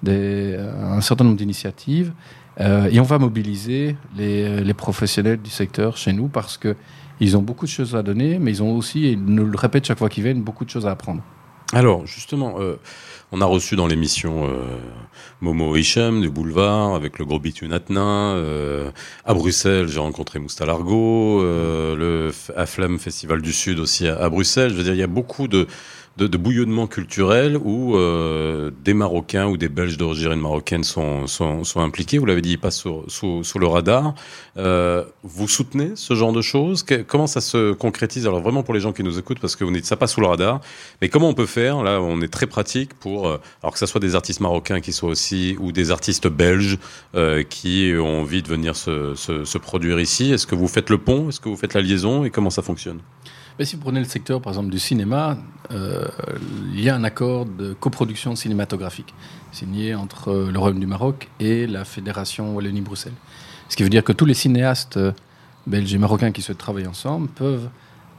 des- 0.05 0.57
un 0.57 1.01
certain 1.01 1.25
nombre 1.25 1.37
d'initiatives, 1.37 2.13
euh, 2.61 2.89
et 2.93 3.01
on 3.01 3.05
va 3.05 3.19
mobiliser 3.19 3.97
les, 4.17 4.63
les 4.63 4.75
professionnels 4.75 5.43
du 5.43 5.51
secteur 5.51 5.97
chez 5.97 6.13
nous 6.13 6.29
parce 6.29 6.59
que 6.59 6.77
ils 7.23 7.37
ont 7.37 7.43
beaucoup 7.43 7.67
de 7.67 7.71
choses 7.71 7.95
à 7.95 8.03
donner, 8.03 8.39
mais 8.39 8.51
ils 8.51 8.63
ont 8.63 8.77
aussi, 8.77 9.07
et 9.07 9.11
ils 9.13 9.25
nous 9.25 9.45
le 9.45 9.57
répètent 9.57 9.87
chaque 9.87 9.99
fois 9.99 10.09
qu'ils 10.09 10.25
viennent, 10.25 10.43
beaucoup 10.43 10.65
de 10.65 10.71
choses 10.71 10.87
à 10.87 10.91
apprendre. 10.91 11.23
Alors, 11.73 12.05
justement, 12.05 12.57
euh, 12.59 12.77
on 13.31 13.41
a 13.41 13.47
reçu 13.47 13.77
dans 13.77 13.87
l'émission 13.87 14.45
euh, 14.45 14.77
Momo 15.41 15.75
Hicham 15.75 16.21
du 16.21 16.29
Boulevard 16.29 16.95
avec 16.95 17.19
le 17.19 17.25
gros 17.25 17.39
Bitu 17.39 17.73
Atna. 17.73 18.01
Euh, 18.01 18.91
à 19.25 19.33
Bruxelles, 19.33 19.89
j'ai 19.89 20.01
rencontré 20.01 20.39
Moustalargo, 20.39 21.43
le 21.43 22.31
Aflam 22.57 22.99
Festival 22.99 23.41
du 23.41 23.53
Sud 23.53 23.79
aussi 23.79 24.07
à 24.07 24.29
Bruxelles. 24.29 24.71
Je 24.71 24.75
veux 24.75 24.85
dire, 24.85 24.93
il 24.93 25.01
y 25.01 25.05
a 25.05 25.07
beaucoup 25.07 25.49
de, 25.49 25.67
de, 26.17 26.27
de 26.27 26.37
bouillonnement 26.37 26.87
culturel 26.87 27.57
où 27.57 27.97
euh, 27.97 28.71
des 28.85 28.95
Marocains 28.95 29.47
ou 29.47 29.57
des 29.57 29.69
Belges 29.69 29.97
d'origine 29.97 30.35
marocaine 30.35 30.85
sont, 30.85 31.27
sont, 31.27 31.65
sont 31.65 31.81
impliqués. 31.81 32.19
Vous 32.19 32.27
l'avez 32.27 32.43
dit, 32.43 32.53
ils 32.53 32.59
passent 32.59 32.81
sous, 32.81 33.05
sous, 33.09 33.45
sous 33.45 33.59
le 33.59 33.67
radar. 33.67 34.15
Euh, 34.57 35.05
vous 35.23 35.49
soutenez 35.49 35.93
ce 35.95 36.15
genre 36.15 36.33
de 36.33 36.43
choses? 36.43 36.85
Comment 37.07 37.27
ça 37.27 37.41
se 37.41 37.73
concrétise? 37.73 38.27
Alors 38.27 38.41
vraiment 38.41 38.63
pour 38.63 38.75
les 38.75 38.81
gens 38.81 38.93
qui 38.93 39.03
nous 39.03 39.19
écoutent, 39.19 39.41
parce 39.41 39.57
que 39.57 39.65
vous 39.65 39.71
dites 39.73 39.87
ça 39.87 39.97
passe 39.97 40.13
sous 40.13 40.21
le 40.21 40.27
radar, 40.27 40.61
mais 41.01 41.09
comment 41.09 41.29
on 41.29 41.35
peut 41.35 41.47
faire? 41.47 41.83
Là, 41.83 42.01
on 42.01 42.21
est 42.21 42.33
très 42.33 42.47
pratique 42.47 42.95
pour, 42.95 43.27
euh, 43.27 43.39
alors 43.63 43.73
que 43.73 43.79
ce 43.79 43.87
soit 43.87 44.01
des 44.01 44.15
artistes 44.15 44.41
marocains 44.41 44.81
qui 44.81 44.93
soient 44.93 45.11
aussi, 45.11 45.57
ou 45.61 45.73
des 45.73 45.91
artistes 45.91 46.29
belges 46.29 46.79
euh, 47.15 47.43
qui 47.43 47.93
ont 47.99 48.21
envie 48.21 48.43
de 48.43 48.49
venir 48.49 48.77
se, 48.77 49.15
se, 49.15 49.45
se 49.45 49.59
produire 49.59 49.99
ici. 50.01 50.33
Est-ce 50.33 50.47
que 50.47 50.55
vous 50.55 50.69
faites 50.69 50.91
le 50.91 50.99
pont? 50.99 51.29
Est-ce 51.29 51.41
que 51.41 51.49
vous 51.49 51.57
faites 51.57 51.75
la 51.75 51.81
liaison? 51.81 52.25
Et 52.25 52.31
comment 52.31 52.51
ça 52.51 52.63
fonctionne? 52.63 53.01
Mais 53.59 53.65
si 53.65 53.77
vous 53.77 53.83
prenez 53.83 54.01
le 54.01 54.07
secteur, 54.07 54.41
par 54.41 54.53
exemple, 54.53 54.71
du 54.71 54.79
cinéma, 54.79 55.37
euh, 55.71 56.07
il 56.73 56.81
y 56.81 56.89
a 56.89 56.95
un 56.95 57.05
accord 57.05 57.45
de 57.47 57.73
coproduction 57.75 58.35
cinématographique 58.35 59.15
signé 59.53 59.95
entre 59.95 60.29
euh, 60.29 60.51
le 60.51 60.59
Royaume 60.59 60.81
du 60.81 60.87
Maroc 60.87 61.29
et 61.39 61.67
la 61.67 61.85
Fédération 61.85 62.55
Wallonie-Bruxelles. 62.55 63.13
Ce 63.69 63.77
qui 63.77 63.83
veut 63.83 63.91
dire 63.91 64.03
que 64.03 64.13
tous 64.13 64.25
les 64.25 64.35
cinéastes 64.35 64.97
euh, 64.97 65.13
belges 65.67 65.95
et 65.95 65.99
marocains 65.99 66.33
qui 66.33 66.43
souhaitent 66.43 66.59
travailler 66.59 66.87
ensemble 66.87 67.29
peuvent 67.29 67.69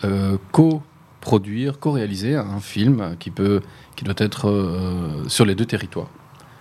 euh, 0.04 0.38
co-produire, 0.52 1.80
co-réaliser 1.80 2.36
un 2.36 2.60
film 2.60 3.16
qui, 3.20 3.32
peut, 3.32 3.62
qui 3.96 4.06
doit 4.06 4.16
être 4.18 5.24
sur 5.28 5.46
les 5.46 5.56
deux 5.56 5.66
territoires, 5.66 6.10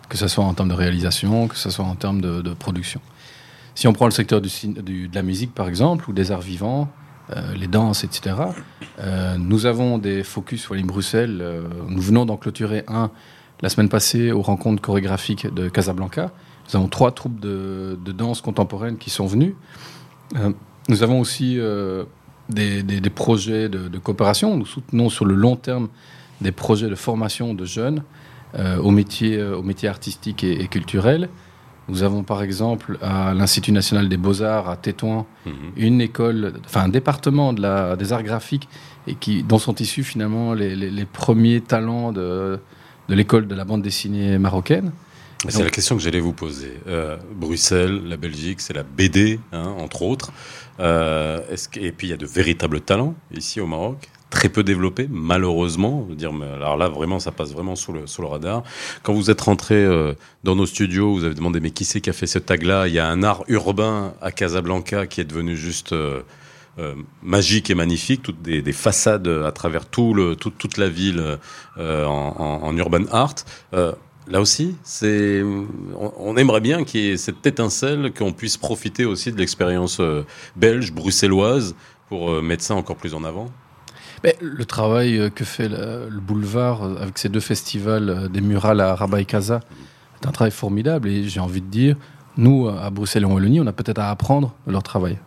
que 0.08 0.16
ce 0.16 0.28
soit 0.28 0.44
en 0.44 0.54
termes 0.54 0.68
de 0.68 0.74
réalisation, 0.74 1.48
que 1.48 1.56
ce 1.56 1.70
soit 1.70 1.84
en 1.84 1.94
termes 1.94 2.20
de, 2.20 2.54
production. 2.54 3.00
Si 3.74 3.88
on 3.88 3.92
prend 3.92 4.04
le 4.04 4.12
secteur 4.12 4.40
de 4.40 5.14
la 5.14 5.22
musique, 5.22 5.54
par 5.54 5.68
exemple, 5.68 6.10
ou 6.10 6.12
des 6.12 6.30
arts 6.30 6.42
vivants, 6.42 6.88
euh, 7.30 7.54
les 7.54 7.66
danses, 7.66 8.04
etc., 8.04 8.36
euh, 9.00 9.36
nous 9.38 9.66
avons 9.66 9.98
des 9.98 10.22
focus 10.22 10.68
Wallim 10.68 10.86
Bruxelles. 10.86 11.38
euh, 11.40 11.62
nous 11.88 12.02
venons 12.02 12.24
d'en 12.26 12.36
clôturer 12.36 12.84
un 12.88 13.10
la 13.62 13.68
semaine 13.68 13.88
passée 13.88 14.32
aux 14.32 14.42
rencontres 14.42 14.82
chorégraphiques 14.82 15.52
de 15.54 15.68
Casablanca. 15.68 16.32
Nous 16.68 16.76
avons 16.76 16.88
trois 16.88 17.12
troupes 17.12 17.38
de, 17.38 17.96
de 18.04 18.12
danse 18.12 18.40
contemporaine 18.40 18.98
qui 18.98 19.08
sont 19.10 19.26
venues. 19.26 19.54
Nous 20.88 21.02
avons 21.04 21.20
aussi 21.20 21.60
des, 22.48 22.82
des- 22.82 23.10
projets 23.10 23.68
de, 23.68 23.98
coopération. 23.98 24.56
Nous 24.56 24.66
soutenons 24.66 25.08
sur 25.10 25.24
le 25.24 25.34
long 25.36 25.54
terme 25.54 25.88
des 26.40 26.50
projets 26.50 26.88
de 26.88 26.96
formation 26.96 27.54
de 27.54 27.64
jeunes 27.64 28.02
euh, 28.58 28.78
aux 28.78 28.90
métiers 28.90 29.88
artistiques 29.88 30.42
et, 30.42 30.60
et 30.60 30.66
culturels. 30.66 31.28
Nous 31.92 32.02
avons 32.02 32.22
par 32.22 32.42
exemple 32.42 32.96
à 33.02 33.34
l'Institut 33.34 33.70
national 33.70 34.08
des 34.08 34.16
beaux-arts 34.16 34.68
à 34.70 34.76
Tétouan 34.78 35.26
Mhm. 35.44 35.52
une 35.76 36.00
école, 36.00 36.54
enfin 36.64 36.84
un 36.84 36.88
département 36.88 37.52
de 37.52 37.60
la, 37.60 37.96
des 37.96 38.14
arts 38.14 38.22
graphiques 38.22 38.66
et 39.06 39.14
qui, 39.14 39.42
dont 39.42 39.58
sont 39.58 39.74
issus 39.74 40.02
finalement 40.02 40.54
les, 40.54 40.74
les- 40.74 40.90
les 40.90 41.04
premiers 41.04 41.60
talents 41.60 42.10
de, 42.10 42.58
de 43.10 43.14
l'école 43.14 43.46
de 43.46 43.54
la 43.54 43.64
bande 43.66 43.82
dessinée 43.82 44.38
marocaine. 44.38 44.90
C'est 45.48 45.64
la 45.64 45.70
question 45.70 45.96
que 45.96 46.02
j'allais 46.02 46.20
vous 46.20 46.32
poser. 46.32 46.72
Euh, 46.86 47.18
Bruxelles, 47.34 48.00
la 48.06 48.16
Belgique, 48.16 48.60
c'est 48.62 48.72
la 48.74 48.84
BD, 48.84 49.38
hein, 49.52 49.74
entre 49.78 50.02
autres. 50.02 50.32
Euh, 50.80 51.40
est-ce 51.50 51.68
que- 51.68 51.80
et 51.80 51.92
puis 51.92 52.06
il 52.06 52.10
y 52.10 52.14
a 52.14 52.16
de 52.16 52.26
véritables 52.26 52.80
talents 52.80 53.14
ici 53.34 53.60
au 53.60 53.66
Maroc, 53.66 54.08
très 54.32 54.48
peu 54.48 54.62
développés, 54.64 55.06
malheureusement. 55.10 56.08
Dire, 56.10 56.32
alors 56.56 56.76
là, 56.76 56.88
vraiment, 56.88 57.20
ça 57.20 57.30
passe 57.30 57.52
vraiment 57.52 57.76
sous 57.76 57.92
le, 57.92 58.06
sous 58.06 58.22
le 58.22 58.28
radar. 58.28 58.62
Quand 59.04 59.12
vous 59.12 59.30
êtes 59.30 59.40
rentré 59.42 59.74
euh, 59.76 60.14
dans 60.42 60.56
nos 60.56 60.66
studios, 60.66 61.12
vous 61.14 61.24
avez 61.24 61.34
demandé 61.34 61.60
mais 61.60 61.70
qui 61.70 61.84
c'est 61.84 62.00
qui 62.00 62.10
a 62.10 62.12
fait 62.12 62.26
ce 62.26 62.38
tag-là? 62.40 62.88
Il 62.88 62.94
y 62.94 62.98
a 62.98 63.06
un 63.06 63.22
art 63.22 63.44
urbain 63.48 64.14
à 64.20 64.32
Casablanca 64.32 65.06
qui 65.06 65.20
est 65.20 65.24
devenu 65.24 65.54
juste 65.56 65.92
euh, 65.92 66.22
euh, 66.78 66.94
magique 67.22 67.68
et 67.70 67.74
magnifique, 67.74 68.22
toutes 68.22 68.40
des, 68.42 68.62
des 68.62 68.72
façades 68.72 69.28
à 69.28 69.52
travers 69.52 69.84
tout 69.86 70.14
le, 70.14 70.34
tout- 70.34 70.50
toute 70.50 70.78
la 70.78 70.88
ville 70.88 71.22
euh, 71.78 72.04
en, 72.06 72.34
en- 72.38 72.62
en 72.66 72.76
urban 72.76 73.04
art. 73.12 73.34
Euh, 73.74 73.92
Là 74.28 74.40
aussi, 74.40 74.76
c'est, 74.84 75.42
on, 75.42 76.12
on 76.16 76.36
aimerait 76.36 76.60
bien 76.60 76.84
qu'il 76.84 77.00
y 77.00 77.08
ait 77.10 77.16
cette 77.16 77.44
étincelle, 77.44 78.12
qu'on 78.16 78.32
puisse 78.32 78.56
profiter 78.56 79.04
aussi 79.04 79.32
de 79.32 79.36
l'expérience 79.36 79.98
euh, 79.98 80.22
belge, 80.54 80.92
bruxelloise, 80.92 81.74
pour 82.08 82.30
euh, 82.30 82.40
mettre 82.40 82.62
ça 82.62 82.76
encore 82.76 82.94
plus 82.96 83.14
en 83.14 83.24
avant. 83.24 83.50
Le 84.40 84.64
travail 84.64 85.18
euh, 85.18 85.30
que 85.30 85.44
fait 85.44 85.68
le, 85.68 86.08
le 86.08 86.20
boulevard 86.20 86.84
euh, 86.84 86.96
avec 87.00 87.18
ces 87.18 87.28
deux 87.28 87.40
festivals 87.40 88.08
euh, 88.08 88.28
des 88.28 88.40
murales 88.40 88.80
à 88.80 88.94
Rabat 88.94 89.20
et 89.20 89.24
Casa 89.24 89.60
est 90.20 90.26
un 90.26 90.30
travail 90.30 90.52
formidable 90.52 91.08
et 91.08 91.28
j'ai 91.28 91.40
envie 91.40 91.60
de 91.60 91.66
dire, 91.66 91.96
nous 92.36 92.68
à 92.68 92.90
Bruxelles 92.90 93.24
et 93.24 93.26
en 93.26 93.32
Wallonie, 93.32 93.60
on 93.60 93.66
a 93.66 93.72
peut-être 93.72 93.98
à 93.98 94.10
apprendre 94.10 94.54
leur 94.66 94.84
travail. 94.84 95.18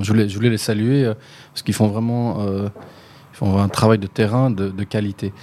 Je, 0.00 0.12
voulais, 0.12 0.50
les 0.50 0.58
saluer 0.58 1.12
parce 1.52 1.62
qu'ils 1.62 1.74
font 1.74 1.88
vraiment 1.88 2.38
un 3.42 3.68
travail 3.68 3.98
de 3.98 4.06
terrain 4.06 4.50
de, 4.50 4.84
qualité. 4.84 5.34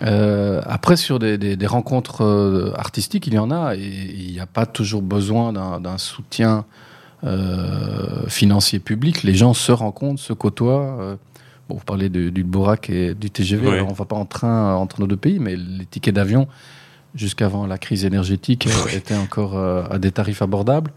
Après, 0.00 0.96
sur 0.96 1.18
des, 1.18 1.66
rencontres 1.66 2.72
artistiques, 2.76 3.26
il 3.26 3.34
y 3.34 3.38
en 3.38 3.50
a 3.50 3.74
et 3.74 3.80
il 3.80 4.30
n'y 4.30 4.38
a 4.38 4.46
pas 4.46 4.64
toujours 4.64 5.02
besoin 5.02 5.52
d'un 5.52 5.98
soutien 5.98 6.66
financier 8.28 8.78
public. 8.78 9.24
Les 9.24 9.34
gens 9.34 9.54
se 9.54 9.72
rencontrent, 9.72 10.22
se 10.22 10.34
côtoient. 10.34 11.18
Euh, 11.62 11.68
Bon, 11.68 11.76
vous 11.76 11.84
parlez 11.84 12.08
de- 12.08 12.30
du 12.30 12.44
Borac 12.44 12.90
et 12.90 13.14
du 13.14 13.30
TGV. 13.30 13.66
Alors 13.74 13.88
on 13.88 13.92
ne 13.92 13.96
va 13.96 14.04
pas 14.04 14.16
en 14.16 14.24
train 14.26 14.74
entre 14.74 15.00
nos 15.00 15.06
deux 15.06 15.16
pays, 15.16 15.38
mais 15.38 15.56
les 15.56 15.86
tickets 15.86 16.14
d'avion, 16.14 16.48
jusqu'avant 17.14 17.66
la 17.66 17.78
crise 17.78 18.04
énergétique, 18.04 18.66
euh, 18.66 18.96
étaient 18.96 19.14
encore 19.16 19.56
euh, 19.56 19.84
à 19.90 19.98
des 19.98 20.10
tarifs 20.10 20.42
abordables. 20.42 20.90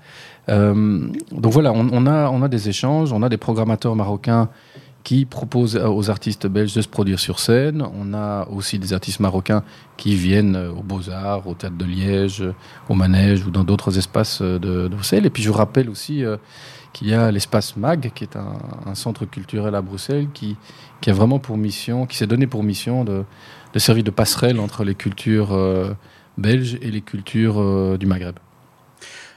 Euh, 0.49 1.07
donc 1.32 1.51
voilà, 1.53 1.72
on, 1.74 1.88
on 1.91 2.05
a, 2.07 2.30
on 2.30 2.41
a 2.41 2.47
des 2.47 2.70
échanges, 2.70 3.11
on 3.11 3.22
a 3.24 3.30
des 3.30 3.38
programmateurs 3.38 3.95
marocains 3.95 4.49
qui 5.03 5.26
proposent 5.26 5.76
aux 5.78 6.09
artistes 6.09 6.47
belges 6.47 6.74
de 6.74 6.82
se 6.82 6.88
produire 6.88 7.20
sur 7.20 7.38
scène. 7.39 7.84
On 7.99 8.16
a 8.16 8.47
aussi 8.49 8.80
des 8.80 8.91
artistes 8.93 9.20
marocains 9.20 9.61
qui 9.97 10.16
viennent 10.16 10.55
euh, 10.55 10.72
aux 10.72 10.82
Beaux-Arts, 10.82 11.45
au 11.47 11.53
Théâtre 11.53 11.78
de 11.78 11.86
Liège, 11.86 12.41
euh, 12.41 12.53
au 12.89 12.95
Manège 12.95 13.45
ou 13.45 13.51
dans 13.51 13.63
d'autres 13.63 13.97
espaces 13.99 14.39
euh, 14.41 14.57
de, 14.57 14.88
de 14.88 14.95
Bruxelles. 14.95 15.26
Et 15.28 15.30
puis 15.30 15.43
je 15.43 15.49
vous 15.49 15.57
rappelle 15.57 15.89
aussi 15.91 16.24
euh, 16.26 16.38
qu'il 16.95 17.09
y 17.09 17.13
a 17.13 17.29
l'espace 17.29 17.75
MAG, 17.75 18.13
qui 18.15 18.23
est 18.23 18.37
un, 18.37 18.95
centre 18.95 19.25
culturel 19.25 19.75
à 19.75 19.81
Bruxelles, 19.81 20.29
qui, 20.33 20.55
qui 21.01 21.09
a 21.09 21.13
vraiment 21.13 21.39
pour 21.39 21.57
mission, 21.57 22.05
qui 22.05 22.15
s'est 22.15 22.25
donné 22.25 22.47
pour 22.47 22.63
mission 22.63 23.03
de, 23.03 23.25
de 23.73 23.79
servir 23.79 24.05
de 24.05 24.11
passerelle 24.11 24.61
entre 24.61 24.85
les 24.85 24.95
cultures 24.95 25.51
euh, 25.51 25.93
belges 26.37 26.77
et 26.81 26.91
les 26.91 27.01
cultures 27.01 27.59
euh, 27.59 27.97
du 27.97 28.05
Maghreb. 28.05 28.35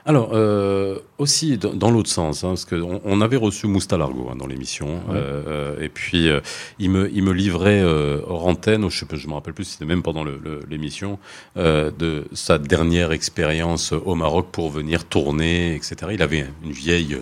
Alors, 0.09 0.31
euh, 0.33 0.99
aussi 1.19 1.59
dans, 1.59 1.75
dans 1.75 1.91
l'autre 1.91 2.09
sens, 2.09 2.43
hein, 2.43 2.49
parce 2.49 2.65
qu'on 2.65 2.99
on 3.05 3.21
avait 3.21 3.37
reçu 3.37 3.67
Moustalargo 3.67 4.31
hein, 4.33 4.37
dans 4.37 4.47
l'émission, 4.47 5.03
Ouais. 5.07 5.17
euh, 5.17 5.79
et 5.83 5.91
puis 5.91 6.29
euh, 6.31 6.41
il, 6.79 6.89
me, 6.89 7.11
il 7.13 7.23
me 7.23 7.33
livrait 7.33 7.83
euh, 7.83 8.23
hors 8.27 8.47
antenne, 8.47 8.89
je 8.89 9.05
ne 9.05 9.29
me 9.29 9.35
rappelle 9.35 9.53
plus 9.53 9.65
si 9.65 9.73
c'était 9.73 9.85
même 9.85 10.03
pendant 10.03 10.25
l'émission, 10.71 11.19
euh, 11.59 11.91
de 11.91 12.25
sa 12.33 12.57
dernière 12.59 13.13
expérience 13.13 13.93
au 13.93 14.15
Maroc 14.15 14.47
pour 14.51 14.71
venir 14.71 15.05
tourner, 15.05 15.75
etc. 15.75 15.97
Il 16.15 16.23
avait 16.23 16.47
une 16.65 16.73
vieille, 16.73 17.13
euh, 17.13 17.21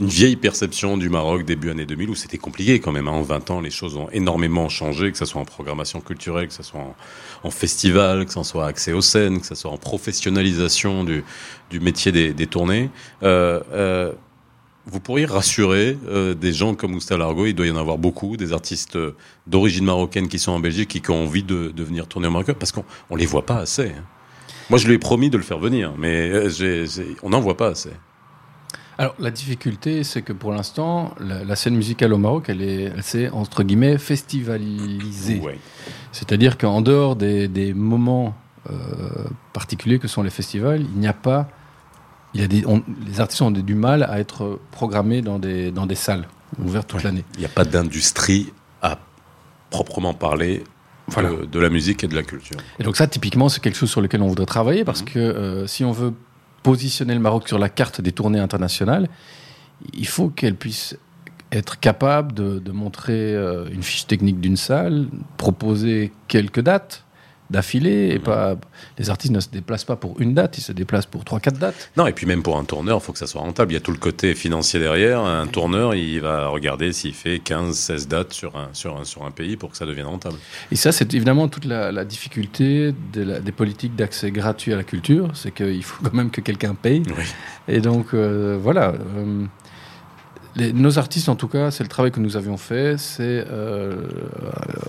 une 0.00 0.08
vieille 0.08 0.34
perception 0.34 0.96
du 0.96 1.10
Maroc 1.10 1.44
début 1.44 1.70
année 1.70 1.86
2000, 1.86 2.10
où 2.10 2.14
c'était 2.16 2.38
compliqué 2.38 2.80
quand 2.80 2.90
même. 2.90 3.06
hein. 3.06 3.12
en 3.12 3.22
20 3.22 3.50
ans, 3.52 3.60
les 3.60 3.70
choses 3.70 3.96
ont 3.96 4.08
énormément 4.10 4.68
changé, 4.68 5.12
que 5.12 5.18
ce 5.18 5.24
soit 5.24 5.40
en 5.40 5.44
programmation 5.44 6.00
culturelle, 6.00 6.48
que 6.48 6.54
ce 6.54 6.64
soit 6.64 6.80
en, 6.80 6.96
en 7.44 7.50
festival, 7.50 8.26
que 8.26 8.32
ce 8.32 8.42
soit 8.42 8.66
accès 8.66 8.92
aux 8.92 9.02
scènes, 9.02 9.40
que 9.40 9.46
ce 9.46 9.54
soit 9.54 9.70
en 9.70 9.76
professionnalisation 9.78 11.04
du, 11.04 11.22
du 11.70 11.78
métier 11.78 12.10
des, 12.10 12.23
des 12.32 12.46
tournées. 12.46 12.90
Euh, 13.22 13.60
euh, 13.72 14.12
vous 14.86 15.00
pourriez 15.00 15.24
rassurer 15.26 15.96
euh, 16.08 16.34
des 16.34 16.52
gens 16.52 16.74
comme 16.74 16.94
Oustal 16.94 17.22
Argo, 17.22 17.46
il 17.46 17.54
doit 17.54 17.66
y 17.66 17.70
en 17.70 17.76
avoir 17.76 17.96
beaucoup, 17.98 18.36
des 18.36 18.52
artistes 18.52 18.98
d'origine 19.46 19.84
marocaine 19.84 20.28
qui 20.28 20.38
sont 20.38 20.52
en 20.52 20.60
Belgique 20.60 20.94
et 20.96 21.00
qui 21.00 21.10
ont 21.10 21.24
envie 21.24 21.42
de, 21.42 21.72
de 21.74 21.82
venir 21.84 22.06
tourner 22.06 22.28
au 22.28 22.30
Maroc, 22.30 22.52
parce 22.58 22.70
qu'on 22.72 22.84
on 23.10 23.16
les 23.16 23.26
voit 23.26 23.46
pas 23.46 23.56
assez. 23.58 23.88
hein. 23.96 24.04
Moi, 24.70 24.78
je 24.78 24.86
lui 24.86 24.94
ai 24.94 24.98
promis 24.98 25.28
de 25.30 25.36
le 25.36 25.42
faire 25.42 25.58
venir, 25.58 25.92
mais 25.98 26.32
on 27.22 27.30
n'en 27.30 27.40
voit 27.40 27.56
pas 27.56 27.68
assez. 27.68 27.90
Alors, 28.96 29.14
la 29.18 29.30
difficulté, 29.30 30.04
c'est 30.04 30.22
que 30.22 30.32
pour 30.32 30.52
l'instant, 30.52 31.14
la, 31.18 31.44
la 31.44 31.56
scène 31.56 31.74
musicale 31.74 32.12
au 32.12 32.18
Maroc, 32.18 32.44
elle 32.48 32.62
est- 32.62 32.92
elle 32.94 33.02
s'est, 33.02 33.28
entre 33.30 33.62
guillemets, 33.64 33.98
festivalisée. 33.98 35.40
Ouais. 35.40 35.58
C'est-à-dire 36.12 36.56
qu'en 36.58 36.80
dehors 36.80 37.16
des, 37.16 37.48
des 37.48 37.74
moments 37.74 38.34
euh, 38.70 38.74
particuliers 39.52 39.98
que 39.98 40.08
sont 40.08 40.22
les 40.22 40.30
festivals, 40.30 40.82
il 40.82 40.98
n'y 41.00 41.06
a 41.08 41.12
pas. 41.12 41.48
Il 42.34 42.40
y 42.40 42.44
a 42.44 42.48
des, 42.48 42.64
on- 42.66 42.82
les 43.06 43.20
artistes 43.20 43.42
ont 43.42 43.50
du 43.50 43.74
mal 43.74 44.02
à 44.02 44.18
être 44.18 44.58
programmés 44.72 45.22
dans 45.22 45.38
des, 45.38 45.70
dans 45.70 45.86
des 45.86 45.94
salles 45.94 46.26
ouvertes 46.64 46.88
toute 46.88 47.02
l'année. 47.02 47.24
Il 47.34 47.40
n'y 47.40 47.46
a 47.46 47.48
pas 47.50 47.64
d'industrie 47.64 48.52
à 48.82 48.98
proprement 49.70 50.14
parler 50.14 50.58
de- 50.58 50.64
Voilà. 51.08 51.30
de, 51.50 51.58
la 51.58 51.68
musique 51.68 52.02
et 52.04 52.08
de 52.08 52.14
la 52.14 52.22
culture. 52.22 52.56
Et 52.78 52.82
donc, 52.82 52.96
ça, 52.96 53.06
typiquement, 53.06 53.48
c'est 53.48 53.60
quelque 53.60 53.76
chose 53.76 53.90
sur 53.90 54.00
lequel 54.00 54.22
on 54.22 54.28
voudrait 54.28 54.46
travailler 54.46 54.84
parce 54.84 55.00
Mhm. 55.02 55.06
que 55.08 55.18
euh, 55.18 55.66
si 55.66 55.84
on 55.84 55.92
veut 55.92 56.12
positionner 56.62 57.14
le 57.14 57.20
Maroc 57.20 57.46
sur 57.46 57.58
la 57.58 57.68
carte 57.68 58.00
des 58.00 58.12
tournées 58.12 58.38
internationales, 58.40 59.08
il 59.92 60.06
faut 60.08 60.28
qu'elle 60.28 60.54
puisse 60.56 60.96
être 61.52 61.78
capable 61.78 62.32
de, 62.32 62.58
de 62.58 62.72
montrer 62.72 63.12
euh, 63.34 63.68
une 63.70 63.82
fiche 63.82 64.06
technique 64.06 64.40
d'une 64.40 64.56
salle, 64.56 65.06
proposer 65.36 66.10
quelques 66.26 66.60
dates 66.60 67.04
d'affilée, 67.50 68.10
et 68.14 68.18
pas 68.18 68.56
les 68.98 69.10
artistes 69.10 69.32
ne 69.32 69.40
se 69.40 69.48
déplacent 69.50 69.84
pas 69.84 69.96
pour 69.96 70.20
une 70.20 70.34
date, 70.34 70.58
ils 70.58 70.62
se 70.62 70.72
déplacent 70.72 71.06
pour 71.06 71.24
trois 71.24 71.40
quatre 71.40 71.58
dates. 71.58 71.90
Non, 71.96 72.06
et 72.06 72.12
puis 72.12 72.26
même 72.26 72.42
pour 72.42 72.56
un 72.58 72.64
tourneur, 72.64 72.98
il 73.00 73.04
faut 73.04 73.12
que 73.12 73.18
ça 73.18 73.26
soit 73.26 73.40
rentable. 73.42 73.72
Il 73.72 73.74
y 73.74 73.78
a 73.78 73.80
tout 73.80 73.90
le 73.92 73.98
côté 73.98 74.34
financier 74.34 74.80
derrière. 74.80 75.20
Un 75.20 75.46
tourneur, 75.46 75.94
il 75.94 76.20
va 76.20 76.48
regarder 76.48 76.92
s'il 76.92 77.14
fait 77.14 77.38
15, 77.38 77.76
16 77.76 78.08
dates 78.08 78.32
sur 78.32 78.56
un, 78.56 78.68
sur, 78.72 78.96
un, 78.98 79.04
sur 79.04 79.24
un 79.24 79.30
pays 79.30 79.56
pour 79.56 79.70
que 79.70 79.76
ça 79.76 79.84
devienne 79.86 80.06
rentable. 80.06 80.36
Et 80.72 80.76
ça, 80.76 80.90
c'est 80.92 81.12
évidemment 81.14 81.48
toute 81.48 81.64
la, 81.66 81.92
la 81.92 82.04
difficulté 82.04 82.94
de 83.12 83.22
la- 83.22 83.40
des 83.40 83.52
politiques 83.52 83.94
d'accès 83.96 84.30
gratuit 84.30 84.72
à 84.72 84.76
la 84.76 84.84
culture, 84.84 85.30
c'est 85.34 85.52
qu'il 85.52 85.82
faut 85.84 86.02
quand 86.02 86.14
même 86.14 86.30
que 86.30 86.40
quelqu'un 86.40 86.74
paye. 86.74 87.02
Oui. 87.06 87.24
Et 87.68 87.80
donc, 87.80 88.14
euh, 88.14 88.58
voilà. 88.60 88.94
euh, 89.16 89.44
les- 90.56 90.72
nos 90.72 90.98
artistes, 90.98 91.28
en 91.28 91.36
tout 91.36 91.48
cas, 91.48 91.70
c'est 91.70 91.82
le 91.82 91.88
travail 91.88 92.12
que 92.12 92.20
nous 92.20 92.36
avions 92.36 92.56
fait. 92.56 92.96
C'est, 92.98 93.22
euh, 93.22 93.44
euh, 93.50 93.96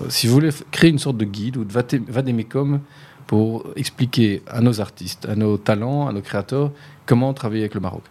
si 0.08 0.26
vous 0.26 0.34
voulez, 0.34 0.50
créer 0.70 0.90
une 0.90 0.98
sorte 0.98 1.16
de 1.16 1.24
guide 1.24 1.56
ou 1.56 1.64
de 1.64 1.72
vadémécum 2.08 2.80
pour 3.26 3.66
expliquer 3.76 4.42
à 4.46 4.60
nos 4.60 4.80
artistes, 4.80 5.26
à 5.28 5.34
nos 5.34 5.56
talents, 5.58 6.06
à 6.08 6.12
nos 6.12 6.20
créateurs, 6.22 6.70
comment 7.06 7.32
travailler 7.34 7.62
avec 7.62 7.74
le 7.74 7.80
Maroc. 7.80 8.02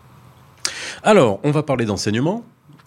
Alors, 1.04 1.40
on 1.44 1.52
va 1.52 1.64
parler 1.64 1.86
d'enseignement. 1.86 2.44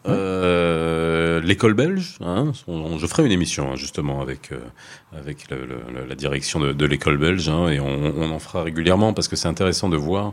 Euh, 0.07 1.41
L'école 1.41 1.75
belge, 1.75 2.17
hein, 2.21 2.53
on- 2.67 2.99
je 2.99 3.07
ferai 3.07 3.25
une 3.27 3.33
émission 3.33 3.73
hein, 3.73 3.77
justement 3.77 4.21
avec, 4.21 4.53
euh, 4.53 4.59
avec 5.17 5.51
le- 5.51 5.65
le- 5.67 6.07
la 6.09 6.15
direction 6.15 6.61
de, 6.61 6.73
de 6.73 6.87
l'école 6.87 7.17
belge 7.19 7.49
hein, 7.49 7.69
et 7.69 7.79
on, 7.81 8.13
on 8.17 8.31
en 8.31 8.39
fera 8.39 8.63
régulièrement 8.63 9.13
parce 9.13 9.29
que 9.29 9.37
c'est 9.37 9.49
intéressant 9.49 9.89
de 9.89 9.97
voir 9.97 10.33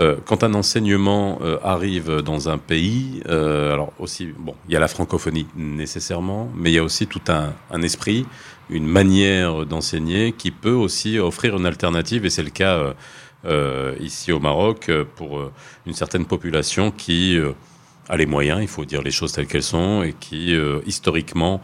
euh, 0.00 0.16
quand 0.24 0.42
un 0.42 0.54
enseignement 0.54 1.38
euh, 1.42 1.58
arrive 1.62 2.20
dans 2.20 2.48
un 2.48 2.58
pays, 2.58 3.22
euh, 3.28 3.72
alors 3.72 3.92
aussi, 4.00 4.32
bon, 4.36 4.54
il 4.68 4.72
y 4.72 4.76
a 4.76 4.80
la 4.80 4.88
francophonie 4.88 5.46
nécessairement, 5.54 6.50
mais 6.56 6.72
il 6.72 6.74
y 6.74 6.78
a 6.78 6.82
aussi 6.82 7.06
tout 7.06 7.20
un, 7.28 7.82
esprit, 7.82 8.26
une 8.70 8.86
manière 8.86 9.66
d'enseigner 9.66 10.32
qui 10.32 10.50
peut 10.50 10.72
aussi 10.72 11.18
offrir 11.18 11.56
une 11.56 11.66
alternative, 11.66 12.24
et 12.24 12.30
c'est 12.30 12.42
le 12.42 12.50
cas 12.50 12.94
ici 14.00 14.32
au 14.32 14.40
Maroc 14.40 14.90
pour 15.16 15.50
une 15.86 15.92
certaine 15.92 16.24
population 16.24 16.90
qui 16.90 17.38
a 18.08 18.16
les 18.16 18.24
moyens, 18.24 18.62
il 18.62 18.68
faut 18.68 18.86
dire 18.86 19.02
les 19.02 19.10
choses 19.10 19.32
telles 19.32 19.46
qu'elles 19.46 19.62
sont, 19.62 20.02
et 20.02 20.14
qui 20.18 20.56
historiquement 20.86 21.60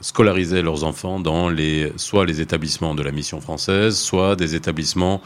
scolarisaient 0.00 0.62
leurs 0.62 0.82
enfants 0.82 1.20
dans 1.20 1.48
les, 1.48 1.92
soit 1.94 2.26
les 2.26 2.40
établissements 2.40 2.96
de 2.96 3.04
la 3.04 3.12
mission 3.12 3.40
française, 3.40 3.96
soit 3.96 4.34
des 4.34 4.56
établissements 4.56 5.22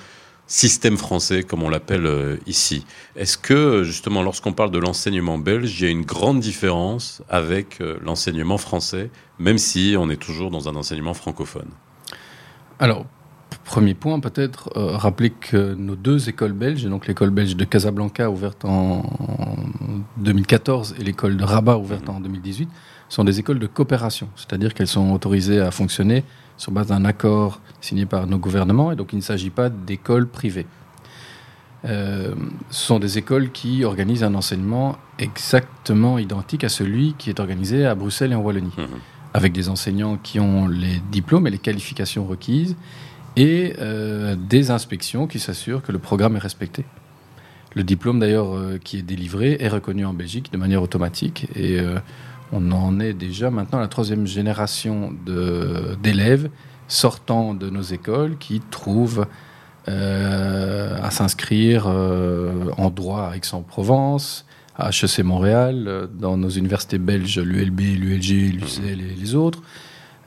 système 0.51 0.97
français, 0.97 1.45
comme 1.45 1.63
on 1.63 1.69
l'appelle 1.69 2.07
euh, 2.07 2.37
ici. 2.45 2.85
Est-ce 3.15 3.39
que, 3.39 3.85
justement, 3.85 4.21
lorsqu'on 4.21 4.53
parle 4.53 4.73
de 4.73 4.81
l'enseignement 4.81 5.39
belge, 5.39 5.81
il 5.81 5.85
y 5.85 5.87
a 5.87 5.91
une 5.91 6.03
grande 6.03 6.41
différence 6.41 7.23
avec 7.29 7.81
euh, 7.81 7.99
l'enseignement 8.03 8.59
français, 8.59 9.11
même 9.39 9.59
si 9.59 9.95
on 9.97 10.11
est 10.11 10.21
toujours 10.21 10.51
dans 10.51 10.69
un 10.69 10.75
enseignement 10.75 11.15
francophone? 11.15 11.69
Alors, 12.81 13.07
premier 13.65 13.95
point, 13.95 14.19
peut-être 14.19 14.71
euh, 14.77 14.97
rappeler 14.97 15.31
que 15.31 15.75
nos 15.75 15.95
deux 15.95 16.29
écoles 16.29 16.53
belges, 16.53 16.85
donc 16.85 17.07
l'école 17.07 17.31
belge 17.31 17.55
de 17.55 17.65
Casablanca 17.65 18.29
ouverte 18.29 18.65
en, 18.65 19.03
en 19.21 19.57
2014 20.17 20.97
et 20.99 21.05
l'école 21.05 21.37
de 21.37 21.45
Rabat 21.45 21.79
ouverte 21.79 22.09
en 22.09 22.19
2018, 22.19 22.69
sont 23.09 23.23
des 23.23 23.39
écoles 23.39 23.61
de 23.61 23.69
coopération, 23.69 24.29
c'est-à-dire 24.35 24.75
qu'elles 24.75 24.89
sont 24.89 25.13
autorisées 25.13 25.61
à 25.61 25.71
fonctionner 25.71 26.25
sur 26.61 26.73
base 26.73 26.89
d'un 26.89 27.07
accord 27.07 27.59
signé 27.81 28.05
par 28.05 28.27
nos 28.27 28.37
gouvernements, 28.37 28.93
et 28.93 28.97
donc 28.97 29.15
il 29.15 29.17
ne 29.17 29.23
s'agit 29.23 29.49
pas 29.49 29.71
d'écoles 29.71 30.29
privées. 30.29 30.67
Euh, 31.87 32.35
ce 32.69 32.85
sont 32.85 32.99
des 32.99 33.17
écoles 33.17 33.51
qui 33.51 33.83
organisent 33.85 34.23
un 34.25 34.35
enseignement 34.35 34.99
exactement 35.19 36.19
identique 36.19 36.63
à 36.63 36.69
celui 36.69 37.15
qui 37.17 37.31
est 37.31 37.41
organisé 37.41 37.87
à 37.87 37.95
Bruxelles 37.95 38.33
et 38.33 38.35
en 38.35 38.43
Wallonie 38.43 38.75
Mhm. 38.77 38.87
avec 39.33 39.55
des 39.55 39.71
enseignants 39.71 40.19
qui 40.23 40.39
ont 40.39 40.69
les 40.69 41.01
diplômes 41.11 41.47
et 41.47 41.51
les 41.51 41.59
qualifications 41.59 42.27
requises 42.27 42.77
et 43.37 43.73
euh, 43.79 44.37
des 44.37 44.71
inspections 44.71 45.27
qui 45.27 45.39
s'assurent 45.39 45.83
que 45.83 45.93
le 45.93 45.99
programme 45.99 46.37
est 46.37 46.41
respecté. 46.41 46.85
Le 47.75 47.85
diplôme 47.85 48.19
d'ailleurs 48.21 48.55
euh, 48.55 48.77
qui 48.77 48.99
est 48.99 49.03
délivré 49.03 49.57
est 49.61 49.69
reconnu 49.69 50.05
en 50.05 50.13
Belgique 50.13 50.53
de 50.53 50.59
manière 50.59 50.83
automatique 50.83 51.47
et 51.57 51.81
on 52.53 52.73
en 52.73 53.01
est 53.01 53.13
déjà 53.13 53.51
maintenant 53.51 53.79
à 53.79 53.83
la 53.83 53.89
troisième 53.89 54.27
génération 54.27 55.13
d'élèves 56.03 56.51
sortant 56.89 57.55
de 57.55 57.71
nos 57.71 57.83
écoles 57.83 58.37
qui 58.39 58.61
trouvent 58.61 59.27
euh, 59.89 60.99
à 61.03 61.11
s'inscrire 61.11 61.85
euh, 61.87 62.71
en 62.77 62.91
droit 62.91 63.31
à 63.33 63.37
Aix-en-Provence, 63.37 64.45
à 64.77 64.91
HEC 64.91 65.21
Montréal, 65.21 66.09
dans 66.13 66.37
nos 66.37 66.49
universités 66.49 66.99
belges, 66.99 67.39
l'ULB, 67.39 67.81
l'ULG, 67.81 68.55
l'UCL 68.55 69.01
et 69.01 69.15
les 69.17 69.35
autres, 69.35 69.63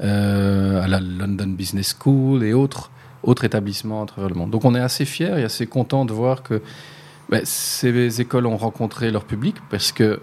euh, 0.01 0.81
à 0.81 0.87
la 0.87 0.99
London 0.99 1.47
Business 1.47 1.95
School 2.01 2.43
et 2.43 2.53
autres, 2.53 2.89
établissements 3.43 4.03
à 4.03 4.05
travers 4.05 4.29
le 4.29 4.35
monde. 4.35 4.51
Donc 4.51 4.65
on 4.65 4.75
est 4.75 4.81
assez 4.81 5.05
fiers 5.05 5.39
et 5.39 5.43
assez 5.43 5.67
contents 5.67 6.05
de 6.05 6.13
voir 6.13 6.43
que 6.43 6.61
ben, 7.29 7.41
ces 7.45 8.21
écoles 8.21 8.45
ont 8.47 8.57
rencontré 8.57 9.11
leur 9.11 9.23
public 9.23 9.55
parce 9.69 9.91
que, 9.91 10.19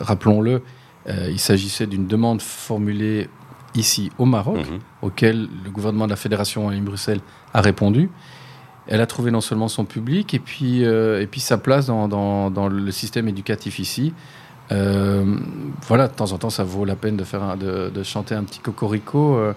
rappelons-le, 0.00 0.62
il 1.08 1.38
s'agissait 1.38 1.86
d'une 1.86 2.06
demande 2.06 2.42
formulée 2.42 3.28
ici 3.74 4.10
au 4.18 4.24
Maroc, 4.24 4.58
Mhm. 4.58 4.78
auquel 5.02 5.48
le 5.64 5.70
gouvernement 5.70 6.04
de 6.06 6.10
la 6.10 6.16
Fédération 6.16 6.68
à 6.68 6.76
Bruxelles 6.76 7.20
a 7.54 7.60
répondu. 7.60 8.10
Elle 8.88 9.00
a 9.00 9.06
trouvé 9.06 9.30
non 9.30 9.40
seulement 9.40 9.68
son 9.68 9.84
public 9.84 10.34
et 10.34 10.40
puis, 10.40 10.84
euh, 10.84 11.22
et 11.22 11.26
puis 11.26 11.40
sa 11.40 11.58
place 11.58 11.86
dans, 11.86 12.08
dans- 12.08 12.50
dans 12.50 12.68
le 12.68 12.90
système 12.90 13.28
éducatif 13.28 13.78
ici. 13.78 14.12
Euh, 14.72 15.36
voilà, 15.86 16.08
de 16.08 16.12
temps 16.14 16.32
en 16.32 16.38
temps, 16.38 16.50
ça 16.50 16.64
vaut 16.64 16.84
la 16.84 16.96
peine 16.96 17.16
de, 17.16 17.24
faire 17.24 17.42
un- 17.42 17.56
de, 17.56 17.90
de 17.94 18.02
chanter 18.02 18.34
un 18.34 18.44
petit 18.44 18.60
cocorico. 18.60 19.36
euh, 19.36 19.52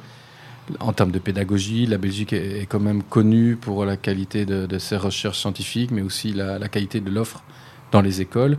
en 0.79 0.93
termes 0.93 1.11
de 1.11 1.19
pédagogie, 1.19 1.85
la 1.87 1.97
Belgique 1.97 2.31
est, 2.31 2.61
est 2.61 2.65
quand 2.67 2.79
même 2.79 3.03
connue 3.03 3.57
pour 3.57 3.83
la 3.83 3.97
qualité 3.97 4.45
de, 4.45 4.65
de 4.65 4.77
ses 4.79 4.95
recherches 4.95 5.39
scientifiques, 5.39 5.91
mais 5.91 6.01
aussi 6.01 6.31
la, 6.31 6.57
la 6.57 6.69
qualité 6.69 7.01
de 7.01 7.09
l'offre 7.09 7.43
dans 7.91 7.99
les 8.01 8.21
écoles. 8.21 8.57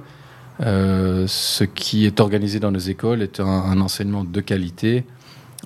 Euh, 0.61 1.25
ce 1.27 1.65
qui 1.65 2.07
est 2.07 2.21
organisé 2.21 2.61
dans 2.61 2.71
nos 2.71 2.79
écoles 2.79 3.23
est 3.23 3.41
un, 3.41 3.45
un 3.47 3.81
enseignement 3.81 4.23
de 4.25 4.41
qualité, 4.41 5.05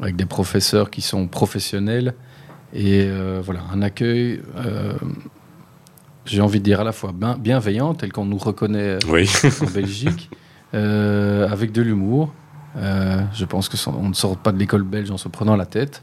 avec 0.00 0.16
des 0.16 0.24
professeurs 0.26 0.90
qui 0.90 1.02
sont 1.02 1.26
professionnels, 1.26 2.14
et 2.72 3.02
euh, 3.06 3.40
voilà, 3.44 3.60
un 3.72 3.82
accueil, 3.82 4.40
euh, 4.56 4.94
j'ai 6.24 6.40
envie 6.40 6.58
de 6.60 6.64
dire 6.64 6.80
à 6.80 6.84
la 6.84 6.92
fois 6.92 7.12
bien- 7.14 7.36
bienveillant, 7.38 7.94
tel 7.94 8.12
qu'on 8.12 8.24
nous 8.24 8.38
reconnaît 8.38 8.98
Oui. 9.08 9.28
en 9.62 9.70
Belgique, 9.70 10.30
avec 10.72 11.72
de 11.72 11.82
l'humour. 11.82 12.32
Je 12.76 13.44
pense 13.44 13.68
que 13.68 13.76
ça- 13.76 13.90
on 13.98 14.08
ne 14.10 14.14
sort 14.14 14.36
pas 14.36 14.52
de 14.52 14.58
l'école 14.58 14.82
belge 14.84 15.10
en 15.10 15.16
se 15.18 15.28
prenant 15.28 15.56
la 15.56 15.66
tête, 15.66 16.02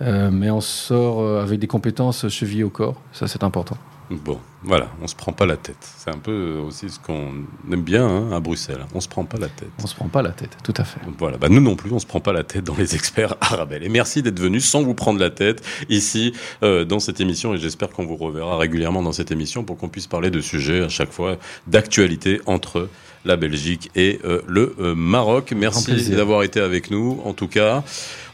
mais 0.00 0.50
on 0.50 0.60
sort 0.60 1.40
avec 1.40 1.58
des 1.60 1.66
compétences 1.66 2.28
chevillées 2.28 2.64
au 2.64 2.70
corps. 2.70 3.00
Ça, 3.12 3.28
c'est 3.28 3.44
important. 3.44 3.76
Bon, 4.10 4.38
voilà, 4.62 4.90
on 5.00 5.06
se 5.06 5.14
prend 5.14 5.32
pas 5.32 5.46
la 5.46 5.56
tête. 5.56 5.78
C'est 5.80 6.10
un 6.10 6.18
peu 6.18 6.58
aussi 6.58 6.90
ce 6.90 6.98
qu'on 6.98 7.44
aime 7.72 7.82
bien 7.82 8.06
hein, 8.06 8.32
à 8.32 8.40
Bruxelles. 8.40 8.84
On 8.94 9.00
se 9.00 9.08
prend 9.08 9.24
pas 9.24 9.38
la 9.38 9.48
tête. 9.48 9.70
On 9.82 9.86
se 9.86 9.94
prend 9.94 10.08
pas 10.08 10.20
la 10.20 10.30
tête, 10.30 10.56
tout 10.62 10.74
à 10.76 10.84
fait. 10.84 11.00
Voilà, 11.18 11.38
bah 11.38 11.48
nous 11.48 11.60
non 11.60 11.74
plus, 11.74 11.90
on 11.90 11.98
se 11.98 12.06
prend 12.06 12.20
pas 12.20 12.32
la 12.32 12.44
tête 12.44 12.64
dans 12.64 12.76
les 12.76 12.94
experts 12.94 13.36
Arabelle. 13.40 13.82
Et 13.82 13.88
merci 13.88 14.22
d'être 14.22 14.38
venu 14.38 14.60
sans 14.60 14.82
vous 14.82 14.94
prendre 14.94 15.18
la 15.18 15.30
tête 15.30 15.64
ici 15.88 16.34
euh, 16.62 16.84
dans 16.84 17.00
cette 17.00 17.20
émission. 17.20 17.54
Et 17.54 17.58
j'espère 17.58 17.90
qu'on 17.90 18.04
vous 18.04 18.16
reverra 18.16 18.58
régulièrement 18.58 19.02
dans 19.02 19.12
cette 19.12 19.30
émission 19.30 19.64
pour 19.64 19.78
qu'on 19.78 19.88
puisse 19.88 20.06
parler 20.06 20.30
de 20.30 20.40
sujets 20.40 20.82
à 20.82 20.88
chaque 20.88 21.10
fois 21.10 21.38
d'actualité 21.66 22.40
entre 22.46 22.88
la 23.24 23.36
Belgique 23.36 23.90
et 23.94 24.20
euh, 24.24 24.40
le 24.46 24.74
euh, 24.80 24.94
Maroc. 24.94 25.52
Merci 25.56 26.10
d'avoir 26.10 26.42
été 26.42 26.60
avec 26.60 26.90
nous. 26.90 27.20
En 27.24 27.32
tout 27.32 27.48
cas, 27.48 27.82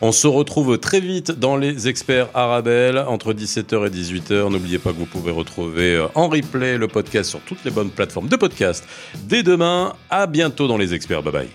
on 0.01 0.13
se 0.13 0.27
retrouve 0.27 0.79
très 0.79 1.01
vite 1.01 1.31
dans 1.33 1.57
les 1.57 1.89
experts 1.89 2.29
Arabelle 2.35 2.99
entre 2.99 3.33
17h 3.33 3.87
et 3.87 3.91
18h. 3.91 4.51
N'oubliez 4.51 4.79
pas 4.79 4.93
que 4.93 4.99
vous 4.99 5.07
pouvez 5.07 5.31
retrouver 5.31 5.97
euh, 5.97 6.07
en 6.15 6.29
replay 6.29 6.79
le 6.79 6.89
podcast 6.89 7.31
sur 7.31 7.41
toutes 7.41 7.65
les 7.65 7.71
bonnes 7.71 7.91
plateformes 7.91 8.29
de 8.29 8.37
podcast 8.37 8.85
dès 9.25 9.43
demain. 9.43 9.95
À 10.11 10.27
bientôt 10.27 10.67
dans 10.67 10.79
les 10.79 10.95
experts. 10.95 11.23
Bye 11.23 11.33
bye. 11.33 11.49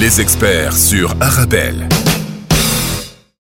Les 0.00 0.20
experts 0.20 0.76
sur 0.76 1.14
Arabelle. 1.20 1.88